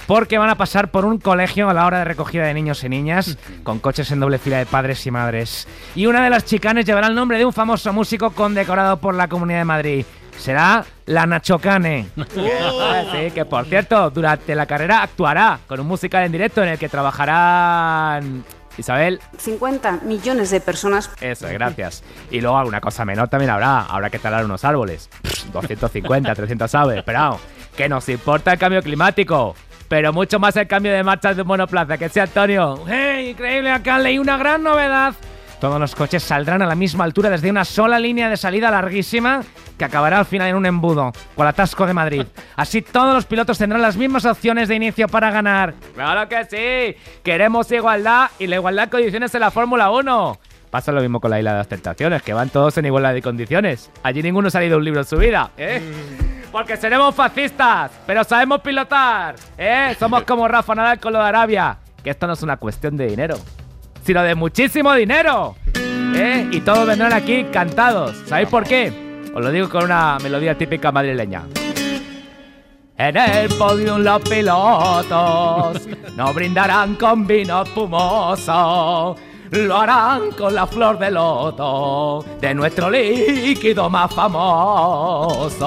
Porque 0.07 0.37
van 0.37 0.49
a 0.49 0.55
pasar 0.55 0.91
por 0.91 1.03
un 1.03 1.17
colegio 1.17 1.67
a 1.67 1.73
la 1.73 1.85
hora 1.87 1.99
de 1.99 2.05
recogida 2.05 2.45
de 2.45 2.53
niños 2.53 2.83
y 2.83 2.89
niñas, 2.89 3.39
con 3.63 3.79
coches 3.79 4.11
en 4.11 4.19
doble 4.19 4.37
fila 4.37 4.59
de 4.59 4.67
padres 4.67 5.05
y 5.07 5.09
madres. 5.09 5.67
Y 5.95 6.05
una 6.05 6.23
de 6.23 6.29
las 6.29 6.45
chicanes 6.45 6.85
llevará 6.85 7.07
el 7.07 7.15
nombre 7.15 7.39
de 7.39 7.45
un 7.45 7.53
famoso 7.53 7.91
músico 7.91 8.29
condecorado 8.29 8.97
por 8.97 9.15
la 9.15 9.27
Comunidad 9.27 9.59
de 9.59 9.65
Madrid. 9.65 10.05
Será 10.37 10.85
la 11.07 11.25
Nachocane. 11.25 12.09
sí, 12.15 13.31
que 13.33 13.45
por 13.45 13.65
cierto, 13.65 14.11
durante 14.11 14.53
la 14.53 14.67
carrera 14.67 15.01
actuará 15.01 15.59
con 15.65 15.79
un 15.79 15.87
musical 15.87 16.23
en 16.23 16.31
directo 16.31 16.61
en 16.61 16.69
el 16.69 16.77
que 16.77 16.89
trabajarán 16.89 18.43
Isabel. 18.77 19.19
50 19.37 19.99
millones 20.03 20.51
de 20.51 20.59
personas. 20.61 21.09
Eso, 21.21 21.47
gracias. 21.51 22.03
Y 22.31 22.41
luego 22.41 22.57
alguna 22.57 22.81
cosa 22.81 23.05
menor 23.05 23.27
también 23.27 23.51
habrá. 23.51 23.81
Habrá 23.81 24.09
que 24.09 24.19
talar 24.19 24.45
unos 24.45 24.63
árboles. 24.63 25.09
Pff, 25.21 25.45
250, 25.51 26.35
300 26.35 26.75
aves. 26.75 27.03
Pero 27.05 27.39
que 27.75 27.89
nos 27.89 28.07
importa 28.09 28.53
el 28.53 28.59
cambio 28.59 28.81
climático. 28.81 29.55
Pero 29.87 30.11
mucho 30.13 30.39
más 30.39 30.55
el 30.57 30.67
cambio 30.67 30.91
de 30.93 31.03
marchas 31.03 31.35
de 31.35 31.43
un 31.43 31.47
monoplaza. 31.47 31.97
Que 31.97 32.09
sea 32.09 32.23
Antonio. 32.23 32.79
¡Hey! 32.87 33.29
Increíble, 33.29 33.71
alcalde. 33.71 34.13
Y 34.13 34.19
una 34.19 34.37
gran 34.37 34.63
novedad. 34.63 35.13
Todos 35.59 35.79
los 35.79 35.95
coches 35.95 36.21
saldrán 36.21 36.61
a 36.61 36.65
la 36.65 36.75
misma 36.75 37.05
altura 37.05 37.29
desde 37.29 37.49
una 37.49 37.65
sola 37.65 37.99
línea 37.99 38.29
de 38.29 38.37
salida 38.37 38.69
larguísima 38.69 39.41
que 39.77 39.85
acabará 39.85 40.19
al 40.19 40.25
final 40.25 40.49
en 40.49 40.55
un 40.55 40.65
embudo, 40.65 41.11
con 41.35 41.45
el 41.45 41.49
atasco 41.49 41.85
de 41.85 41.93
Madrid. 41.93 42.25
Así 42.55 42.81
todos 42.81 43.13
los 43.13 43.25
pilotos 43.25 43.57
tendrán 43.57 43.81
las 43.81 43.97
mismas 43.97 44.25
opciones 44.25 44.67
de 44.67 44.75
inicio 44.75 45.07
para 45.07 45.31
ganar. 45.31 45.73
¡Claro 45.93 46.27
que 46.29 46.45
sí! 46.45 47.01
Queremos 47.23 47.71
igualdad 47.71 48.29
y 48.39 48.47
la 48.47 48.55
igualdad 48.55 48.85
de 48.85 48.89
condiciones 48.89 49.33
en 49.33 49.41
la 49.41 49.51
Fórmula 49.51 49.91
1. 49.91 50.39
Pasa 50.69 50.91
lo 50.91 51.01
mismo 51.01 51.21
con 51.21 51.31
la 51.31 51.39
isla 51.39 51.51
de 51.51 51.57
las 51.59 51.67
tentaciones, 51.67 52.21
que 52.21 52.33
van 52.33 52.49
todos 52.49 52.77
en 52.77 52.85
igualdad 52.85 53.13
de 53.13 53.21
condiciones. 53.21 53.89
Allí 54.03 54.21
ninguno 54.21 54.49
ha 54.53 54.59
leído 54.59 54.77
un 54.77 54.83
libro 54.83 55.01
en 55.01 55.05
su 55.05 55.17
vida, 55.17 55.51
¿eh? 55.57 55.81
Porque 56.51 56.77
seremos 56.77 57.13
fascistas, 57.15 57.91
pero 58.05 58.23
sabemos 58.23 58.61
pilotar. 58.61 59.35
¿eh? 59.57 59.95
Somos 59.99 60.23
como 60.23 60.47
Rafa 60.47 60.75
Nadal 60.75 60.99
con 60.99 61.13
lo 61.13 61.19
de 61.19 61.25
Arabia. 61.25 61.77
Que 62.03 62.11
esto 62.11 62.27
no 62.27 62.33
es 62.33 62.43
una 62.43 62.57
cuestión 62.57 62.95
de 62.95 63.07
dinero, 63.07 63.37
sino 64.05 64.21
de 64.23 64.35
muchísimo 64.35 64.93
dinero. 64.93 65.55
¿eh? 66.15 66.47
Y 66.51 66.61
todos 66.61 66.85
vendrán 66.87 67.11
aquí 67.13 67.45
cantados. 67.45 68.15
¿Sabéis 68.27 68.49
por 68.49 68.63
qué? 68.63 68.93
Os 69.33 69.43
lo 69.43 69.51
digo 69.51 69.67
con 69.67 69.85
una 69.85 70.17
melodía 70.21 70.55
típica 70.57 70.91
madrileña. 70.91 71.43
En 72.97 73.17
el 73.17 73.49
podium 73.55 74.01
los 74.03 74.21
pilotos 74.21 75.81
no 76.15 76.33
brindarán 76.33 76.95
con 76.95 77.27
vino 77.27 77.63
espumoso, 77.63 79.17
lo 79.51 79.77
harán 79.77 80.31
con 80.31 80.55
la 80.55 80.65
flor 80.65 80.97
de 80.97 81.11
loto 81.11 82.23
de 82.39 82.55
nuestro 82.55 82.89
líquido 82.89 83.89
más 83.89 84.15
famoso. 84.15 85.65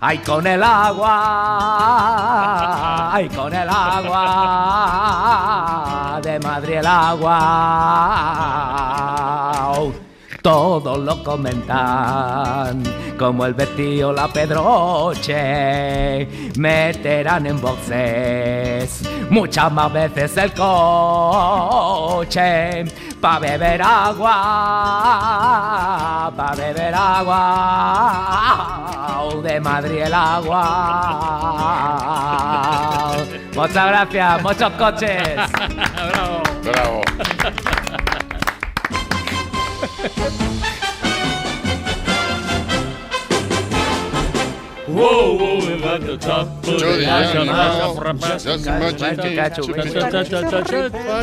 Ay, 0.00 0.18
con 0.18 0.46
el 0.46 0.62
agua, 0.62 1.10
ay, 3.14 3.28
con 3.30 3.52
el 3.52 3.68
agua, 3.68 4.20
de 6.22 6.38
Madrid 6.38 6.74
el 6.74 6.86
agua. 6.86 7.34
Todos 10.40 10.98
lo 11.00 11.24
comentan, 11.24 12.84
como 13.18 13.44
el 13.44 13.54
Betty 13.54 14.00
o 14.04 14.12
la 14.12 14.28
Pedroche, 14.28 15.32
meterán 16.56 17.46
en 17.46 17.60
boxes 17.60 19.02
muchas 19.30 19.72
más 19.72 19.92
veces 19.92 20.36
el 20.36 20.52
coche, 20.54 21.64
pa' 23.20 23.38
beber 23.40 23.82
agua, 23.82 24.32
pa' 26.36 26.54
beber 26.54 26.94
agua, 26.94 27.38
de 29.42 29.60
Madrid 29.60 30.02
el 30.02 30.14
agua. 30.14 30.66
Muchas 33.54 33.86
gracias, 33.88 34.42
muchos 34.42 34.72
coches. 34.72 35.22
Bravo. 36.12 36.42
Bravo. 36.62 37.02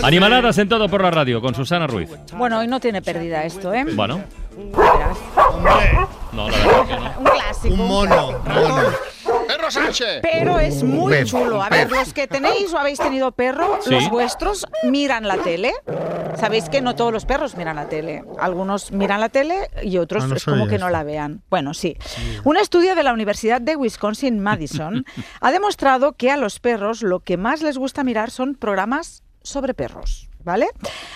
Animaladas 0.04 0.58
en 0.58 0.69
todo 0.69 0.88
por 0.88 1.01
la 1.01 1.12
radio 1.12 1.41
con 1.41 1.56
Susana 1.56 1.88
Ruiz. 1.88 2.10
Bueno, 2.34 2.60
hoy 2.60 2.67
no 2.67 2.80
tiene 2.80 3.01
pérdida 3.01 3.43
esto, 3.43 3.73
¿eh? 3.73 3.86
Bueno, 3.95 4.21
no, 6.34 6.49
la 6.49 6.58
verdad 6.58 6.88
que 6.88 6.95
no. 6.95 7.13
Un 7.19 7.25
clásico. 7.25 7.73
Un 7.73 7.88
mono. 7.88 8.32
mono. 8.43 9.14
¡Perro 9.47 9.71
Sánchez! 9.71 10.19
Pero 10.21 10.60
es 10.60 10.84
muy 10.84 11.23
chulo. 11.25 11.62
A 11.62 11.69
ver, 11.69 11.91
los 11.91 12.13
que 12.13 12.27
tenéis 12.27 12.73
o 12.73 12.77
habéis 12.77 12.99
tenido 12.99 13.31
perro, 13.31 13.79
Sí. 13.81 13.91
los 13.91 14.10
vuestros 14.10 14.65
miran 14.84 15.27
la 15.27 15.38
tele. 15.38 15.73
Sabéis 16.38 16.69
que 16.69 16.81
no 16.81 16.95
todos 16.95 17.12
los 17.13 17.25
perros 17.25 17.55
miran 17.55 17.75
la 17.77 17.88
tele. 17.88 18.23
Algunos 18.39 18.91
miran 18.91 19.19
la 19.19 19.29
tele 19.29 19.69
y 19.84 19.97
otros 19.97 20.23
Ah, 20.23 20.27
no 20.27 20.36
es 20.36 20.45
como 20.45 20.67
que 20.67 20.77
no 20.77 20.89
la 20.89 21.03
vean. 21.03 21.41
Bueno, 21.49 21.73
sí. 21.73 21.97
Un 22.43 22.58
estudio 22.58 22.95
de 22.95 23.03
la 23.03 23.13
Universidad 23.13 23.62
de 23.62 23.75
Wisconsin-Madison 23.75 25.05
ha 25.41 25.51
demostrado 25.51 26.13
que 26.13 26.31
a 26.31 26.38
los 26.38 26.60
perros 26.60 27.01
lo 27.03 27.19
que 27.21 27.38
más 27.38 27.62
les 27.62 27.77
gusta 27.77 28.03
mirar 28.03 28.31
son 28.31 28.55
programas 28.55 29.23
sobre 29.41 29.73
perros. 29.73 30.29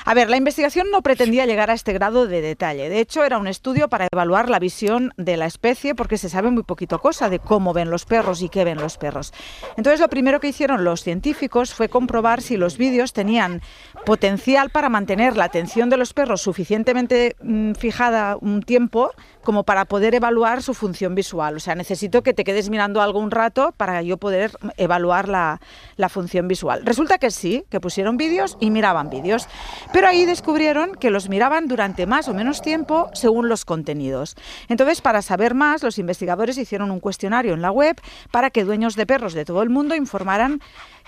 A 0.05 0.13
ver, 0.13 0.29
la 0.29 0.37
investigación 0.37 0.87
no 0.91 1.01
pretendía 1.01 1.45
llegar 1.45 1.69
a 1.69 1.73
este 1.73 1.93
grado 1.93 2.27
de 2.27 2.41
detalle. 2.41 2.89
De 2.89 2.99
hecho, 2.99 3.23
era 3.23 3.37
un 3.37 3.47
estudio 3.47 3.87
para 3.87 4.07
evaluar 4.11 4.49
la 4.49 4.59
visión 4.59 5.13
de 5.17 5.37
la 5.37 5.45
especie 5.45 5.95
porque 5.95 6.17
se 6.17 6.29
sabe 6.29 6.49
muy 6.51 6.63
poquito 6.63 6.99
cosa 6.99 7.29
de 7.29 7.39
cómo 7.39 7.73
ven 7.73 7.89
los 7.89 8.05
perros 8.05 8.41
y 8.41 8.49
qué 8.49 8.63
ven 8.63 8.79
los 8.79 8.97
perros. 8.97 9.33
Entonces, 9.77 9.99
lo 9.99 10.09
primero 10.09 10.39
que 10.39 10.47
hicieron 10.47 10.83
los 10.83 11.03
científicos 11.03 11.73
fue 11.73 11.89
comprobar 11.89 12.41
si 12.41 12.57
los 12.57 12.77
vídeos 12.77 13.13
tenían 13.13 13.61
potencial 14.05 14.69
para 14.69 14.89
mantener 14.89 15.37
la 15.37 15.45
atención 15.45 15.89
de 15.89 15.97
los 15.97 16.13
perros 16.13 16.41
suficientemente 16.41 17.35
mm, 17.41 17.73
fijada 17.73 18.37
un 18.39 18.61
tiempo 18.61 19.11
como 19.43 19.63
para 19.63 19.85
poder 19.85 20.15
evaluar 20.15 20.61
su 20.61 20.73
función 20.73 21.15
visual. 21.15 21.55
O 21.55 21.59
sea, 21.59 21.75
necesito 21.75 22.23
que 22.23 22.33
te 22.33 22.43
quedes 22.43 22.69
mirando 22.69 23.01
algo 23.01 23.19
un 23.19 23.31
rato 23.31 23.73
para 23.75 24.01
yo 24.01 24.17
poder 24.17 24.51
evaluar 24.77 25.27
la, 25.27 25.59
la 25.95 26.09
función 26.09 26.47
visual. 26.47 26.85
Resulta 26.85 27.17
que 27.17 27.31
sí, 27.31 27.63
que 27.69 27.79
pusieron 27.79 28.17
vídeos 28.17 28.57
y 28.59 28.69
miraban 28.69 29.09
vídeos. 29.09 29.47
Pero 29.93 30.07
ahí 30.07 30.25
descubrieron 30.25 30.95
que 30.95 31.09
los 31.09 31.29
miraban 31.29 31.67
durante 31.67 32.05
más 32.05 32.27
o 32.27 32.33
menos 32.33 32.61
tiempo 32.61 33.09
según 33.13 33.49
los 33.49 33.65
contenidos. 33.65 34.35
Entonces, 34.67 35.01
para 35.01 35.21
saber 35.21 35.55
más, 35.55 35.83
los 35.83 35.97
investigadores 35.97 36.57
hicieron 36.57 36.91
un 36.91 36.99
cuestionario 36.99 37.53
en 37.53 37.61
la 37.61 37.71
web 37.71 37.99
para 38.31 38.49
que 38.49 38.63
dueños 38.63 38.95
de 38.95 39.05
perros 39.05 39.33
de 39.33 39.45
todo 39.45 39.63
el 39.63 39.69
mundo 39.69 39.95
informaran 39.95 40.61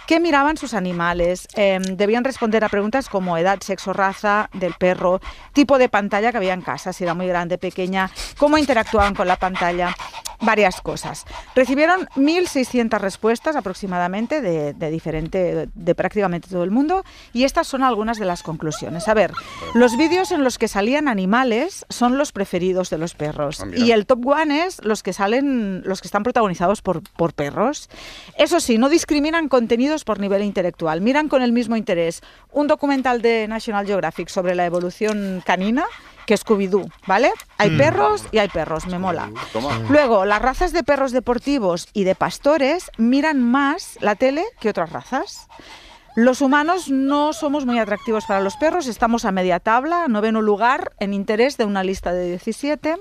qué 0.08 0.20
miraban 0.20 0.58
sus 0.58 0.74
animales. 0.74 1.48
Eh, 1.56 1.80
debían 1.94 2.24
responder 2.24 2.64
a 2.64 2.70
preguntas 2.70 3.10
como 3.10 3.38
edad, 3.38 3.60
sexo, 3.62 3.94
raza 3.94 4.50
del 4.54 4.74
perro, 4.74 5.22
tipo 5.54 5.78
de 5.78 5.90
pantalla 5.90 6.32
que 6.32 6.38
había 6.38 6.54
en 6.54 6.62
casa, 6.62 6.94
si 6.94 7.04
era 7.04 7.14
muy 7.14 7.28
grande, 7.28 7.58
pequeña, 7.58 8.10
cómo 8.38 8.58
interactuaban 8.58 9.16
con 9.16 9.28
la 9.28 9.38
pantalla, 9.38 9.96
varias 10.42 10.82
cosas. 10.82 11.26
Recibieron 11.56 12.08
1.600 12.16 13.00
respuestas 13.00 13.56
aproximadamente 13.56 14.42
de, 14.42 14.74
de 14.74 14.90
diferente, 14.90 15.70
de 15.74 15.96
prácticamente 15.96 16.50
todo 16.50 16.64
el 16.64 16.72
mundo 16.72 17.04
y 17.34 17.44
estas 17.44 17.68
son 17.68 17.84
algunas 17.84 18.18
de 18.18 18.26
las 18.26 18.44
conclusiones. 18.44 19.08
A 19.08 19.14
ver, 19.14 19.32
los 19.74 19.98
vídeos 19.98 20.32
en 20.32 20.44
los 20.44 20.58
que 20.58 20.68
salían 20.68 21.08
animales 21.08 21.86
son 21.90 22.18
los 22.18 22.32
preferidos 22.32 22.90
de 22.90 22.98
los 22.98 23.14
perros 23.14 23.64
mira. 23.66 23.86
y 23.86 23.92
el 23.92 24.06
top 24.06 24.26
one 24.26 24.66
es 24.66 24.84
los 24.84 25.04
que 25.04 25.14
salen, 25.14 25.84
los 25.86 26.02
que 26.02 26.08
están 26.08 26.24
protagonizados 26.24 26.82
por, 26.82 27.02
por 27.02 27.34
perros. 27.34 27.90
Eso 28.38 28.60
sí, 28.60 28.78
no 28.78 28.90
discriminan 28.90 29.48
por 30.04 30.20
nivel 30.20 30.44
intelectual. 30.44 31.02
Miran 31.02 31.28
con 31.28 31.42
el 31.42 31.52
mismo 31.52 31.76
interés 31.76 32.22
un 32.52 32.68
documental 32.68 33.22
de 33.22 33.48
National 33.48 33.86
Geographic 33.86 34.30
sobre 34.30 34.56
la 34.56 34.66
evolución 34.66 35.44
canina 35.46 35.86
que 36.26 36.36
Scooby-Doo, 36.38 36.90
¿vale? 37.08 37.32
Hay 37.58 37.72
Mm. 37.72 37.78
perros 37.78 38.26
y 38.32 38.38
hay 38.38 38.48
perros, 38.48 38.88
me 38.88 38.98
mola. 39.00 39.30
Toma. 39.52 39.80
Luego, 39.90 40.24
las 40.26 40.42
razas 40.42 40.72
de 40.72 40.84
perros 40.84 41.12
deportivos 41.12 41.88
y 41.94 42.04
de 42.06 42.16
pastores 42.16 42.90
miran 42.98 43.42
más 43.42 43.98
la 44.02 44.16
tele 44.16 44.46
que 44.60 44.70
otras 44.70 44.92
razas. 44.92 45.48
Los 46.16 46.42
humanos 46.42 46.90
no 46.90 47.34
somos 47.34 47.66
muy 47.66 47.80
atractivos 47.80 48.26
para 48.26 48.42
los 48.42 48.58
perros, 48.58 48.88
estamos 48.88 49.24
a 49.26 49.32
media 49.32 49.60
tabla, 49.60 50.08
noveno 50.10 50.42
lugar 50.42 50.92
en 51.00 51.14
interés 51.14 51.58
de 51.58 51.66
una 51.66 51.84
lista 51.84 52.12
de 52.14 52.28
17. 52.28 52.98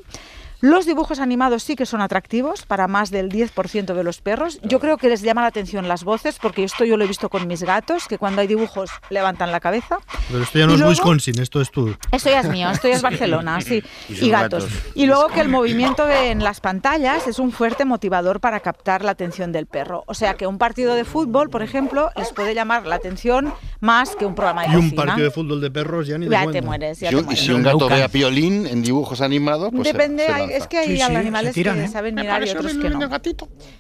Los 0.62 0.84
dibujos 0.84 1.20
animados 1.20 1.62
sí 1.62 1.74
que 1.74 1.86
son 1.86 2.02
atractivos 2.02 2.66
para 2.66 2.86
más 2.86 3.10
del 3.10 3.30
10% 3.30 3.94
de 3.94 4.04
los 4.04 4.20
perros. 4.20 4.60
Yo 4.62 4.78
creo 4.78 4.98
que 4.98 5.08
les 5.08 5.22
llama 5.22 5.40
la 5.40 5.46
atención 5.48 5.88
las 5.88 6.04
voces, 6.04 6.38
porque 6.40 6.64
esto 6.64 6.84
yo 6.84 6.98
lo 6.98 7.04
he 7.04 7.06
visto 7.06 7.30
con 7.30 7.46
mis 7.46 7.62
gatos, 7.62 8.06
que 8.06 8.18
cuando 8.18 8.42
hay 8.42 8.46
dibujos 8.46 8.90
levantan 9.08 9.52
la 9.52 9.60
cabeza. 9.60 9.98
Pero 10.28 10.42
esto 10.42 10.58
ya 10.58 10.66
no 10.66 10.72
Y 10.72 10.74
es 10.74 10.80
luego- 10.80 10.90
Wisconsin, 10.92 11.40
esto 11.40 11.60
es 11.62 11.70
tú. 11.70 11.96
Esto 12.12 12.28
ya 12.30 12.40
es 12.40 12.48
mío, 12.50 12.68
esto 12.70 12.88
ya 12.88 12.96
es 12.96 13.02
Barcelona, 13.02 13.60
sí. 13.62 13.82
Y 14.10 14.28
gatos. 14.28 14.64
gatos. 14.66 14.92
Y 14.94 15.06
luego 15.06 15.28
que 15.28 15.40
el 15.40 15.48
movimiento 15.48 16.04
de- 16.04 16.30
en 16.30 16.44
las 16.44 16.60
pantallas 16.60 17.26
es 17.26 17.38
un 17.38 17.52
fuerte 17.52 17.86
motivador 17.86 18.40
para 18.40 18.60
captar 18.60 19.02
la 19.02 19.12
atención 19.12 19.52
del 19.52 19.66
perro. 19.66 20.04
O 20.06 20.14
sea 20.14 20.34
que 20.34 20.46
un 20.46 20.58
partido 20.58 20.94
de 20.94 21.04
fútbol, 21.04 21.48
por 21.48 21.62
ejemplo, 21.62 22.10
les 22.16 22.32
puede 22.32 22.54
llamar 22.54 22.86
la 22.86 22.96
atención 22.96 23.54
más 23.80 24.14
que 24.16 24.26
un 24.26 24.34
programa 24.34 24.62
de 24.62 24.68
Y 24.72 24.76
un 24.76 24.82
cocina. 24.90 25.04
partido 25.06 25.24
de 25.24 25.30
fútbol 25.30 25.60
de 25.60 25.70
perros 25.70 26.06
ya 26.06 26.18
ni 26.18 26.26
de 26.26 26.30
Ya 26.32 26.40
te 26.40 26.44
cuenta. 26.44 26.66
mueres, 26.66 27.00
ya 27.00 27.08
Si 27.08 27.14
te 27.14 27.18
un- 27.18 27.22
y 27.22 27.24
mueres. 27.26 27.44
si 27.44 27.52
un 27.52 27.62
gato 27.62 27.88
ve 27.88 28.02
a 28.02 28.08
Piolín 28.08 28.66
en 28.66 28.82
dibujos 28.82 29.20
animados, 29.20 29.70
pues 29.72 29.86
se- 29.88 29.92
Depende, 29.92 30.26
se 30.26 30.30
lanza. 30.32 30.54
es 30.54 30.66
que 30.66 30.78
hay 30.78 31.00
animales 31.00 31.54
que 31.54 31.88
saben 31.88 32.14
mirar 32.14 32.46
y 32.46 32.50
otros 32.50 32.74
que 32.74 32.90
no. 32.90 33.00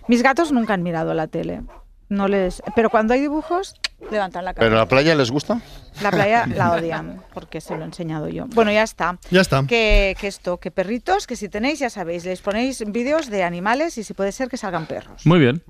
Mis 0.08 0.22
gatos 0.22 0.52
nunca 0.52 0.74
han 0.74 0.82
mirado 0.82 1.14
la 1.14 1.26
tele. 1.26 1.62
No 2.08 2.26
les, 2.26 2.60
pero 2.74 2.90
cuando 2.90 3.14
hay 3.14 3.20
dibujos 3.20 3.76
levantan 4.10 4.44
la 4.44 4.52
¿Pero 4.52 4.66
cabeza. 4.66 4.78
la 4.80 4.88
playa 4.88 5.14
les 5.14 5.30
gusta? 5.30 5.60
La 6.02 6.10
playa 6.10 6.44
la 6.56 6.72
odian 6.72 7.22
porque 7.32 7.60
se 7.60 7.76
lo 7.76 7.82
he 7.82 7.84
enseñado 7.84 8.26
yo. 8.28 8.46
Bueno, 8.48 8.72
ya 8.72 8.82
está. 8.82 9.16
Ya 9.30 9.40
está. 9.42 9.64
Que, 9.64 10.16
que 10.20 10.26
esto, 10.26 10.56
que 10.56 10.72
perritos, 10.72 11.28
que 11.28 11.36
si 11.36 11.48
tenéis, 11.48 11.78
ya 11.78 11.88
sabéis, 11.88 12.24
les 12.24 12.40
ponéis 12.40 12.82
vídeos 12.84 13.30
de 13.30 13.44
animales 13.44 13.96
y 13.96 14.02
si 14.02 14.12
puede 14.12 14.32
ser 14.32 14.48
que 14.48 14.56
salgan 14.56 14.86
perros. 14.86 15.24
Muy 15.24 15.38
bien. 15.38 15.62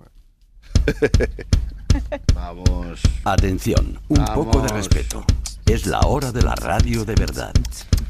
Vamos. 2.35 3.01
Atención, 3.25 3.99
un 4.09 4.17
Vamos. 4.25 4.47
poco 4.47 4.61
de 4.61 4.69
respeto. 4.69 5.25
Es 5.67 5.87
la 5.87 6.01
hora 6.01 6.33
de 6.33 6.43
la 6.43 6.55
radio 6.55 7.05
de 7.05 7.15
verdad. 7.15 7.53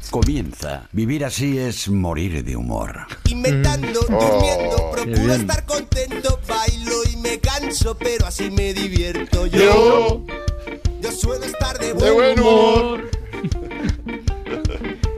Comienza. 0.09 0.87
Vivir 0.91 1.23
así 1.23 1.57
es 1.57 1.87
morir 1.89 2.43
de 2.43 2.55
humor. 2.55 3.05
Inventando, 3.29 3.99
Oh, 4.09 4.11
durmiendo, 4.11 4.91
qué 4.95 5.03
procuro 5.03 5.33
estar 5.33 5.65
contento, 5.65 6.39
bailo 6.47 7.03
y 7.11 7.15
me 7.17 7.39
canso, 7.39 7.95
pero 7.97 8.25
así 8.25 8.49
me 8.51 8.73
divierto 8.73 9.45
yo. 9.47 9.59
Yo. 9.59 10.25
Yo 11.01 11.11
suelo 11.11 11.45
estar 11.45 11.77
de 11.79 11.87
De 11.87 11.93
buen 11.93 12.13
buen 12.15 12.39
humor. 12.39 13.11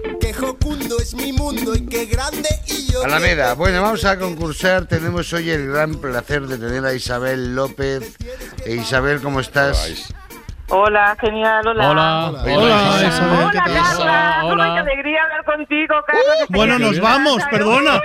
Jocundo 0.44 0.98
es 1.00 1.14
mi 1.14 1.32
mundo 1.32 1.74
y 1.76 1.86
qué 1.86 2.06
grande 2.06 2.50
y 2.68 2.92
yo. 2.92 3.04
Alameda, 3.04 3.54
bueno, 3.54 3.82
vamos 3.82 4.04
a 4.06 4.18
concursar. 4.20 4.86
Tenemos 4.86 5.32
hoy 5.34 5.50
el 5.50 5.68
gran 5.72 5.96
placer 5.96 6.42
de 6.44 6.58
tener 6.58 6.86
a 6.86 6.94
Isabel 6.94 7.56
López. 7.56 8.18
E 8.66 8.76
Isabel, 8.76 9.22
¿cómo 9.22 9.40
estás? 9.40 10.14
Hola, 10.70 11.16
genial, 11.22 11.66
hola. 11.68 11.90
Hola, 11.90 12.30
Hola, 12.30 12.44
Hola, 12.58 13.08
Isabel, 13.08 13.52
¿qué 13.52 13.58
tal? 13.58 13.74
Carla. 13.74 14.42
Hola. 14.46 14.64
Ay, 14.66 14.72
qué 14.74 14.80
alegría 14.92 15.24
hablar 15.24 15.46
contigo, 15.46 15.96
Carla. 16.08 16.22
que 16.40 16.48
te 16.48 16.54
Bueno, 16.58 16.80
nos 16.80 17.00
vamos, 17.00 17.44
perdona. 17.50 18.02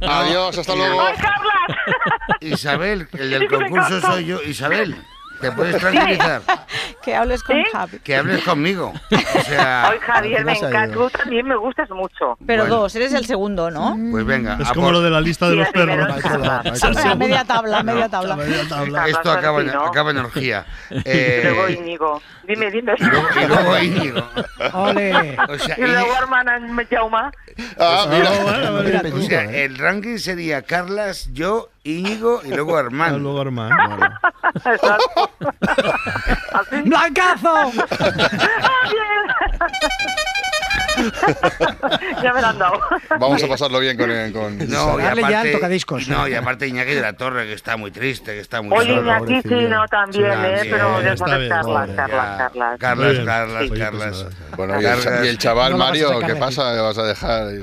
Adiós, 0.00 0.58
hasta 0.58 0.74
luego. 0.74 1.00
Ay, 1.00 1.14
Carla. 1.16 2.36
Isabel, 2.40 3.08
el 3.12 3.30
del 3.30 3.48
concurso 3.50 4.00
soy 4.00 4.26
yo. 4.26 4.42
Isabel, 4.42 4.96
¿te 5.40 5.52
puedes 5.52 5.76
tranquilizar? 5.78 6.42
Que 7.02 7.14
hables 7.14 7.42
con 7.42 7.56
¿Sí? 7.56 7.62
Javi. 7.72 7.98
Que 8.00 8.16
hables 8.16 8.42
conmigo. 8.44 8.92
O 9.10 9.40
sea, 9.44 9.88
Ay, 9.90 9.98
Javier, 10.00 10.44
me 10.44 10.52
¿a 10.52 10.54
qué 10.54 10.60
vas 10.60 10.62
a 10.62 10.68
encanta. 10.68 10.94
Tú 10.96 11.10
también 11.10 11.46
me 11.46 11.56
gustas 11.56 11.88
mucho. 11.90 12.36
Pero 12.46 12.64
Bueno. 12.64 12.76
dos, 12.80 12.94
eres 12.96 13.14
el 13.14 13.24
segundo, 13.24 13.70
¿no? 13.70 13.96
pues 14.10 14.26
venga. 14.26 14.58
Es 14.60 14.68
como 14.72 14.88
por- 14.88 14.92
lo 14.94 15.00
de 15.00 15.10
la 15.10 15.20
lista 15.20 15.48
de 15.48 15.56
los 15.56 15.66
Sí, 15.68 15.72
primero 15.72 16.02
perros. 16.06 16.16
es 16.18 16.22
Carla. 16.24 17.10
A 17.10 17.14
media 17.14 17.44
tabla, 17.44 17.82
media 17.82 18.08
tabla. 18.08 18.36
Esto 19.08 19.30
acaba 19.30 19.60
en, 19.62 19.70
acaba 19.70 20.10
en 20.10 20.18
orgía. 20.18 20.66
Y 20.90 21.02
Eh, 21.04 21.40
luego 21.44 21.68
Íñigo. 21.70 22.22
Dime, 22.46 22.70
dime. 22.70 22.94
y 22.98 23.04
luego, 23.04 23.26
y 23.40 23.46
luego 23.46 23.78
Íñigo. 23.78 24.28
Ole. 24.72 25.36
O 25.48 25.58
sea, 25.58 25.76
Y 25.78 25.82
luego 25.82 26.14
hermana 26.18 26.58
Jauma. 26.90 27.30
Ah, 27.78 28.06
mira. 28.10 28.30
O 29.14 29.20
sea, 29.22 29.44
el 29.44 29.78
ranking 29.78 30.18
sería 30.18 30.62
Carlas, 30.62 31.30
yo, 31.32 31.68
Íñigo 31.84 32.40
y 32.44 32.48
luego 32.48 32.76
Armando. 32.76 33.18
Luego 33.18 33.40
Armand. 33.40 33.72
Exacto. 34.54 35.30
Así. 36.52 36.82
¡Blancazo! 36.84 37.54
¡Ah, 37.54 37.70
bien! 38.90 40.27
ya 42.22 42.32
me 42.32 42.40
la 42.40 42.48
han 42.50 42.58
dado. 42.58 42.80
Vamos 43.18 43.42
a 43.42 43.48
pasarlo 43.48 43.80
bien 43.80 43.96
con, 43.96 44.08
con 44.32 44.58
No, 44.68 44.98
y 44.98 45.02
Darle 45.02 45.22
ya 45.22 45.28
aparte, 45.28 45.52
tocadiscos. 45.52 46.08
no, 46.08 46.28
y 46.28 46.34
aparte 46.34 46.66
Iñaki 46.68 46.94
de 46.94 47.00
la 47.00 47.12
Torre, 47.14 47.46
que 47.46 47.52
está 47.54 47.76
muy 47.76 47.90
triste, 47.90 48.32
que 48.34 48.40
está 48.40 48.62
muy 48.62 48.76
Oye, 48.76 48.94
solo. 48.96 49.02
Iñaki, 49.02 49.48
sí, 49.48 49.54
no, 49.68 49.86
también, 49.88 50.32
Sí, 50.32 50.38
¿eh? 50.46 50.68
Pero 50.70 51.16
sabes, 51.16 51.38
bien, 51.38 51.48
Carlas, 51.50 51.64
pobre, 51.66 51.94
Carlas. 51.96 52.38
Carlas. 52.38 52.78
Carlas, 52.78 53.12
bien. 53.12 53.26
Carlas, 53.26 53.62
Oye, 53.70 53.78
Carlas. 53.80 54.26
pues, 54.50 54.56
Bueno, 54.56 54.80
y 54.80 54.84
el, 54.84 55.24
y 55.24 55.28
el 55.28 55.38
chaval 55.38 55.72
No 55.72 55.78
lo 55.78 55.84
Mario, 55.84 56.18
¿qué 56.20 56.34
pasa? 56.36 56.72
¿Le 56.74 56.80
vas 56.80 56.98
a 56.98 57.02
dejar? 57.04 57.48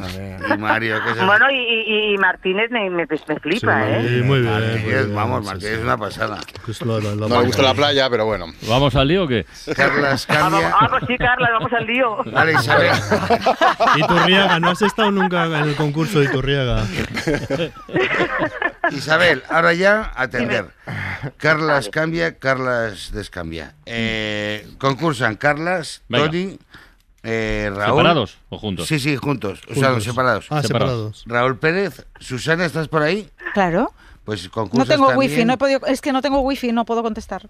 Y 0.46 0.58
Mario, 0.60 0.98
el- 0.98 1.26
Bueno, 1.26 1.46
y, 1.50 2.14
y, 2.14 2.18
Martínez 2.20 2.70
me, 2.70 2.90
me, 2.90 3.06
me 3.08 3.40
flipa, 3.40 3.82
Sí, 3.84 3.90
¿eh? 3.90 4.22
muy 4.24 4.42
bien. 4.42 4.54
Martínez, 4.54 4.82
muy 4.84 4.92
bien, 4.94 5.16
vamos, 5.16 5.40
sí, 5.42 5.46
Martínez 5.48 5.74
sí. 5.74 5.78
es 5.80 5.84
una 5.84 5.98
pasada. 5.98 6.38
Pues 6.64 6.82
lo- 6.82 7.00
lo- 7.00 7.16
lo- 7.16 7.28
No 7.28 7.40
le 7.40 7.46
gusta 7.48 7.62
la 7.64 7.74
playa, 7.74 8.10
pero 8.10 8.26
bueno. 8.26 8.46
¿Vamos 8.68 8.96
al 8.96 9.08
lío 9.08 9.24
o 9.24 9.28
qué? 9.28 9.46
Carlas 9.76 10.28
Ah, 10.30 10.34
vamos, 10.40 10.60
cambia. 10.62 10.78
ah, 10.80 10.88
pues 10.90 11.04
sí, 11.08 11.18
Carla, 11.18 11.50
vamos 11.54 11.74
al 11.74 11.86
lío. 11.88 12.18
Vale, 12.26 12.54
Isabel. 12.54 12.92
Iturriaga, 13.98 14.60
¿no 14.60 14.70
has 14.70 14.82
estado 14.82 15.12
nunca 15.12 15.46
en 15.46 15.70
el 15.70 15.76
concurso 15.76 16.20
de 16.20 16.26
Iturriaga? 16.26 16.86
Isabel, 18.92 19.44
ahora 19.50 19.74
ya 19.74 20.12
atender. 20.16 20.68
Carlas 21.38 21.90
cambia, 21.90 22.38
Carlas 22.38 23.12
descambia. 23.12 23.76
Eh, 23.86 24.68
concursan 24.78 25.36
Carlas, 25.36 26.04
Venga. 26.08 26.26
Tony, 26.26 26.60
eh, 27.24 27.72
Raúl. 27.74 27.98
¿Separados 27.98 28.38
o 28.50 28.58
juntos? 28.60 28.88
Sí, 28.88 29.00
sí, 29.00 29.16
juntos. 29.16 29.62
O 29.70 29.76
sea, 29.76 30.00
separados. 30.00 30.48
Ah, 30.50 30.62
Separados. 30.62 31.24
Raúl 31.26 31.58
Pérez, 31.58 32.06
Susana, 32.20 32.66
¿estás 32.66 32.88
por 32.88 33.02
ahí? 33.02 33.30
Claro. 33.54 33.92
Pues 34.24 34.50
No 34.56 34.86
tengo 34.86 35.08
también. 35.08 35.18
wifi, 35.18 35.46
no 35.46 35.54
he 35.54 35.58
podido, 35.58 35.86
es 35.86 36.02
que 36.02 36.12
no 36.12 36.22
tengo 36.22 36.40
wifi, 36.42 36.72
no 36.72 36.86
puedo 36.86 37.04
contestar. 37.04 37.48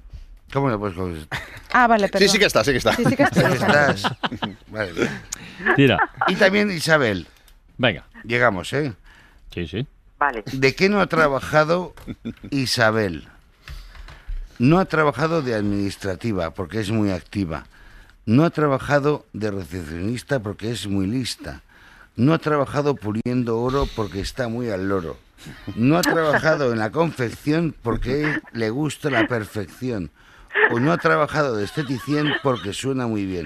¿Cómo 0.53 0.69
no 0.69 0.78
puedes 0.78 0.95
contestar? 0.95 1.39
Ah, 1.73 1.88
vale, 1.88 2.07
perdón. 2.07 2.28
Sí, 2.28 2.34
sí 2.34 2.39
que 2.39 2.45
está, 2.45 2.63
sí 2.63 2.71
que 2.71 2.78
está. 2.78 2.93
Sí, 2.95 3.03
sí 3.05 3.15
que 3.15 3.23
estás. 3.23 4.03
Vale. 4.67 5.09
Tira. 5.76 5.97
Y 6.28 6.36
también 6.36 6.72
Isabel. 6.72 7.28
Venga. 7.78 8.06
Llegamos, 8.24 8.72
¿eh? 8.74 8.93
Sí, 9.53 9.68
sí. 9.68 9.88
Vale. 10.18 10.43
¿De 10.51 10.76
qué 10.76 10.89
no 10.89 11.01
ha 11.01 11.08
trabajado 11.08 11.93
Isabel? 12.49 13.28
No 14.58 14.80
ha 14.80 14.86
trabajado 14.86 15.41
de 15.41 15.53
administrativa 15.53 16.51
porque 16.51 16.80
es 16.80 16.89
muy 16.89 17.12
activa. 17.12 17.66
No 18.26 18.45
ha 18.45 18.49
trabajado 18.49 19.26
de 19.34 19.51
recepcionista 19.51 20.39
porque 20.39 20.72
es 20.72 20.88
muy 20.88 21.08
lista. 21.08 21.62
No 22.16 22.34
ha 22.34 22.39
trabajado 22.39 22.95
puliendo 22.95 23.60
oro 23.60 23.88
porque 23.95 24.22
está 24.22 24.47
muy 24.47 24.70
al 24.70 24.88
loro. 24.88 25.18
No 25.76 25.97
ha 25.97 26.01
trabajado 26.01 26.72
en 26.72 26.80
la 26.80 26.91
confección 26.91 27.76
porque 27.84 28.39
le 28.53 28.70
gusta 28.70 29.10
la 29.10 29.28
perfección. 29.28 30.12
O 30.72 30.80
no 30.80 30.93
ha 30.93 30.97
trabajado 30.97 31.56
de 31.56 31.66
esteticien 31.66 32.34
porque 32.41 32.74
suena 32.74 33.06
muy 33.06 33.26
bien. 33.26 33.45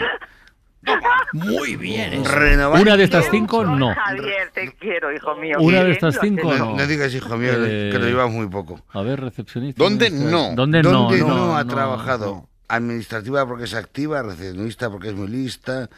Muy 1.34 1.76
bien. 1.76 2.24
Renovando- 2.26 2.82
Una 2.82 2.98
de 2.98 3.04
estas 3.04 3.26
cinco, 3.30 3.64
no. 3.64 3.94
Javier, 3.94 4.50
te 4.54 4.72
quiero, 4.80 5.12
hijo 5.14 5.36
mío. 5.36 5.58
Una 5.60 5.84
de 5.84 5.92
estas 5.92 6.18
cinco, 6.22 6.50
haces. 6.50 6.60
No, 6.60 6.76
no 6.76 6.88
digas, 6.88 7.14
hijo 7.14 7.38
mío, 7.38 7.52
Eh, 7.58 7.90
que 7.92 8.00
lo 8.00 8.06
llevamos 8.06 8.34
muy 8.36 8.48
poco. 8.48 8.82
A 8.94 9.02
ver, 9.02 9.20
recepcionista. 9.20 9.84
¿Dónde 9.84 10.10
no? 10.10 10.54
¿Dónde 10.56 10.82
no? 10.82 10.92
¿Dónde 10.92 11.20
no, 11.20 11.28
no, 11.28 11.58
ha 11.58 11.64
no, 11.64 11.70
trabajado? 11.70 12.50
Administrativa 12.68 13.46
porque 13.48 13.64
es 13.66 13.74
activa, 13.74 14.22
recepcionista 14.22 14.90
porque 14.90 15.10
es 15.10 15.16
muy 15.16 15.28
lista, 15.28 15.90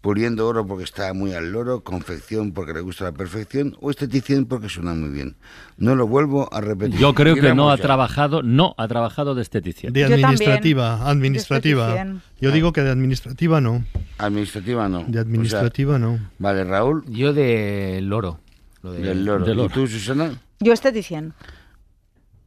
puliendo 0.00 0.46
oro 0.46 0.66
porque 0.66 0.84
está 0.84 1.12
muy 1.12 1.32
al 1.34 1.50
loro, 1.52 1.82
confección 1.82 2.52
porque 2.52 2.72
le 2.72 2.80
gusta 2.80 3.04
la 3.04 3.12
perfección 3.12 3.76
o 3.80 3.90
esteticien 3.90 4.46
porque 4.46 4.68
suena 4.68 4.94
muy 4.94 5.08
bien. 5.10 5.36
No 5.76 5.96
lo 5.96 6.06
vuelvo 6.06 6.48
a 6.52 6.60
repetir. 6.60 6.98
Yo 7.00 7.14
creo 7.14 7.34
que 7.34 7.54
no 7.54 7.70
ha 7.70 7.76
trabajado, 7.76 8.42
no 8.42 8.74
ha 8.78 8.86
trabajado 8.88 9.34
de 9.34 9.42
esteticia. 9.42 9.90
De 9.90 10.00
Yo 10.00 10.06
administrativa, 10.06 11.08
administrativa. 11.08 11.86
De 11.88 11.92
esteticien. 11.94 12.22
Yo 12.40 12.52
digo 12.52 12.72
que 12.72 12.82
de 12.82 12.90
administrativa 12.90 13.60
no. 13.60 13.84
Administrativa 14.18 14.88
no. 14.88 15.04
De 15.08 15.18
administrativa 15.18 15.98
no. 15.98 16.12
O 16.14 16.16
sea, 16.16 16.30
vale, 16.38 16.64
Raúl, 16.64 17.04
Yo 17.08 17.32
de 17.32 18.00
loro. 18.02 18.40
Lo 18.82 18.92
de- 18.92 19.00
del 19.00 19.24
loro. 19.24 19.44
del 19.44 19.54
¿Y 19.54 19.56
loro. 19.62 19.74
tú, 19.74 19.86
Susana? 19.88 20.30
Yo 20.60 20.72
esteticien. 20.72 21.34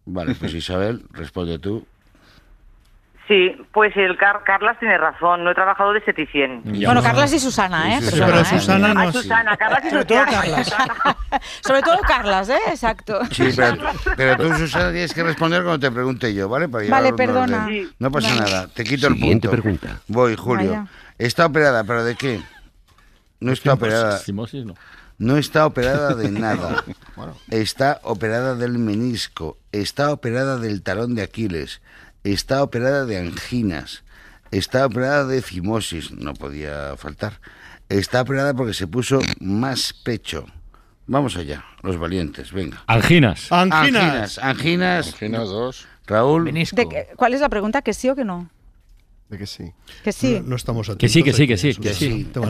Vale, 0.06 0.36
pues 0.36 0.54
Isabel, 0.54 1.04
responde 1.12 1.60
tú. 1.60 1.86
Sí, 3.32 3.56
pues 3.72 3.96
el 3.96 4.18
Car 4.18 4.44
Carlas 4.44 4.78
tiene 4.78 4.98
razón, 4.98 5.46
no 5.46 5.52
he 5.52 5.56
trabajado 5.56 5.94
de 5.94 6.00
esteticien. 6.00 6.64
Bueno, 6.66 7.02
Carlas 7.02 7.32
y 7.32 7.40
Susana, 7.40 7.96
¿eh? 7.96 8.02
Sí, 8.02 8.08
sí, 8.12 8.20
pero 8.20 8.42
¿eh? 8.42 8.44
Susana 8.46 8.94
no 8.94 9.00
Ah, 9.00 9.04
has- 9.04 9.14
Susana, 9.16 9.56
Carlas 9.56 9.86
y 9.86 9.90
Sobre 9.90 10.04
todo 10.06 10.18
Susana. 10.26 10.42
Carlas. 10.42 10.76
Sobre 11.62 11.82
todo 11.82 11.98
Carlas, 12.06 12.50
¿eh? 12.50 12.60
Exacto. 12.68 13.20
Sí, 13.32 13.46
pero, 13.56 13.78
pero 14.18 14.36
tú, 14.36 14.54
Susana, 14.58 14.92
tienes 14.92 15.14
que 15.14 15.24
responder 15.24 15.64
cuando 15.64 15.80
te 15.80 15.90
pregunte 15.94 16.34
yo, 16.34 16.50
¿vale? 16.50 16.68
Para 16.68 16.86
Vale, 16.90 17.14
perdona. 17.14 17.70
No 18.00 18.12
pasa 18.12 18.28
Vale. 18.36 18.42
nada, 18.42 18.68
te 18.68 18.84
quito 18.84 19.08
el 19.08 19.14
Siguiente 19.14 19.48
punto. 19.48 19.62
pregunta. 19.62 20.02
Voy, 20.10 20.36
Julio. 20.36 20.70
Vaya. 20.72 20.88
Está 21.18 21.46
operada, 21.46 21.86
¿pero 21.86 22.04
de 22.04 22.16
qué? 22.16 22.42
No 23.40 23.54
está 23.54 23.76
operada. 23.76 24.18
Simosis, 24.18 24.66
no. 24.66 24.74
No 25.20 25.38
está 25.38 25.66
operada 25.66 26.16
de 26.16 26.30
nada. 26.38 26.84
Está 27.50 28.02
operada 28.04 28.56
del 28.56 28.78
menisco. 28.78 29.58
Está 29.72 30.12
operada 30.12 30.58
del 30.58 30.82
talón 30.84 31.16
de 31.16 31.22
Aquiles. 31.22 31.82
Está 32.24 32.64
operada 32.64 33.06
de 33.06 33.18
anginas. 33.18 34.04
Está 34.52 34.86
operada 34.86 35.26
de 35.26 35.42
fimosis. 35.42 36.12
No 36.12 36.34
podía 36.34 36.96
faltar. 36.98 37.40
Está 37.90 38.22
operada 38.22 38.54
porque 38.54 38.74
se 38.74 38.88
puso 38.88 39.20
más 39.40 39.94
pecho. 39.94 40.46
Vamos 41.08 41.36
allá, 41.36 41.66
los 41.82 41.98
valientes, 41.98 42.54
venga. 42.54 42.84
Anginas. 42.88 43.52
Anginas. 43.52 44.38
Anginas. 44.38 44.38
Anginas. 44.40 45.08
Anginas 45.14 45.50
dos. 45.50 45.88
Raúl. 46.08 46.44
Menisco. 46.44 46.76
¿De 46.76 46.88
qué- 46.88 47.08
¿Cuál 47.18 47.34
es 47.34 47.42
la 47.42 47.50
pregunta? 47.50 47.82
¿Que 47.82 47.94
sí 47.94 48.08
o 48.10 48.16
que 48.16 48.24
no? 48.24 48.50
De 49.30 49.38
que 49.38 49.46
sí. 49.48 49.74
Que 50.04 50.12
sí. 50.12 50.40
No, 50.42 50.50
no 50.50 50.56
estamos 50.58 50.88
atentos. 50.88 51.02
Que 51.02 51.10
sí, 51.10 51.24
que 51.24 51.34
sí, 51.34 51.48
que 51.48 51.58
sí, 51.58 51.74
que 51.74 51.90
De 51.90 51.90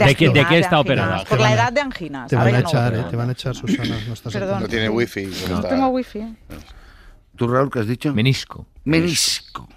a 0.04 0.08
¿De 0.08 0.16
qué- 0.16 0.26
echar. 0.26 0.34
de 0.34 0.46
qué 0.48 0.60
está 0.60 0.80
operada? 0.80 1.24
Por 1.26 1.40
la 1.40 1.54
edad 1.54 1.72
de 1.72 1.82
anginas. 1.82 2.28
Te 2.30 2.36
van 2.36 2.48
a 2.48 2.52
no. 2.52 2.60
echar, 2.60 2.94
eh, 2.96 3.04
te 3.10 3.16
van 3.16 3.30
a 3.30 3.32
echar, 3.32 3.56
Susana. 3.56 3.98
No 4.08 4.14
estás 4.14 4.34
Perdón. 4.34 4.62
No 4.64 4.68
tiene 4.68 4.90
wifi. 4.90 5.26
No 5.26 5.56
está. 5.58 5.70
tengo 5.70 5.88
wifi. 5.90 6.36
¿Tú, 7.36 7.48
Raúl, 7.48 7.72
qué 7.72 7.80
has 7.80 7.88
dicho? 7.88 8.14
Menisco. 8.14 8.68
Menisco. 8.84 9.68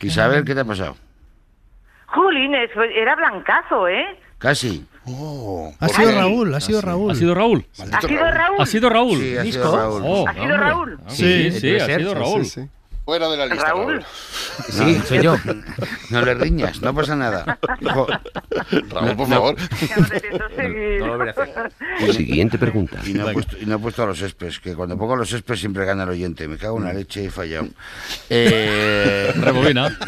Isabel, 0.00 0.44
¿qué 0.44 0.54
te 0.54 0.60
ha 0.60 0.64
pasado? 0.64 0.96
Jolines, 2.06 2.70
fue- 2.74 3.00
era 3.00 3.14
blancazo, 3.14 3.86
¿eh? 3.88 4.18
Casi. 4.38 4.84
Oh, 5.06 5.72
Ha 5.80 5.86
¿por 5.86 5.96
sido 5.96 6.08
qué? 6.10 6.14
Raúl, 6.16 6.54
ha 6.54 6.60
sido 6.60 6.80
Raúl. 6.80 7.10
¿Ha 7.10 7.14
sido 7.14 7.34
Raúl? 7.34 7.66
¿Ha 7.78 8.00
sido 8.00 8.30
Raúl? 8.30 8.56
¿Ha 8.60 8.66
sido 8.66 8.90
Raúl? 8.90 9.18
Sí, 9.18 9.36
ha. 9.36 9.44
Raúl. 9.76 10.02
Oh, 10.04 10.28
¿Ha 10.28 10.34
sido. 10.34 10.56
Raúl? 10.56 10.98
Sí, 11.08 11.50
sí, 11.52 11.76
ha 11.76 11.86
sido 11.86 12.12
Sí, 12.12 12.18
Raúl. 12.18 12.46
Fuera 13.10 13.28
de 13.28 13.36
la 13.38 13.46
lista. 13.46 13.64
Raúl. 13.70 14.04
Sí, 14.68 15.00
soy 15.08 15.20
yo. 15.20 15.34
No 16.10 16.22
le 16.22 16.34
riñas, 16.34 16.80
no 16.80 16.94
pasa 16.94 17.16
nada. 17.16 17.58
Jo- 17.82 18.06
Raúl, 18.88 19.16
por 19.16 19.28
No. 19.28 19.34
favor. 19.34 19.56
No 21.00 21.06
lo 21.06 21.12
volveré 21.18 21.30
a 21.30 21.42
hacer. 21.42 22.14
Siguiente 22.14 22.56
pregunta. 22.56 22.98
Y 23.04 23.14
no, 23.14 23.28
he 23.28 23.32
puesto, 23.32 23.56
y 23.60 23.66
no 23.66 23.74
he 23.74 23.78
puesto 23.80 24.04
a 24.04 24.06
los 24.06 24.20
espes, 24.22 24.60
que 24.60 24.76
cuando 24.76 24.96
pongo 24.96 25.16
los 25.16 25.32
espes 25.32 25.58
siempre 25.58 25.84
gana 25.84 26.04
el 26.04 26.10
oyente. 26.10 26.46
Me 26.46 26.56
cago 26.56 26.78
en 26.78 26.84
la 26.84 26.92
leche 26.92 27.24
y 27.24 27.26
he 27.26 27.30
fallado. 27.32 27.66
Eh, 28.30 29.32
Rebobina. 29.34 29.98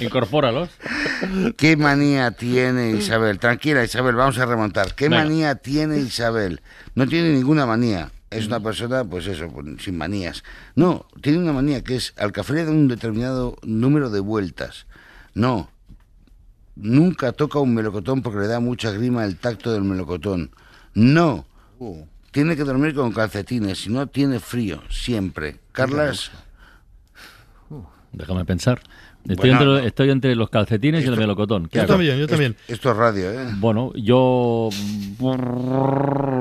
Incorpóralos. 0.00 0.70
¿Qué 1.56 1.76
manía 1.76 2.32
tiene 2.32 2.90
Isabel? 2.90 3.38
Tranquila, 3.38 3.84
Isabel, 3.84 4.16
vamos 4.16 4.36
a 4.40 4.46
remontar. 4.46 4.94
¿Qué 4.96 5.08
Venga. 5.08 5.22
manía 5.22 5.54
tiene 5.54 5.98
Isabel? 5.98 6.60
No 6.96 7.06
tiene 7.06 7.28
ninguna 7.30 7.66
manía. 7.66 8.10
Es 8.30 8.46
una 8.46 8.60
persona, 8.60 9.04
pues 9.04 9.26
eso, 9.26 9.48
sin 9.78 9.96
manías. 9.96 10.44
No, 10.74 11.06
tiene 11.22 11.38
una 11.38 11.52
manía 11.52 11.82
que 11.82 11.96
es 11.96 12.12
al 12.16 12.32
café 12.32 12.54
le 12.54 12.64
da 12.66 12.70
un 12.70 12.88
determinado 12.88 13.56
número 13.62 14.10
de 14.10 14.20
vueltas. 14.20 14.86
No, 15.34 15.70
nunca 16.76 17.32
toca 17.32 17.58
un 17.58 17.74
melocotón 17.74 18.22
porque 18.22 18.40
le 18.40 18.46
da 18.46 18.60
mucha 18.60 18.90
grima 18.90 19.24
el 19.24 19.36
tacto 19.36 19.72
del 19.72 19.82
melocotón. 19.82 20.50
No, 20.94 21.46
tiene 22.30 22.56
que 22.56 22.64
dormir 22.64 22.94
con 22.94 23.12
calcetines, 23.12 23.78
si 23.78 23.90
no 23.90 24.06
tiene 24.06 24.40
frío, 24.40 24.82
siempre. 24.90 25.60
Carlas, 25.72 26.30
Déjame 28.12 28.44
pensar. 28.44 28.80
Estoy, 29.28 29.50
Bueno, 29.50 29.74
entre, 29.74 29.88
estoy 29.88 30.10
entre 30.10 30.34
los 30.34 30.48
calcetines 30.48 31.04
y 31.04 31.08
el 31.08 31.16
melocotón. 31.16 31.68
¿Qué 31.68 31.76
Yo 31.76 31.82
hago? 31.82 31.92
también, 31.92 32.18
yo 32.18 32.26
también. 32.26 32.56
Esto 32.66 32.90
es 32.90 32.96
radio, 32.96 33.30
¿eh? 33.30 33.46
Bueno, 33.58 33.92
yo. 33.94 34.70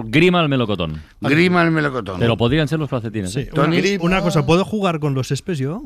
Grima 0.05 0.39
al 0.39 0.49
melocotón. 0.49 1.01
Grima 1.21 1.63
el 1.63 1.71
melocotón. 1.71 2.19
Pero 2.19 2.37
podrían 2.37 2.67
ser 2.67 2.79
los 2.79 2.89
calcetines. 2.89 3.31
Sí, 3.33 3.41
¿eh? 3.41 3.49
una, 3.53 3.77
una 3.99 4.21
cosa, 4.21 4.45
¿puedo 4.45 4.63
jugar 4.63 4.99
con 4.99 5.13
los 5.13 5.31
espes 5.31 5.57
yo? 5.57 5.83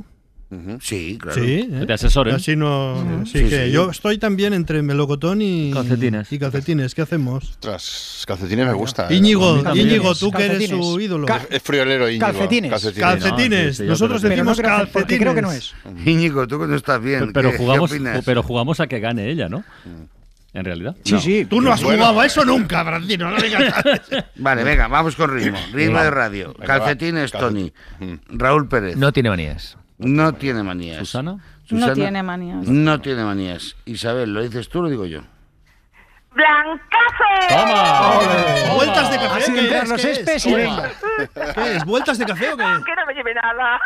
Sí, 0.81 1.17
claro. 1.19 1.41
Sí, 1.41 1.67
Que 1.69 1.83
¿eh? 1.83 1.85
te 1.87 1.93
asesoren. 1.93 2.35
Así 2.35 2.55
no. 2.57 3.23
Sí, 3.25 3.39
Sí, 3.39 3.49
que 3.49 3.65
sí. 3.67 3.71
yo 3.71 3.89
estoy 3.89 4.17
también 4.17 4.53
entre 4.53 4.81
melocotón 4.81 5.41
y 5.41 5.71
Calcetines. 5.73 6.31
Y 6.31 6.39
calcetines. 6.39 6.93
¿Qué 6.93 7.01
hacemos? 7.03 7.51
Ostras, 7.51 8.23
calcetines 8.27 8.67
me 8.67 8.73
gusta. 8.73 9.07
¿eh? 9.09 9.15
Íñigo, 9.15 9.61
también. 9.63 9.87
Íñigo, 9.87 10.13
tú 10.13 10.29
que 10.31 10.45
eres 10.45 10.67
su 10.69 10.99
ídolo. 10.99 11.25
Es 11.49 11.61
friolero, 11.61 12.09
Íñigo. 12.09 12.25
Calcetines. 12.25 12.69
Calcetines. 12.69 13.01
Calcetines. 13.09 13.65
No, 13.65 13.71
sí, 13.71 13.77
sí, 13.77 13.83
yo 13.83 13.89
Nosotros 13.89 14.23
no 14.23 14.29
decimos 14.29 14.57
creo 14.57 14.69
porque 14.77 14.91
calcetines. 14.91 15.19
creo 15.21 15.35
que 15.35 15.41
no 15.41 15.51
es. 15.53 15.73
Íñigo, 16.05 16.47
tú 16.47 16.59
que 16.59 16.67
no 16.67 16.75
estás 16.75 17.01
bien. 17.01 17.31
Pero 17.31 17.51
¿qué- 17.51 17.57
jugamos, 17.57 17.89
¿qué 17.89 17.95
opinas? 17.97 18.23
pero 18.25 18.43
jugamos 18.43 18.79
a 18.81 18.87
que 18.87 18.99
gane 18.99 19.29
ella, 19.29 19.47
¿no? 19.47 19.63
En 20.53 20.65
realidad. 20.65 20.97
Sí, 21.05 21.17
sí. 21.21 21.45
Tú 21.49 21.61
no 21.61 21.71
has 21.71 21.81
Bueno. 21.81 21.99
jugado 22.03 22.19
a 22.19 22.25
eso 22.25 22.43
nunca, 22.43 22.83
Brandino. 22.83 23.31
No. 23.31 23.37
Vale, 24.35 24.63
venga, 24.65 24.89
vamos 24.89 25.15
con 25.15 25.33
ritmo. 25.33 25.57
Ritmo 25.71 25.99
de 26.01 26.11
radio. 26.11 26.53
Calcetines. 26.55 27.31
Tony. 27.31 27.71
Raúl 28.27 28.67
Pérez. 28.67 28.97
No 28.97 29.13
tiene 29.13 29.29
manías. 29.29 29.77
No 30.01 30.33
tiene 30.33 30.63
manías. 30.63 30.97
¿Susana? 30.99 31.37
No 31.69 31.93
tiene 31.93 32.23
manías. 32.23 32.67
No 32.67 32.99
tiene 33.01 33.23
manías. 33.23 33.75
Isabel, 33.85 34.33
¿lo 34.33 34.41
dices 34.41 34.67
tú 34.69 34.79
o 34.79 34.81
lo 34.83 34.89
digo 34.89 35.05
yo? 35.05 35.21
¡Blancazo! 36.33 37.23
¡Toma! 37.49 38.73
¿Vueltas 38.75 39.11
de 39.11 39.17
café? 39.17 39.39
Así 39.41 39.53
¿Qué 39.53 39.77
es? 39.77 39.89
los 39.89 40.01
¿Qué 40.01 40.11
espes 40.11 40.35
es? 40.37 40.45
y 40.45 40.51
Toma. 40.51 40.63
venga. 40.63 40.89
¿Qué 41.53 41.75
es? 41.75 41.85
¿Vueltas 41.85 42.17
de 42.17 42.25
café 42.25 42.53
o 42.53 42.57
qué? 42.57 42.63
Que 42.63 42.95
no 42.95 43.05
me 43.05 43.13
lleve 43.13 43.33
nada. 43.33 43.79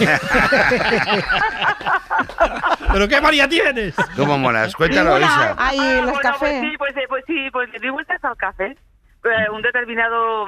¿Pero 2.92 3.08
qué 3.08 3.20
María 3.20 3.48
tienes? 3.48 3.94
¿Cómo 4.16 4.38
molas? 4.38 4.74
Cuéntalo. 4.74 5.18
Isa. 5.18 5.54
Ahí, 5.58 5.78
los 6.02 6.12
Bueno, 6.12 6.18
cafés. 6.20 6.38
Pues 6.38 6.60
sí, 6.60 6.74
pues, 6.78 6.96
eh, 6.96 7.06
pues 7.08 7.24
sí, 7.26 7.48
pues 7.52 7.70
le 7.70 7.78
di 7.78 7.88
vueltas 7.90 8.22
al 8.24 8.36
café. 8.36 8.76
Eh, 9.24 9.50
un 9.52 9.62
determinado 9.62 10.46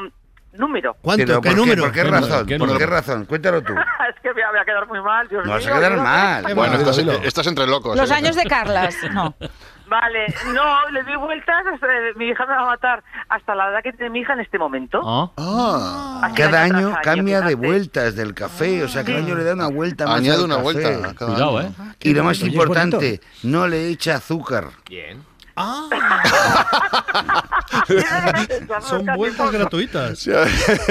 número. 0.53 0.97
¿Cuánto? 1.01 1.25
Pero, 1.27 1.41
¿Qué 1.41 1.49
¿por 1.51 1.59
número? 1.59 1.83
¿Por 1.85 1.93
qué 1.93 2.03
¿Qué 2.03 2.11
razón? 2.11 2.47
¿Qué 2.47 2.59
¿Por 2.59 2.79
qué 2.79 2.87
razón? 2.87 3.25
Cuéntalo 3.25 3.63
tú. 3.63 3.73
es 4.09 4.21
que 4.23 4.29
me 4.35 4.35
voy 4.47 4.59
a 4.61 4.65
quedar 4.65 4.87
muy 4.89 5.01
mal. 5.01 5.29
Dios 5.29 5.45
No 5.45 5.53
vas 5.53 5.67
a 5.67 5.73
quedar 5.75 5.97
mal. 5.97 6.55
Bueno, 6.55 6.79
Dilo, 6.79 6.91
estás, 7.13 7.25
estás 7.27 7.47
entre 7.47 7.67
locos. 7.67 7.97
Los 7.97 8.11
¿eh? 8.11 8.15
años 8.15 8.37
de 8.37 8.45
Carlas. 8.45 8.95
No. 9.13 9.35
Vale, 9.89 10.25
no, 10.55 10.89
le 10.91 11.03
di 11.05 11.15
vueltas. 11.17 11.67
hasta- 11.75 11.87
mi 12.17 12.29
hija 12.29 12.47
me 12.47 12.55
va 12.55 12.63
a 12.63 12.67
matar 12.67 13.05
hasta 13.29 13.55
la 13.55 13.69
edad 13.69 13.83
que 13.83 13.93
tiene 13.93 14.09
mi 14.09 14.21
hija 14.21 14.33
en 14.33 14.41
este 14.41 14.59
momento. 14.59 15.01
Así 15.37 16.35
Cada 16.35 16.63
año 16.63 16.77
año 16.89 16.99
cambia 17.03 17.41
de 17.43 17.49
fíjate. 17.49 17.67
vuelta 17.67 18.11
del 18.11 18.33
café, 18.33 18.85
o 18.85 18.89
sea, 18.89 19.05
cada 19.05 19.19
año 19.19 19.35
le 19.35 19.45
da 19.45 19.53
una 19.53 19.69
vuelta 19.69 20.07
más. 20.07 20.19
añade 20.21 20.45
una 20.45 20.55
café. 20.57 20.63
vuelta. 20.65 21.15
cada 21.15 21.33
Cuidado. 21.33 21.61
¿eh? 21.61 21.71
Y 22.01 22.15
lo 22.15 22.25
más 22.25 22.41
Oye, 22.41 22.53
importante, 22.53 23.21
no 23.43 23.69
le 23.69 23.89
echa 23.89 24.15
azúcar. 24.15 24.69
Son 28.89 29.05
vueltas 29.17 29.53
gratuitas. 29.53 30.27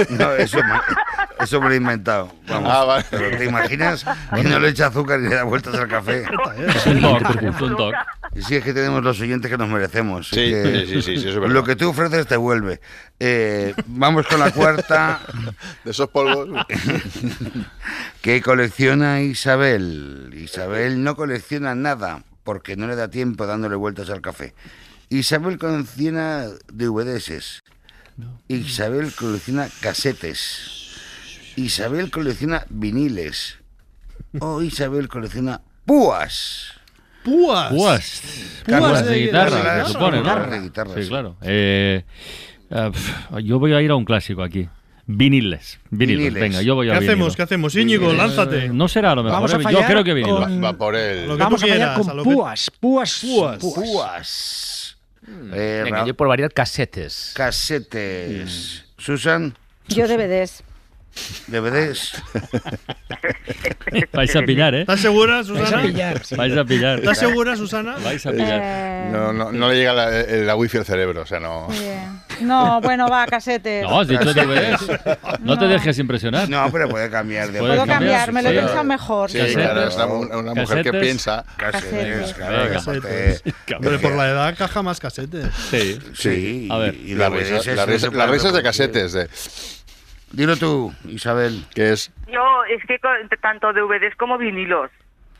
No, 0.09 0.31
eso, 0.33 0.57
me- 0.57 1.43
eso 1.43 1.59
me 1.61 1.67
lo 1.67 1.73
he 1.73 1.77
inventado. 1.77 2.31
Vamos. 2.47 2.69
Ah, 2.71 2.83
vale. 2.83 3.05
Pero 3.09 3.37
¿te 3.37 3.45
imaginas 3.45 4.05
que 4.35 4.43
no 4.43 4.59
le 4.59 4.69
echa 4.69 4.87
azúcar 4.87 5.19
y 5.19 5.29
le 5.29 5.35
da 5.35 5.43
vueltas 5.43 5.73
al 5.75 5.87
café? 5.87 6.25
Es 6.75 6.85
un 6.85 7.01
toque, 7.01 7.47
es 7.47 7.61
un 7.61 7.75
toque. 7.75 7.97
Y 8.35 8.41
sí, 8.43 8.55
es 8.55 8.63
que 8.63 8.73
tenemos 8.73 9.03
los 9.03 9.19
oyentes 9.19 9.51
que 9.51 9.57
nos 9.57 9.67
merecemos. 9.67 10.29
Sí, 10.29 10.35
que 10.35 10.63
sí, 10.63 10.85
sí, 10.93 11.01
sí, 11.01 11.03
sí, 11.03 11.13
eso 11.27 11.29
es 11.29 11.35
verdad. 11.35 11.53
Lo 11.53 11.63
que 11.63 11.75
tú 11.75 11.89
ofreces 11.89 12.27
te 12.27 12.37
vuelve. 12.37 12.79
Eh, 13.19 13.73
vamos 13.87 14.25
con 14.27 14.39
la 14.39 14.51
cuarta, 14.51 15.19
De 15.83 15.91
esos 15.91 16.09
polvos. 16.09 16.47
que 18.21 18.41
colecciona 18.41 19.21
Isabel. 19.21 20.29
Isabel 20.33 21.03
no 21.03 21.15
colecciona 21.15 21.75
nada 21.75 22.23
porque 22.51 22.75
no 22.75 22.85
le 22.85 22.97
da 22.97 23.07
tiempo 23.09 23.47
dándole 23.47 23.77
vueltas 23.77 24.09
al 24.09 24.19
café. 24.19 24.53
Isabel 25.07 25.57
colecciona 25.57 26.47
DVDs. 26.67 27.63
Isabel 28.49 29.13
colecciona 29.15 29.69
casetes. 29.79 30.91
Isabel 31.55 32.11
colecciona 32.11 32.65
viniles. 32.69 33.57
O 34.41 34.61
Isabel 34.61 35.07
colecciona 35.07 35.61
púas. 35.85 36.73
Púas. 37.23 37.71
Púas. 37.71 38.21
Púas 38.65 39.05
de 39.05 39.19
guitarra, 39.19 39.57
guitarra, 39.57 39.85
se 39.85 39.93
supone, 39.93 40.21
¿no? 40.21 40.45
de 40.51 40.59
guitarra, 40.59 40.93
Sí, 40.93 41.03
sí. 41.03 41.07
claro. 41.07 41.37
Eh, 41.41 42.03
pf, 42.69 43.41
yo 43.45 43.59
voy 43.59 43.71
a 43.71 43.81
ir 43.81 43.91
a 43.91 43.95
un 43.95 44.03
clásico 44.03 44.43
aquí. 44.43 44.67
Viniles. 45.07 45.79
Viniles. 45.89 46.17
Viniles. 46.25 46.41
Venga, 46.41 46.61
yo 46.61 46.75
voy 46.75 46.89
a 46.89 46.93
¿Qué 46.93 46.99
vinilo. 46.99 47.11
hacemos? 47.13 47.35
¿Qué 47.35 47.41
hacemos? 47.43 47.75
Íñigo, 47.75 48.13
lánzate. 48.13 48.69
No 48.69 48.87
será 48.87 49.11
a 49.11 49.15
lo 49.15 49.23
mejor. 49.23 49.37
Vamos 49.41 49.53
a 49.53 49.57
¿eh? 49.69 49.73
Yo 49.73 49.85
creo 49.85 50.03
que 50.03 50.13
vinilo. 50.13 50.39
con- 50.39 50.63
Va 50.63 50.73
por. 50.73 50.93
Lo 50.93 50.99
que 50.99 51.43
Vamos 51.43 51.61
tú 51.61 51.67
a 51.67 51.69
fallar 51.69 51.89
a 51.89 51.93
con 51.95 52.17
lo 52.17 52.23
que- 52.23 52.29
púas, 52.31 52.71
púas, 52.79 53.19
Púas. 53.21 53.57
Púas. 53.59 54.97
Eh, 55.53 55.81
Venga, 55.83 56.05
yo 56.05 56.13
por 56.15 56.27
variar 56.27 56.51
casetes. 56.51 57.33
Casetes. 57.35 58.85
Susan, 58.97 59.55
Yo 59.87 60.07
DVDs. 60.07 60.63
DVDs. 61.47 62.13
Vais 64.13 64.35
a 64.35 64.41
pillar, 64.41 64.73
¿eh? 64.75 64.81
¿Estás 64.81 64.99
segura, 65.01 65.35
Vais 65.37 65.49
a 65.49 65.53
Susana? 65.65 65.81
pillar, 65.83 66.25
sí. 66.25 66.35
Vais 66.35 66.57
a 66.57 66.63
pillar. 66.65 66.99
¿Estás 66.99 67.17
segura, 67.17 67.55
Susana? 67.55 67.95
Vais 68.03 68.25
a 68.25 68.31
pillar. 68.31 68.59
Eh, 68.63 69.09
No, 69.11 69.33
no, 69.33 69.51
no 69.51 69.69
le 69.69 69.75
llega 69.75 69.93
la, 69.93 70.19
el- 70.21 70.47
la 70.47 70.55
wifi 70.55 70.77
al 70.77 70.85
cerebro, 70.85 71.21
o 71.21 71.25
sea, 71.25 71.39
no. 71.39 71.67
No, 72.41 72.81
bueno, 72.81 73.07
va, 73.07 73.25
casetes. 73.27 73.83
No, 73.83 73.99
has 73.99 74.07
dicho 74.07 74.33
DVDs. 74.33 74.79
No 75.41 75.57
te 75.57 75.65
No. 75.65 75.71
dejes 75.71 75.97
impresionar. 75.99 76.47
No, 76.49 76.69
pero 76.71 76.87
puede 76.89 77.09
cambiar 77.09 77.51
de 77.51 77.59
Puede 77.59 77.73
Puedo 77.75 77.85
cambiar, 77.87 78.27
cambiar, 78.27 78.31
me 78.31 78.41
lo 78.43 78.49
he 78.49 78.53
sí. 78.53 78.57
pensado 78.59 78.83
mejor. 78.83 79.29
Sí, 79.31 79.37
Casetes. 79.39 79.63
claro, 79.63 79.87
es 79.87 79.95
una, 79.95 80.05
una 80.37 80.53
mujer 80.53 80.77
que 80.77 80.83
Casetes. 80.91 81.01
piensa. 81.01 81.45
Casetes, 81.57 82.33
claro. 82.33 82.79
Aparte- 82.79 83.41
Hombre, 83.75 83.99
por 83.99 84.11
la 84.15 84.29
edad 84.29 84.55
caja 84.57 84.81
más 84.81 84.99
casetes. 84.99 85.45
Sí. 85.69 85.99
Sí, 86.13 86.67
A 86.71 86.77
ver. 86.77 86.95
y 86.95 87.15
las 87.15 87.29
no 87.29 87.35
risas- 87.37 87.63
se 87.63 87.75
las 87.75 87.85
puede 87.85 88.27
risas 88.27 88.53
de 88.53 88.63
casetes, 88.63 89.13
de, 89.13 89.27
Dilo 90.31 90.55
tú, 90.57 90.93
Isabel. 91.07 91.65
que 91.73 91.91
es. 91.93 92.11
Yo, 92.27 92.41
es 92.69 92.81
que 92.87 92.97
tanto 93.41 93.73
DVDs 93.73 94.15
como 94.17 94.37
vinilos. 94.37 94.89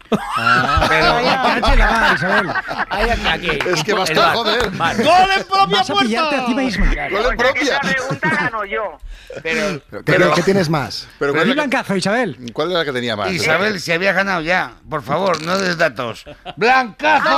Vaya, 0.09 1.41
cache 1.61 1.77
la 1.77 2.13
Isabel. 2.15 2.49
Ay, 2.89 3.09
aquí. 3.29 3.59
Es 3.65 3.81
que 3.83 3.93
basta, 3.93 4.19
bar, 4.19 4.33
joder. 4.35 4.69
bar. 4.71 4.95
¡Gol 4.97 5.31
en 5.37 5.43
propia 5.45 5.77
Vas 5.77 5.89
a 5.89 5.95
pillarte 5.95 6.35
a 6.35 6.45
ti 6.45 6.53
puerta! 6.53 6.61
misma. 6.61 6.85
Gol 7.09 7.25
en 7.31 7.37
propia. 7.37 7.61
esta 7.63 7.79
pregunta 7.79 8.29
gano 8.29 8.65
yo. 8.65 8.97
Pero, 9.41 9.79
¿Qué, 9.89 10.03
pero- 10.03 10.33
qué 10.33 10.41
tienes 10.43 10.69
más? 10.69 11.07
Pero 11.17 11.31
Di 11.31 11.37
¿cuál, 11.37 11.49
es 11.51 11.55
la 11.55 11.63
blancazo, 11.63 11.95
Isabel. 11.95 12.37
cuál 12.51 12.67
es 12.67 12.73
la 12.73 12.83
que 12.83 12.91
tenía 12.91 13.15
más? 13.15 13.31
Isabel, 13.31 13.79
si 13.79 13.93
había 13.93 14.11
ganado 14.11 14.41
ya, 14.41 14.73
por 14.89 15.01
favor, 15.01 15.41
no 15.43 15.57
des 15.57 15.77
datos. 15.77 16.25
¡Blancazo! 16.57 17.29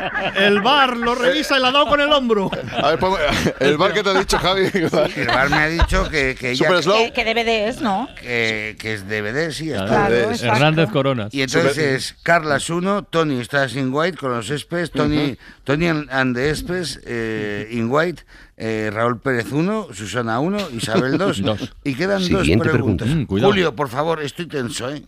El 0.36 0.60
bar 0.60 0.96
lo 0.96 1.14
revisa 1.14 1.56
y 1.58 1.60
la 1.60 1.68
ha 1.68 1.72
dado 1.72 1.86
con 1.86 2.00
el 2.00 2.12
hombro. 2.12 2.50
A 2.82 2.90
ver, 2.90 2.98
ponme- 2.98 3.18
el 3.60 3.76
bar 3.76 3.92
que 3.92 4.02
te 4.02 4.10
ha 4.10 4.14
dicho, 4.18 4.38
Javi. 4.38 4.68
El 4.72 5.26
bar 5.26 5.50
me 5.50 5.56
ha 5.56 5.68
dicho 5.68 6.08
que, 6.08 6.34
que 6.38 6.50
ella 6.52 6.66
Super 6.66 6.82
slow. 6.82 6.96
Que, 6.96 7.12
que 7.12 7.24
DVDs, 7.24 7.80
¿no? 7.80 8.08
que, 8.20 8.76
que 8.78 8.94
es 8.94 9.06
DVD, 9.08 9.50
sí. 9.52 9.70
está. 9.70 9.86
Claro. 9.86 10.30
Hernández 10.30 10.90
Coronas. 10.90 11.32
Y 11.34 11.42
entonces 11.42 12.16
Carlas 12.22 12.70
1, 12.70 13.04
Tony 13.04 13.40
estás 13.40 13.74
in 13.76 13.92
white 13.92 14.16
con 14.18 14.32
los 14.32 14.50
Espes, 14.50 14.90
Tony, 14.90 15.36
Tony 15.64 15.86
and 15.88 16.34
the 16.34 16.50
Espes 16.50 17.00
eh, 17.04 17.68
in 17.70 17.90
white, 17.90 18.24
eh, 18.56 18.90
Raúl 18.92 19.20
Pérez 19.20 19.50
1, 19.52 19.88
Susana 19.92 20.40
1, 20.40 20.58
Isabel 20.76 21.18
2. 21.18 21.42
Dos. 21.42 21.72
Y 21.84 21.94
quedan 21.94 22.22
Siguiente 22.22 22.64
dos 22.68 22.72
preguntas. 22.72 23.08
pregunta. 23.08 23.34
Mm. 23.34 23.44
Julio, 23.46 23.74
por 23.74 23.88
favor, 23.88 24.22
estoy 24.22 24.46
tenso, 24.46 24.90
¿eh? 24.90 25.02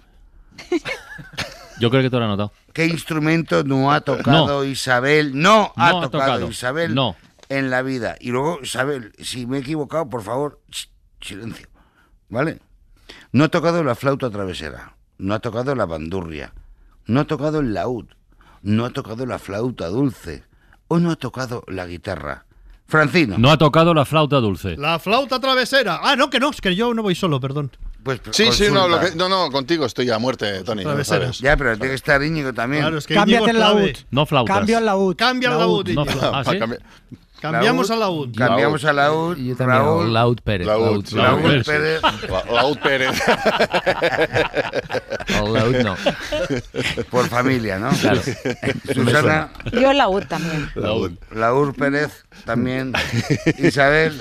Yo 1.81 1.91
creo 1.91 2.03
que 2.03 2.11
te 2.11 2.17
lo 2.17 2.23
he 2.23 2.27
anotado. 2.27 2.53
¿Qué 2.73 2.87
instrumento 2.87 3.65
no 3.65 3.93
ha 3.93 4.01
tocado 4.01 4.47
No. 4.61 4.65
Isabel? 4.65 5.33
No, 5.41 5.73
ha 5.77 5.91
No 5.93 5.99
ha 5.99 6.03
tocado, 6.11 6.33
tocado. 6.35 6.51
Isabel 6.51 6.95
No. 6.95 7.17
en 7.49 7.71
la 7.71 7.83
vida. 7.83 8.17
Y 8.21 8.31
luego, 8.31 8.61
Isabel, 8.63 9.13
si 9.19 9.47
me 9.47 9.59
he 9.59 9.61
equivocado, 9.61 10.09
por 10.09 10.23
favor, 10.23 10.61
silencio. 11.21 11.69
¿Vale? 12.29 12.61
No 13.33 13.45
ha 13.45 13.49
tocado 13.49 13.83
la 13.85 13.95
flauta 13.95 14.31
travesera, 14.31 14.95
no 15.19 15.35
ha 15.35 15.39
tocado 15.41 15.75
la 15.75 15.87
bandurria, 15.87 16.53
no 17.07 17.21
ha 17.21 17.25
tocado 17.25 17.61
el 17.61 17.75
laúd, 17.75 18.07
no 18.63 18.85
ha 18.87 18.91
tocado 18.91 19.27
la 19.27 19.39
flauta 19.39 19.89
dulce 19.89 20.45
o 20.89 20.99
no 20.99 21.11
ha 21.11 21.17
tocado 21.17 21.63
la 21.69 21.87
guitarra. 21.87 22.47
Francino. 22.87 23.37
No 23.39 23.51
ha 23.51 23.57
tocado 23.59 23.95
la 23.95 24.05
flauta 24.05 24.37
dulce. 24.41 24.77
La 24.77 24.99
flauta 24.99 25.41
travesera. 25.41 26.01
Ah, 26.03 26.15
no, 26.17 26.29
que 26.31 26.39
no, 26.41 26.51
es 26.51 26.61
que 26.61 26.75
yo 26.75 26.93
no 26.93 27.03
voy 27.03 27.15
solo, 27.15 27.41
perdón. 27.41 27.71
Pues 28.03 28.21
Sí, 28.33 28.51
sí, 28.53 28.65
no, 28.69 28.89
lo 28.89 28.97
consulta. 28.97 29.11
que- 29.11 29.17
no, 29.17 29.29
no, 29.29 29.51
contigo 29.51 29.87
estoy 29.87 30.11
a 30.11 30.19
muerte, 30.19 30.65
Tony. 30.65 30.83
Sabes. 31.05 31.39
Ya, 31.39 31.57
pero 31.57 31.73
tiene 31.77 31.91
que 31.91 31.95
estar 31.95 32.23
Íñigo 32.23 32.53
también. 32.53 32.83
Claro, 32.83 32.99
es 32.99 33.07
que 33.07 33.15
Cámbiate 33.15 33.51
el 33.51 33.61
laúd. 33.61 33.91
No 34.11 34.27
flautas. 34.27 34.57
Cambio 34.57 34.79
al 34.79 34.87
laúd. 34.87 35.17
Cambia 35.17 35.51
el 35.51 35.59
laúd, 35.59 35.89
No. 35.91 36.05
¿ah, 36.33 36.43
sí? 36.45 36.59
Cambiamos 37.41 37.91
a 37.91 37.97
laúd. 37.97 38.37
Cambiamos 38.37 38.85
a 38.85 38.93
laúd. 38.93 39.37
Y 39.37 39.49
yo 39.49 39.57
también, 39.57 39.81
Raúl. 39.81 40.13
Laud 40.13 40.39
Pérez. 40.45 40.67
Laud, 40.67 41.05
Laud. 41.13 41.65
Pérez. 41.65 42.03
La- 42.29 42.45
Laúd 42.53 42.79
Pérez. 42.79 43.11
Laud 45.43 45.77
no. 45.85 45.97
Por 47.11 47.29
familia, 47.29 47.79
¿no? 47.79 47.91
Claro. 47.91 48.21
Susana. 48.95 49.51
Yo 49.73 49.93
la 49.93 50.09
UD 50.09 50.27
también. 50.27 50.71
Laúd. 50.77 51.13
Laúd 51.33 51.75
Pérez 51.75 52.25
también. 52.45 52.93
Isabel. 53.59 54.21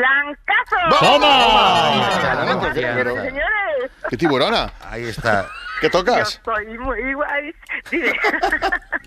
¡Blancazo! 0.00 0.98
¡Toma! 1.00 2.70
Pero- 2.74 3.14
Señores, 3.16 3.90
¿Qué 4.08 4.16
tiburona? 4.16 4.72
Ahí 4.88 5.04
está. 5.04 5.46
¿Qué 5.80 5.86
yo 5.86 5.92
tocas? 5.92 6.40
soy 6.44 6.78
muy 6.78 7.14
guay. 7.14 7.54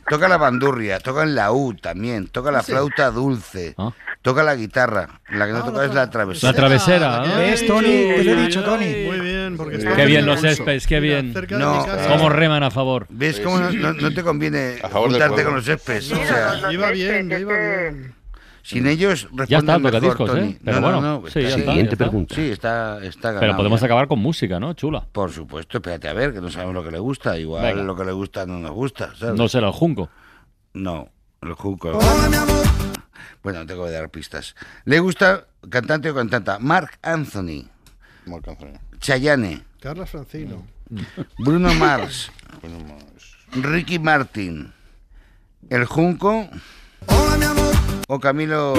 Toca 0.09 0.27
la 0.27 0.37
bandurria, 0.37 0.99
toca 0.99 1.23
el 1.23 1.33
laúd 1.35 1.77
también, 1.79 2.27
toca 2.27 2.51
la 2.51 2.61
Sí. 2.61 2.71
flauta 2.71 3.09
dulce, 3.11 3.75
toca 4.21 4.43
la 4.43 4.55
guitarra. 4.55 5.07
La 5.29 5.45
que 5.45 5.53
no 5.53 5.63
toca 5.63 5.85
es 5.85 5.93
la 5.93 6.09
travesera. 6.09 6.51
La 6.51 6.55
travesera. 6.57 7.23
¿eh? 7.25 7.37
¿Ves, 7.51 7.65
Tony? 7.67 7.87
Te 7.87 8.23
lo 8.23 8.31
he 8.31 8.35
dicho, 8.47 8.63
Tony. 8.63 9.05
Muy 9.05 9.19
bien, 9.21 9.55
porque 9.55 9.77
Qué 9.77 10.05
bien 10.05 10.25
los 10.25 10.41
céspedes, 10.41 10.85
qué 10.87 10.99
bien. 10.99 11.33
No, 11.51 11.85
Cómo 12.09 12.29
reman 12.29 12.63
a 12.63 12.71
favor. 12.71 13.05
¿Ves 13.09 13.39
cómo 13.39 13.59
no, 13.59 13.71
no- 13.71 13.93
no 13.93 14.13
te 14.13 14.23
conviene 14.23 14.79
juntarte 14.91 15.43
con 15.43 15.55
los 15.55 15.65
céspedes? 15.65 16.11
O 16.11 16.15
sea, 16.15 16.71
Iba 16.71 16.89
bien, 16.91 17.31
iba 17.31 17.53
bien. 17.57 18.13
Sin 18.63 18.87
ellos 18.87 19.27
Ya 19.47 19.59
está, 19.59 19.77
mejor, 19.77 20.15
Tony. 20.17 20.51
¿eh? 20.51 20.59
Pero 20.63 20.79
no, 20.79 20.81
bueno, 20.81 21.01
no, 21.01 21.21
no, 21.21 21.27
sí, 21.29 21.41
ya 21.41 21.49
está, 21.49 21.59
Siguiente 21.71 21.93
está. 21.93 22.05
pregunta. 22.05 22.33
Sí, 22.33 22.49
está, 22.49 23.03
está 23.03 23.27
ganado. 23.27 23.41
Pero 23.41 23.57
podemos 23.57 23.79
ya. 23.81 23.85
acabar 23.85 24.07
con 24.07 24.19
música, 24.19 24.59
¿no? 24.59 24.73
Chula. 24.73 25.05
Por 25.11 25.31
supuesto, 25.31 25.77
espérate 25.77 26.07
a 26.07 26.13
ver, 26.13 26.33
que 26.33 26.41
no 26.41 26.49
sabemos 26.49 26.73
lo 26.73 26.83
que 26.83 26.89
le 26.91 26.99
gusta. 26.99 27.37
Igual 27.37 27.61
Venga. 27.61 27.83
lo 27.83 27.95
que 27.95 28.05
le 28.05 28.13
gusta 28.13 28.45
no 28.45 28.57
nos 28.57 28.71
gusta, 28.71 29.13
¿sabes? 29.15 29.37
No 29.37 29.47
será 29.47 29.67
el 29.67 29.73
junco. 29.73 30.09
No, 30.73 31.09
el 31.41 31.53
Junco. 31.53 31.99
Bueno, 33.43 33.59
no 33.59 33.65
tengo 33.65 33.85
que 33.85 33.91
dar 33.91 34.09
pistas. 34.09 34.55
¿Le 34.85 34.99
gusta 34.99 35.45
cantante 35.69 36.09
o 36.09 36.15
cantanta? 36.15 36.57
Mark 36.59 36.97
Anthony, 37.01 37.65
Marc 38.25 38.47
Anthony. 38.47 38.79
Chayanne, 38.99 39.63
Carla 39.81 40.05
Francino. 40.05 40.65
Bruno 41.37 41.73
Mars, 41.73 42.31
Ricky 43.51 43.99
Martin, 43.99 44.71
El 45.69 45.85
Junco 45.85 46.47
o 48.07 48.19
Camilo... 48.19 48.73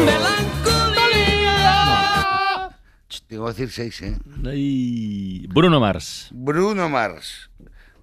Ch, 3.08 3.22
Tengo 3.26 3.46
que 3.46 3.52
decir 3.52 3.70
seis, 3.70 4.02
¿eh? 4.02 4.16
Ay, 4.46 5.46
Bruno 5.48 5.80
Mars. 5.80 6.28
Bruno 6.32 6.88
Mars. 6.88 7.50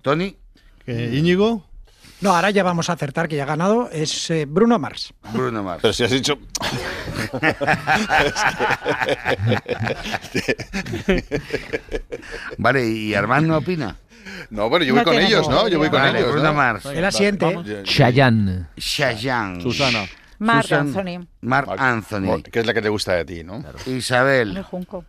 Tony, 0.02 0.36
¿Qué, 0.86 1.10
¿Íñigo? 1.14 1.66
No, 2.22 2.36
ahora 2.36 2.52
ya 2.52 2.64
vamos 2.64 2.90
a 2.90 2.94
acertar 2.94 3.28
que 3.28 3.36
ya 3.36 3.44
ha 3.44 3.48
ganado. 3.48 3.90
Es 3.92 4.30
eh, 4.30 4.46
Bruno 4.48 4.78
Mars. 4.78 5.14
Bruno 5.34 5.64
Mars. 5.64 5.80
Pero 5.82 5.94
si 5.94 6.04
has 6.04 6.12
dicho. 6.12 6.38
Vale, 12.58 12.88
¿y 12.88 13.14
Armand 13.16 13.48
no 13.48 13.58
opina? 13.58 13.98
No, 14.52 14.70
bueno, 14.70 14.86
yo 14.86 14.94
voy 14.94 15.04
No 15.04 15.12
con 15.12 15.20
ellos, 15.20 15.50
¿no? 15.50 15.68
Yo 15.68 15.80
voy 15.80 15.90
con 15.90 16.00
Vale, 16.00 16.20
ellos. 16.20 16.32
Bruno 16.32 16.50
¿no? 16.50 16.54
Mars. 16.54 16.86
Él 16.86 17.04
asiente. 17.04 17.84
Chayanne. 17.84 18.68
Chayanne. 18.78 19.62
Susana. 19.62 20.06
Marc 20.42 20.64
Susan- 20.64 20.88
Anthony. 20.88 21.28
Mark 21.42 21.70
Anthony. 21.78 22.42
Que 22.44 22.60
es 22.60 22.66
la 22.66 22.74
que 22.74 22.82
te 22.82 22.90
gusta 22.90 23.14
de 23.14 23.26
ti, 23.26 23.44
¿no? 23.44 23.64
El 23.86 23.98
Isabel. 23.98 24.62
junco. 24.64 25.06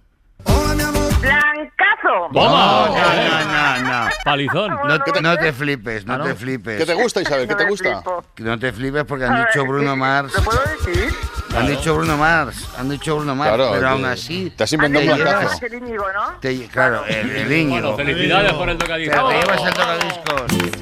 ¡Blancazo! 1.21 2.29
¡Toma! 2.33 2.87
No, 2.89 2.97
no, 2.97 3.83
no, 3.83 4.05
no. 4.05 4.11
Palizón. 4.25 4.77
No 4.87 5.01
te, 5.01 5.23
no 5.23 5.37
te 5.39 5.53
flipes, 5.53 6.05
no 6.05 6.15
Ah, 6.15 6.19
¿no? 6.19 6.25
te 6.25 6.35
flipes. 6.35 6.79
¿Qué 6.79 6.87
te 6.87 6.95
gusta, 6.95 7.21
Isabel? 7.23 7.47
¿Qué 7.49 7.55
te 7.55 7.63
No 7.63 7.65
me 7.67 7.71
gusta? 7.71 7.95
flipo. 8.03 8.25
No 8.39 8.59
te 8.59 8.73
flipes 8.73 9.05
porque 9.05 9.25
han 9.25 9.35
ver, 9.35 9.47
dicho 9.47 9.65
Bruno 9.65 9.93
¿qué- 9.93 9.97
Mars. 9.97 10.35
¿Lo 10.35 10.43
puedo 10.43 10.61
decir? 10.63 11.15
Han 11.57 11.67
dicho 11.67 11.95
Bruno 11.95 12.17
Mars. 12.17 12.69
Han 12.79 12.89
dicho 12.91 13.15
Bruno 13.17 13.35
Mars. 13.37 13.55
Claro, 13.55 13.71
pero 13.73 13.81
te- 13.83 13.93
aún 13.93 14.05
así. 14.07 14.53
Te 14.57 14.65
has 14.65 14.73
inventado 14.73 15.05
un 15.05 15.11
te 15.17 15.23
blancazo. 15.23 15.41
llevas- 15.49 15.63
el 15.63 15.75
Íñigo, 15.75 16.05
¿no? 16.13 16.39
te- 16.41 16.67
claro, 16.69 17.05
el, 17.07 17.31
el 17.31 17.53
Íñigo. 17.53 17.81
Bueno, 17.93 17.97
felicidades 17.97 18.53
por 18.55 18.69
el 18.69 18.79
Te, 18.79 18.85
tocadiscos. 18.85 19.29
te 19.29 19.35
llevas 19.39 19.65
el 19.65 19.75
tocadiscos. 19.75 20.82